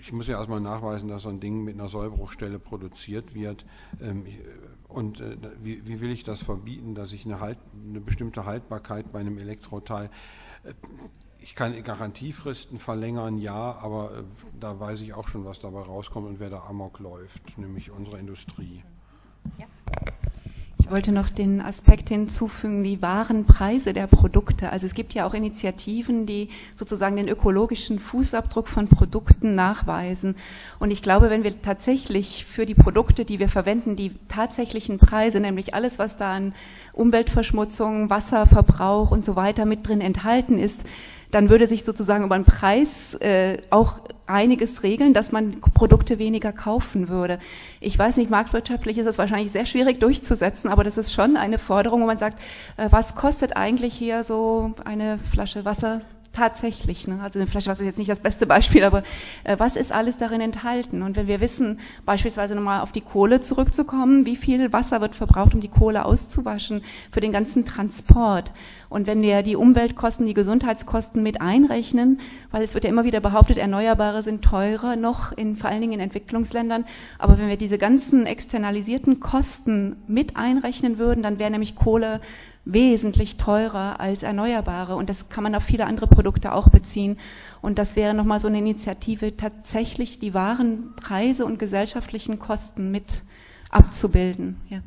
ich 0.00 0.12
muss 0.12 0.28
ja 0.28 0.38
erstmal 0.38 0.60
nachweisen, 0.60 1.08
dass 1.08 1.22
so 1.22 1.30
ein 1.30 1.40
Ding 1.40 1.64
mit 1.64 1.74
einer 1.74 1.88
Sollbruchstelle 1.88 2.58
produziert 2.58 3.34
wird. 3.34 3.64
Und 4.88 5.20
äh, 5.20 5.36
wie, 5.60 6.00
will 6.00 6.10
ich 6.10 6.22
das 6.22 6.42
verbieten, 6.42 6.94
dass 6.94 7.12
ich 7.12 7.24
eine, 7.24 7.40
halt, 7.40 7.58
eine 7.88 8.00
bestimmte 8.00 8.44
Haltbarkeit 8.44 9.12
bei 9.12 9.20
einem 9.20 9.38
Elektroteil 9.38 10.10
ich 11.40 11.54
kann 11.54 11.82
Garantiefristen 11.82 12.78
verlängern, 12.78 13.38
ja, 13.38 13.72
aber 13.72 14.18
äh, 14.18 14.22
da 14.58 14.80
weiß 14.80 15.02
ich 15.02 15.12
auch 15.12 15.28
schon, 15.28 15.44
was 15.44 15.60
dabei 15.60 15.82
rauskommt 15.82 16.26
und 16.26 16.40
wer 16.40 16.50
da 16.50 16.64
amok 16.64 17.00
läuft, 17.00 17.58
nämlich 17.58 17.90
unsere 17.90 18.18
Industrie. 18.18 18.82
Wollte 20.94 21.10
noch 21.10 21.28
den 21.28 21.60
Aspekt 21.60 22.08
hinzufügen, 22.10 22.84
die 22.84 23.02
wahren 23.02 23.46
Preise 23.46 23.92
der 23.92 24.06
Produkte. 24.06 24.70
Also 24.70 24.86
es 24.86 24.94
gibt 24.94 25.12
ja 25.12 25.26
auch 25.26 25.34
Initiativen, 25.34 26.24
die 26.24 26.50
sozusagen 26.72 27.16
den 27.16 27.26
ökologischen 27.26 27.98
Fußabdruck 27.98 28.68
von 28.68 28.86
Produkten 28.86 29.56
nachweisen. 29.56 30.36
Und 30.78 30.92
ich 30.92 31.02
glaube, 31.02 31.30
wenn 31.30 31.42
wir 31.42 31.60
tatsächlich 31.60 32.44
für 32.44 32.64
die 32.64 32.76
Produkte, 32.76 33.24
die 33.24 33.40
wir 33.40 33.48
verwenden, 33.48 33.96
die 33.96 34.12
tatsächlichen 34.28 34.98
Preise, 34.98 35.40
nämlich 35.40 35.74
alles, 35.74 35.98
was 35.98 36.16
da 36.16 36.32
an 36.32 36.54
Umweltverschmutzung, 36.92 38.08
Wasserverbrauch 38.08 39.10
und 39.10 39.24
so 39.24 39.34
weiter 39.34 39.64
mit 39.64 39.88
drin 39.88 40.00
enthalten 40.00 40.60
ist, 40.60 40.84
dann 41.34 41.50
würde 41.50 41.66
sich 41.66 41.84
sozusagen 41.84 42.24
über 42.24 42.38
den 42.38 42.44
Preis 42.44 43.14
äh, 43.14 43.58
auch 43.70 44.00
einiges 44.26 44.84
regeln, 44.84 45.12
dass 45.12 45.32
man 45.32 45.60
Produkte 45.60 46.18
weniger 46.18 46.52
kaufen 46.52 47.08
würde. 47.08 47.38
Ich 47.80 47.98
weiß 47.98 48.16
nicht, 48.16 48.30
marktwirtschaftlich 48.30 48.98
ist 48.98 49.06
es 49.06 49.18
wahrscheinlich 49.18 49.50
sehr 49.50 49.66
schwierig 49.66 49.98
durchzusetzen, 50.00 50.70
aber 50.70 50.84
das 50.84 50.96
ist 50.96 51.12
schon 51.12 51.36
eine 51.36 51.58
Forderung, 51.58 52.02
wo 52.02 52.06
man 52.06 52.18
sagt, 52.18 52.40
äh, 52.76 52.86
was 52.90 53.16
kostet 53.16 53.56
eigentlich 53.56 53.94
hier 53.94 54.22
so 54.22 54.74
eine 54.84 55.18
Flasche 55.18 55.64
Wasser 55.64 56.02
tatsächlich. 56.34 57.08
Ne? 57.08 57.20
Also 57.22 57.38
eine 57.38 57.46
Flasche 57.46 57.70
Wasser 57.70 57.82
ist 57.82 57.86
jetzt 57.86 57.98
nicht 57.98 58.10
das 58.10 58.20
beste 58.20 58.46
Beispiel, 58.46 58.84
aber 58.84 59.02
äh, 59.44 59.58
was 59.58 59.76
ist 59.76 59.92
alles 59.92 60.16
darin 60.18 60.40
enthalten? 60.40 61.02
Und 61.02 61.16
wenn 61.16 61.26
wir 61.26 61.40
wissen, 61.40 61.80
beispielsweise 62.04 62.54
nochmal 62.54 62.82
auf 62.82 62.92
die 62.92 63.00
Kohle 63.00 63.40
zurückzukommen, 63.40 64.26
wie 64.26 64.36
viel 64.36 64.72
Wasser 64.72 65.00
wird 65.00 65.14
verbraucht, 65.14 65.54
um 65.54 65.60
die 65.60 65.68
Kohle 65.68 66.04
auszuwaschen 66.04 66.82
für 67.10 67.20
den 67.20 67.32
ganzen 67.32 67.64
Transport? 67.64 68.52
Und 68.88 69.06
wenn 69.06 69.22
wir 69.22 69.42
die 69.42 69.56
Umweltkosten, 69.56 70.26
die 70.26 70.34
Gesundheitskosten 70.34 71.22
mit 71.22 71.40
einrechnen, 71.40 72.20
weil 72.50 72.62
es 72.62 72.74
wird 72.74 72.84
ja 72.84 72.90
immer 72.90 73.04
wieder 73.04 73.20
behauptet, 73.20 73.58
Erneuerbare 73.58 74.22
sind 74.22 74.42
teurer, 74.42 74.96
noch 74.96 75.32
in 75.32 75.56
vor 75.56 75.70
allen 75.70 75.80
Dingen 75.80 75.94
in 75.94 76.00
Entwicklungsländern. 76.00 76.84
Aber 77.18 77.38
wenn 77.38 77.48
wir 77.48 77.56
diese 77.56 77.78
ganzen 77.78 78.26
externalisierten 78.26 79.20
Kosten 79.20 79.96
mit 80.06 80.36
einrechnen 80.36 80.98
würden, 80.98 81.22
dann 81.22 81.38
wäre 81.38 81.50
nämlich 81.50 81.74
Kohle 81.74 82.20
wesentlich 82.64 83.36
teurer 83.36 84.00
als 84.00 84.22
Erneuerbare. 84.22 84.96
Und 84.96 85.08
das 85.10 85.28
kann 85.28 85.44
man 85.44 85.54
auf 85.54 85.64
viele 85.64 85.86
andere 85.86 86.06
Produkte 86.06 86.52
auch 86.52 86.68
beziehen. 86.68 87.18
Und 87.60 87.78
das 87.78 87.96
wäre 87.96 88.14
nochmal 88.14 88.40
so 88.40 88.48
eine 88.48 88.58
Initiative, 88.58 89.36
tatsächlich 89.36 90.18
die 90.18 90.34
wahren 90.34 90.94
Preise 90.96 91.44
und 91.44 91.58
gesellschaftlichen 91.58 92.38
Kosten 92.38 92.90
mit 92.90 93.22
abzubilden. 93.70 94.60
Ja. 94.68 94.80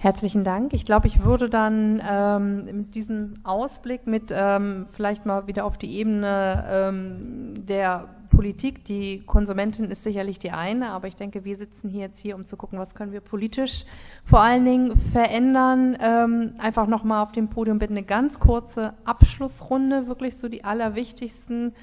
Herzlichen 0.00 0.44
Dank. 0.44 0.74
Ich 0.74 0.84
glaube, 0.84 1.08
ich 1.08 1.24
würde 1.24 1.50
dann 1.50 2.00
ähm, 2.08 2.64
mit 2.66 2.94
diesem 2.94 3.40
Ausblick 3.42 4.06
mit 4.06 4.30
ähm, 4.30 4.86
vielleicht 4.92 5.26
mal 5.26 5.48
wieder 5.48 5.64
auf 5.64 5.76
die 5.76 5.96
Ebene 5.96 6.64
ähm, 6.68 7.66
der 7.66 8.08
Politik. 8.38 8.84
Die 8.84 9.24
Konsumentin 9.26 9.86
ist 9.86 10.04
sicherlich 10.04 10.38
die 10.38 10.52
eine, 10.52 10.90
aber 10.90 11.08
ich 11.08 11.16
denke, 11.16 11.44
wir 11.44 11.56
sitzen 11.56 11.88
hier 11.88 12.02
jetzt 12.02 12.20
hier, 12.20 12.36
um 12.36 12.46
zu 12.46 12.56
gucken, 12.56 12.78
was 12.78 12.94
können 12.94 13.10
wir 13.10 13.20
politisch 13.20 13.84
vor 14.24 14.38
allen 14.38 14.64
Dingen 14.64 14.96
verändern. 15.10 15.98
Ähm, 16.00 16.52
einfach 16.58 16.86
nochmal 16.86 17.24
auf 17.24 17.32
dem 17.32 17.48
Podium 17.48 17.80
bitte 17.80 17.94
eine 17.94 18.04
ganz 18.04 18.38
kurze 18.38 18.94
Abschlussrunde, 19.04 20.06
wirklich 20.06 20.36
so 20.36 20.48
die 20.48 20.62
allerwichtigsten 20.62 21.74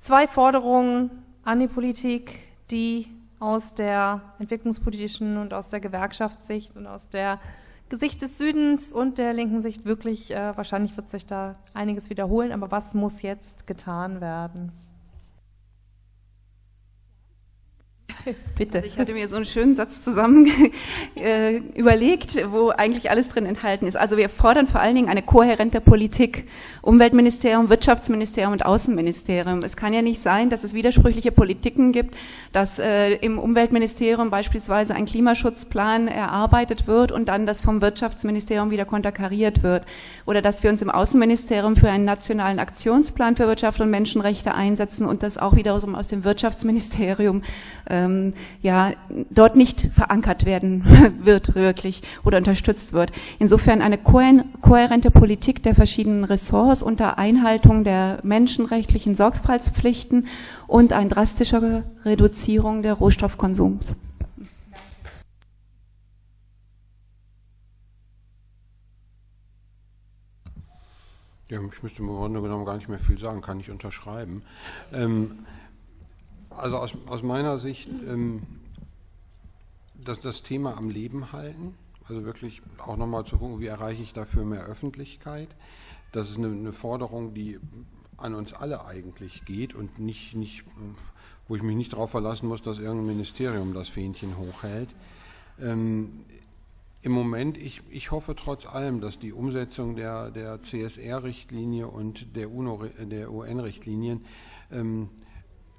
zwei 0.00 0.26
Forderungen 0.26 1.12
an 1.44 1.60
die 1.60 1.68
Politik, 1.68 2.40
die 2.72 3.06
aus 3.38 3.72
der 3.72 4.22
entwicklungspolitischen 4.40 5.36
und 5.36 5.54
aus 5.54 5.68
der 5.68 5.78
Gewerkschaftssicht 5.78 6.76
und 6.76 6.88
aus 6.88 7.08
der 7.10 7.38
Gesicht 7.90 8.22
des 8.22 8.38
Südens 8.38 8.92
und 8.92 9.18
der 9.18 9.34
linken 9.34 9.62
Sicht 9.62 9.84
wirklich, 9.84 10.32
äh, 10.32 10.56
wahrscheinlich 10.56 10.96
wird 10.96 11.12
sich 11.12 11.26
da 11.26 11.54
einiges 11.74 12.10
wiederholen, 12.10 12.50
aber 12.50 12.72
was 12.72 12.92
muss 12.92 13.22
jetzt 13.22 13.68
getan 13.68 14.20
werden? 14.20 14.72
Bitte. 18.56 18.78
Also 18.78 18.88
ich 18.88 18.98
hatte 18.98 19.12
mir 19.12 19.28
so 19.28 19.36
einen 19.36 19.44
schönen 19.44 19.74
Satz 19.74 20.02
zusammen 20.02 20.50
äh, 21.14 21.56
überlegt, 21.74 22.36
wo 22.50 22.70
eigentlich 22.70 23.10
alles 23.10 23.28
drin 23.28 23.46
enthalten 23.46 23.86
ist. 23.86 23.96
Also 23.96 24.16
wir 24.16 24.28
fordern 24.28 24.66
vor 24.66 24.80
allen 24.80 24.94
Dingen 24.94 25.08
eine 25.08 25.22
kohärente 25.22 25.80
Politik. 25.80 26.46
Umweltministerium, 26.82 27.68
Wirtschaftsministerium 27.68 28.52
und 28.52 28.64
Außenministerium. 28.64 29.62
Es 29.62 29.76
kann 29.76 29.92
ja 29.92 30.02
nicht 30.02 30.22
sein, 30.22 30.50
dass 30.50 30.64
es 30.64 30.74
widersprüchliche 30.74 31.32
Politiken 31.32 31.92
gibt, 31.92 32.16
dass 32.52 32.78
äh, 32.78 33.12
im 33.16 33.38
Umweltministerium 33.38 34.30
beispielsweise 34.30 34.94
ein 34.94 35.06
Klimaschutzplan 35.06 36.08
erarbeitet 36.08 36.86
wird 36.86 37.12
und 37.12 37.28
dann 37.28 37.46
das 37.46 37.60
vom 37.60 37.80
Wirtschaftsministerium 37.80 38.70
wieder 38.70 38.84
konterkariert 38.84 39.62
wird. 39.62 39.84
Oder 40.26 40.42
dass 40.42 40.62
wir 40.62 40.70
uns 40.70 40.82
im 40.82 40.90
Außenministerium 40.90 41.76
für 41.76 41.90
einen 41.90 42.04
nationalen 42.04 42.58
Aktionsplan 42.58 43.36
für 43.36 43.46
Wirtschaft 43.46 43.80
und 43.80 43.90
Menschenrechte 43.90 44.54
einsetzen 44.54 45.06
und 45.06 45.22
das 45.22 45.38
auch 45.38 45.56
wiederum 45.56 45.94
aus 45.94 46.08
dem 46.08 46.24
Wirtschaftsministerium 46.24 47.42
äh, 47.86 47.99
ähm, 48.04 48.34
ja 48.62 48.92
dort 49.30 49.56
nicht 49.56 49.80
verankert 49.92 50.44
werden 50.44 50.84
wird 51.22 51.54
wirklich 51.54 52.02
oder 52.24 52.38
unterstützt 52.38 52.92
wird. 52.92 53.12
Insofern 53.38 53.82
eine 53.82 53.98
kohärente 53.98 55.10
Politik 55.10 55.62
der 55.62 55.74
verschiedenen 55.74 56.24
Ressorts 56.24 56.82
unter 56.82 57.18
Einhaltung 57.18 57.84
der 57.84 58.20
menschenrechtlichen 58.22 59.14
Sorgfaltspflichten 59.14 60.26
und 60.66 60.92
eine 60.92 61.08
drastischere 61.08 61.84
Reduzierung 62.04 62.82
der 62.82 62.94
Rohstoffkonsums. 62.94 63.94
Ja, 71.50 71.58
ich 71.60 71.82
müsste 71.82 72.02
im 72.02 72.06
Grunde 72.06 72.40
genommen 72.40 72.64
gar 72.64 72.76
nicht 72.76 72.88
mehr 72.88 73.00
viel 73.00 73.18
sagen, 73.18 73.40
kann 73.40 73.58
ich 73.58 73.72
unterschreiben. 73.72 74.42
Ähm, 74.92 75.40
also 76.50 76.76
aus, 76.76 76.94
aus 77.06 77.22
meiner 77.22 77.58
Sicht 77.58 77.88
ähm, 78.06 78.42
das, 80.04 80.20
das 80.20 80.42
Thema 80.42 80.76
am 80.76 80.90
Leben 80.90 81.32
halten, 81.32 81.74
also 82.08 82.24
wirklich 82.24 82.62
auch 82.78 82.96
nochmal 82.96 83.24
zu 83.24 83.38
gucken, 83.38 83.60
wie 83.60 83.66
erreiche 83.66 84.02
ich 84.02 84.12
dafür 84.12 84.44
mehr 84.44 84.64
Öffentlichkeit. 84.64 85.48
Das 86.12 86.28
ist 86.28 86.38
eine, 86.38 86.48
eine, 86.48 86.72
Forderung, 86.72 87.34
die 87.34 87.60
an 88.16 88.34
uns 88.34 88.52
alle 88.52 88.84
eigentlich 88.84 89.44
geht 89.44 89.74
und 89.74 89.98
nicht, 89.98 90.34
nicht, 90.34 90.64
wo 91.46 91.56
ich 91.56 91.62
mich 91.62 91.76
nicht 91.76 91.92
darauf 91.92 92.10
verlassen 92.10 92.48
muss, 92.48 92.62
dass 92.62 92.78
irgendein 92.78 93.06
Ministerium 93.06 93.74
das 93.74 93.88
Fähnchen 93.88 94.36
hochhält. 94.36 94.94
Ähm, 95.60 96.24
Im 97.02 97.12
Moment, 97.12 97.56
ich, 97.56 97.82
ich 97.90 98.10
hoffe 98.10 98.34
trotz 98.34 98.66
allem, 98.66 99.00
dass 99.00 99.18
die 99.18 99.32
Umsetzung 99.32 99.94
der, 99.94 100.30
der 100.30 100.60
CSR-Richtlinie 100.60 101.86
und 101.86 102.34
der, 102.34 102.48
der 103.06 103.32
UN-Richtlinien 103.32 104.24
ähm, 104.72 105.10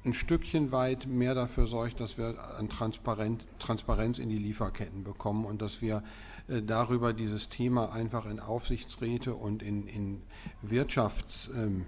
ein 0.04 0.14
Stückchen 0.14 0.72
weit 0.72 1.06
mehr 1.08 1.36
dafür 1.36 1.68
sorgt, 1.68 2.00
dass 2.00 2.18
wir 2.18 2.36
an 2.58 2.70
Transparenz 2.70 4.20
in 4.20 4.30
die 4.30 4.38
Lieferketten 4.38 5.04
bekommen 5.04 5.46
und 5.46 5.62
dass 5.62 5.82
wir 5.82 6.04
äh, 6.48 6.62
darüber 6.62 7.14
dieses 7.14 7.50
Thema 7.50 7.92
einfach 7.92 8.26
in 8.26 8.40
Aufsichtsräte 8.40 9.36
und 9.36 9.62
in, 9.62 9.86
in 9.88 10.24
Wirtschaftskreise 10.62 11.86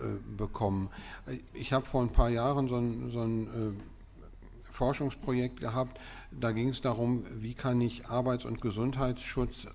äh, 0.00 0.18
bekommen. 0.36 0.90
Ich 1.54 1.72
habe 1.72 1.86
vor 1.86 2.02
ein 2.02 2.10
paar 2.10 2.30
Jahren 2.30 2.66
so 2.66 2.76
ein, 2.76 3.10
so 3.10 3.20
ein 3.20 3.46
äh, 3.46 3.72
Forschungsprojekt 4.72 5.60
gehabt, 5.60 6.00
da 6.30 6.52
ging 6.52 6.68
es 6.68 6.80
darum, 6.80 7.24
wie 7.40 7.54
kann 7.54 7.80
ich 7.80 8.06
Arbeits- 8.06 8.44
und 8.44 8.60
Gesundheitsschutz 8.60 9.66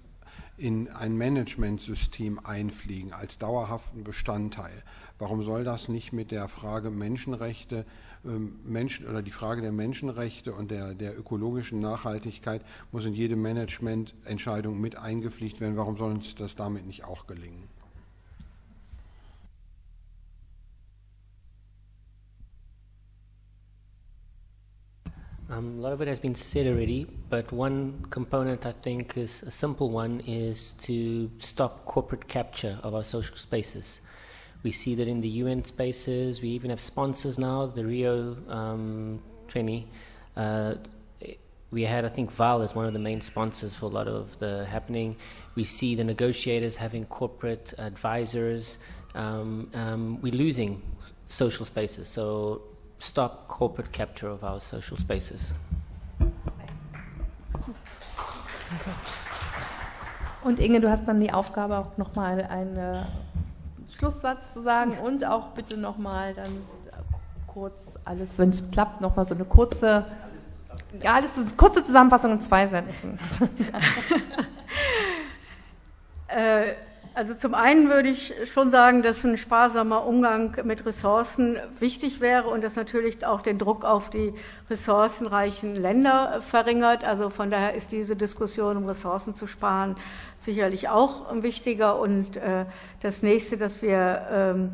in 0.57 0.87
ein 0.89 1.17
Managementsystem 1.17 2.39
einfliegen 2.43 3.11
als 3.11 3.37
dauerhaften 3.37 4.03
Bestandteil. 4.03 4.83
Warum 5.23 5.41
soll 5.41 5.63
das 5.63 5.87
nicht 5.87 6.11
mit 6.11 6.31
der 6.31 6.49
Frage 6.49 6.89
Menschenrechte, 6.89 7.85
ähm, 8.25 8.59
Menschen 8.65 9.07
oder 9.07 9.21
die 9.21 9.31
Frage 9.31 9.61
der 9.61 9.71
Menschenrechte 9.71 10.51
und 10.51 10.69
der, 10.69 10.95
der 10.95 11.17
ökologischen 11.17 11.79
Nachhaltigkeit 11.79 12.61
muss 12.91 13.05
in 13.05 13.13
jede 13.13 13.37
Managemententscheidung 13.37 14.81
mit 14.81 14.97
eingepflegt 14.97 15.61
werden? 15.61 15.77
Warum 15.77 15.95
soll 15.95 16.11
uns 16.11 16.35
das 16.35 16.57
damit 16.57 16.85
nicht 16.85 17.05
auch 17.05 17.25
gelingen? 17.25 17.69
Um, 25.49 25.79
a 25.79 25.81
lot 25.83 25.93
of 25.93 26.01
it 26.01 26.09
has 26.09 26.19
been 26.19 26.35
said 26.35 26.67
already, 26.67 27.07
but 27.29 27.49
one 27.53 27.93
component 28.09 28.65
I 28.65 28.73
think 28.73 29.15
is 29.15 29.41
a 29.43 29.51
simple 29.51 29.89
one 29.89 30.19
is 30.27 30.73
to 30.81 31.29
stop 31.39 31.85
corporate 31.85 32.27
capture 32.27 32.77
of 32.83 32.93
our 32.93 33.05
social 33.05 33.37
spaces. 33.37 34.01
We 34.63 34.71
see 34.71 34.95
that 34.95 35.07
in 35.07 35.21
the 35.21 35.29
UN 35.29 35.65
spaces, 35.65 36.41
we 36.41 36.49
even 36.49 36.69
have 36.69 36.79
sponsors 36.79 37.37
now, 37.37 37.65
the 37.65 37.85
Rio 37.85 38.37
um, 38.47 39.21
20. 39.49 39.87
Uh, 40.37 40.75
we 41.69 41.83
had, 41.83 42.05
I 42.05 42.09
think, 42.09 42.31
Val 42.31 42.61
as 42.61 42.73
one 42.73 42.85
of 42.85 42.93
the 42.93 42.99
main 42.99 43.19
sponsors 43.19 43.73
for 43.73 43.87
a 43.87 43.89
lot 43.89 44.07
of 44.07 44.37
the 44.39 44.65
happening. 44.65 45.17
We 45.55 45.63
see 45.63 45.95
the 45.95 46.03
negotiators 46.03 46.77
having 46.77 47.05
corporate 47.07 47.73
advisors. 47.77 48.77
Um, 49.15 49.69
um, 49.73 50.21
we're 50.21 50.33
losing 50.33 50.81
social 51.27 51.65
spaces, 51.65 52.07
so 52.07 52.61
stop 52.99 53.47
corporate 53.47 53.91
capture 53.91 54.29
of 54.29 54.43
our 54.43 54.61
social 54.61 54.97
spaces. 54.97 55.53
Und 60.43 60.59
Inge, 60.59 60.81
du 60.81 60.89
hast 60.89 61.07
dann 61.07 61.19
die 61.19 61.31
Aufgabe, 61.31 61.77
auch 61.77 61.97
nochmal 61.97 62.41
einen 62.43 63.05
Schlusssatz 63.97 64.53
zu 64.53 64.61
sagen 64.61 64.97
und 64.99 65.25
auch 65.25 65.49
bitte 65.49 65.79
nochmal 65.79 66.33
dann 66.33 66.51
kurz 67.47 67.97
alles, 68.03 68.37
wenn 68.39 68.49
es 68.49 68.71
klappt, 68.71 69.01
nochmal 69.01 69.25
so 69.25 69.35
eine 69.35 69.45
kurze 69.45 70.05
Ja, 71.01 71.15
eine 71.15 71.27
kurze 71.55 71.83
Zusammenfassung 71.83 72.31
in 72.31 72.41
zwei 72.41 72.65
Sätzen. 72.65 73.19
äh, 76.27 76.73
also 77.15 77.35
zum 77.35 77.53
einen 77.53 77.89
würde 77.89 78.09
ich 78.09 78.33
schon 78.51 78.71
sagen, 78.71 79.03
dass 79.03 79.23
ein 79.23 79.37
sparsamer 79.37 80.05
Umgang 80.05 80.57
mit 80.63 80.85
Ressourcen 80.85 81.57
wichtig 81.79 82.21
wäre 82.21 82.49
und 82.49 82.63
das 82.63 82.75
natürlich 82.75 83.23
auch 83.25 83.41
den 83.41 83.59
Druck 83.59 83.85
auf 83.85 84.09
die 84.09 84.33
ressourcenreichen 84.69 85.75
Länder 85.75 86.41
verringert. 86.41 87.03
Also 87.03 87.29
von 87.29 87.51
daher 87.51 87.75
ist 87.75 87.91
diese 87.91 88.15
Diskussion, 88.15 88.77
um 88.77 88.85
Ressourcen 88.87 89.35
zu 89.35 89.45
sparen, 89.45 89.95
sicherlich 90.37 90.89
auch 90.89 91.31
wichtiger. 91.43 91.99
Und 91.99 92.37
äh, 92.37 92.65
das 93.01 93.21
nächste, 93.21 93.57
dass 93.57 93.83
wir 93.83 94.27
ähm, 94.31 94.71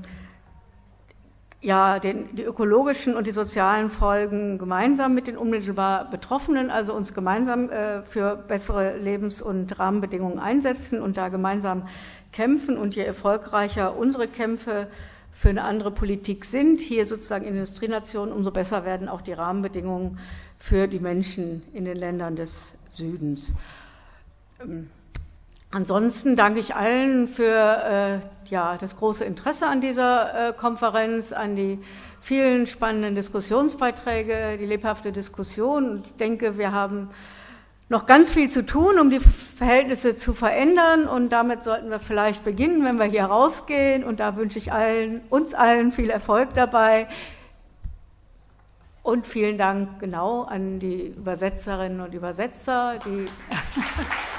ja, 1.62 2.00
den, 2.00 2.36
die 2.36 2.44
ökologischen 2.44 3.16
und 3.16 3.28
die 3.28 3.32
sozialen 3.32 3.90
Folgen 3.90 4.58
gemeinsam 4.58 5.14
mit 5.14 5.28
den 5.28 5.36
unmittelbar 5.36 6.10
Betroffenen, 6.10 6.72
also 6.72 6.94
uns 6.94 7.14
gemeinsam 7.14 7.70
äh, 7.70 8.02
für 8.04 8.38
bessere 8.38 8.98
Lebens- 8.98 9.42
und 9.42 9.78
Rahmenbedingungen 9.78 10.40
einsetzen 10.40 11.02
und 11.02 11.18
da 11.18 11.28
gemeinsam 11.28 11.88
kämpfen. 12.32 12.78
Und 12.78 12.96
je 12.96 13.04
erfolgreicher 13.04 13.98
unsere 13.98 14.28
Kämpfe 14.28 14.88
für 15.32 15.50
eine 15.50 15.64
andere 15.64 15.92
Politik 15.92 16.46
sind, 16.46 16.80
hier 16.80 17.06
sozusagen 17.06 17.46
in 17.46 17.56
Industrienationen, 17.56 18.34
umso 18.34 18.52
besser 18.52 18.86
werden 18.86 19.10
auch 19.10 19.22
die 19.22 19.34
Rahmenbedingungen 19.34 20.18
für 20.58 20.88
die 20.88 21.00
Menschen 21.00 21.64
in 21.74 21.84
den 21.84 21.98
Ländern 21.98 22.38
des 22.38 22.74
Südens. 22.90 23.54
Ähm, 24.62 24.90
Ansonsten 25.72 26.36
danke 26.36 26.60
ich 26.60 26.76
allen 26.76 27.28
für 27.28 27.44
äh, 27.44 28.50
ja, 28.50 28.76
das 28.78 28.96
große 28.96 29.24
Interesse 29.24 29.68
an 29.68 29.82
dieser 29.82 30.50
äh, 30.50 30.54
Konferenz, 30.54 31.32
an 31.32 31.56
die 31.56 31.78
vielen 32.22 32.66
spannenden 32.66 33.14
Diskussionsbeiträge, 33.14 34.58
die 34.60 34.66
lebhafte 34.66 35.12
Diskussion. 35.12 35.92
Und 35.92 36.08
ich 36.08 36.16
denke, 36.16 36.58
wir 36.58 36.72
haben 36.72 37.12
noch 37.88 38.08
ganz 38.08 38.32
viel 38.32 38.50
zu 38.50 38.66
tun, 38.66 39.00
um 39.00 39.12
die 39.12 39.20
Verhältnisse 39.20 40.16
zu 40.16 40.34
verändern. 40.34 41.08
Und 41.08 41.30
damit 41.30 41.64
sollten 41.64 41.92
wir 41.92 42.00
vielleicht 42.00 42.44
beginnen, 42.44 42.84
wenn 42.84 42.98
wir 42.98 43.06
hier 43.06 43.26
rausgehen. 43.26 44.04
Und 44.04 44.20
da 44.20 44.38
wünsche 44.38 44.58
ich 44.58 44.74
allen, 44.74 45.22
uns 45.30 45.54
allen 45.54 45.92
viel 45.92 46.10
Erfolg 46.10 46.56
dabei. 46.56 47.08
Und 49.04 49.28
vielen 49.28 49.60
Dank 49.60 50.00
genau 50.00 50.44
an 50.44 50.80
die 50.80 51.08
Übersetzerinnen 51.08 52.02
und 52.02 52.14
Übersetzer, 52.16 52.96
die 53.06 53.28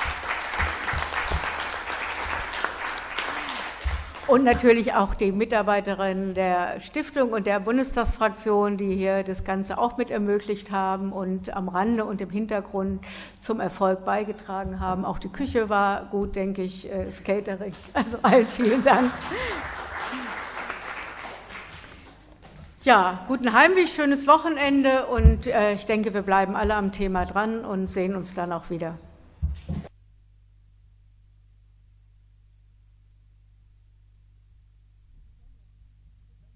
und 4.30 4.44
natürlich 4.44 4.94
auch 4.94 5.14
die 5.14 5.32
Mitarbeiterinnen 5.32 6.34
der 6.34 6.78
Stiftung 6.80 7.32
und 7.32 7.46
der 7.46 7.58
Bundestagsfraktion, 7.58 8.76
die 8.76 8.94
hier 8.94 9.24
das 9.24 9.44
Ganze 9.44 9.76
auch 9.76 9.96
mit 9.96 10.12
ermöglicht 10.12 10.70
haben 10.70 11.12
und 11.12 11.54
am 11.54 11.68
Rande 11.68 12.04
und 12.04 12.20
im 12.20 12.30
Hintergrund 12.30 13.02
zum 13.40 13.58
Erfolg 13.58 14.04
beigetragen 14.04 14.78
haben. 14.78 15.04
Auch 15.04 15.18
die 15.18 15.28
Küche 15.28 15.68
war 15.68 16.04
gut, 16.06 16.36
denke 16.36 16.62
ich, 16.62 16.90
äh, 16.90 17.06
das 17.06 17.24
Catering. 17.24 17.72
Also 17.92 18.18
allen 18.22 18.46
vielen 18.46 18.84
Dank. 18.84 19.10
Ja, 22.84 23.24
guten 23.26 23.52
Heimweg, 23.52 23.88
schönes 23.88 24.28
Wochenende 24.28 25.06
und 25.06 25.48
äh, 25.48 25.74
ich 25.74 25.86
denke, 25.86 26.14
wir 26.14 26.22
bleiben 26.22 26.54
alle 26.54 26.74
am 26.76 26.92
Thema 26.92 27.26
dran 27.26 27.64
und 27.64 27.88
sehen 27.88 28.14
uns 28.14 28.34
dann 28.34 28.52
auch 28.52 28.70
wieder. 28.70 28.96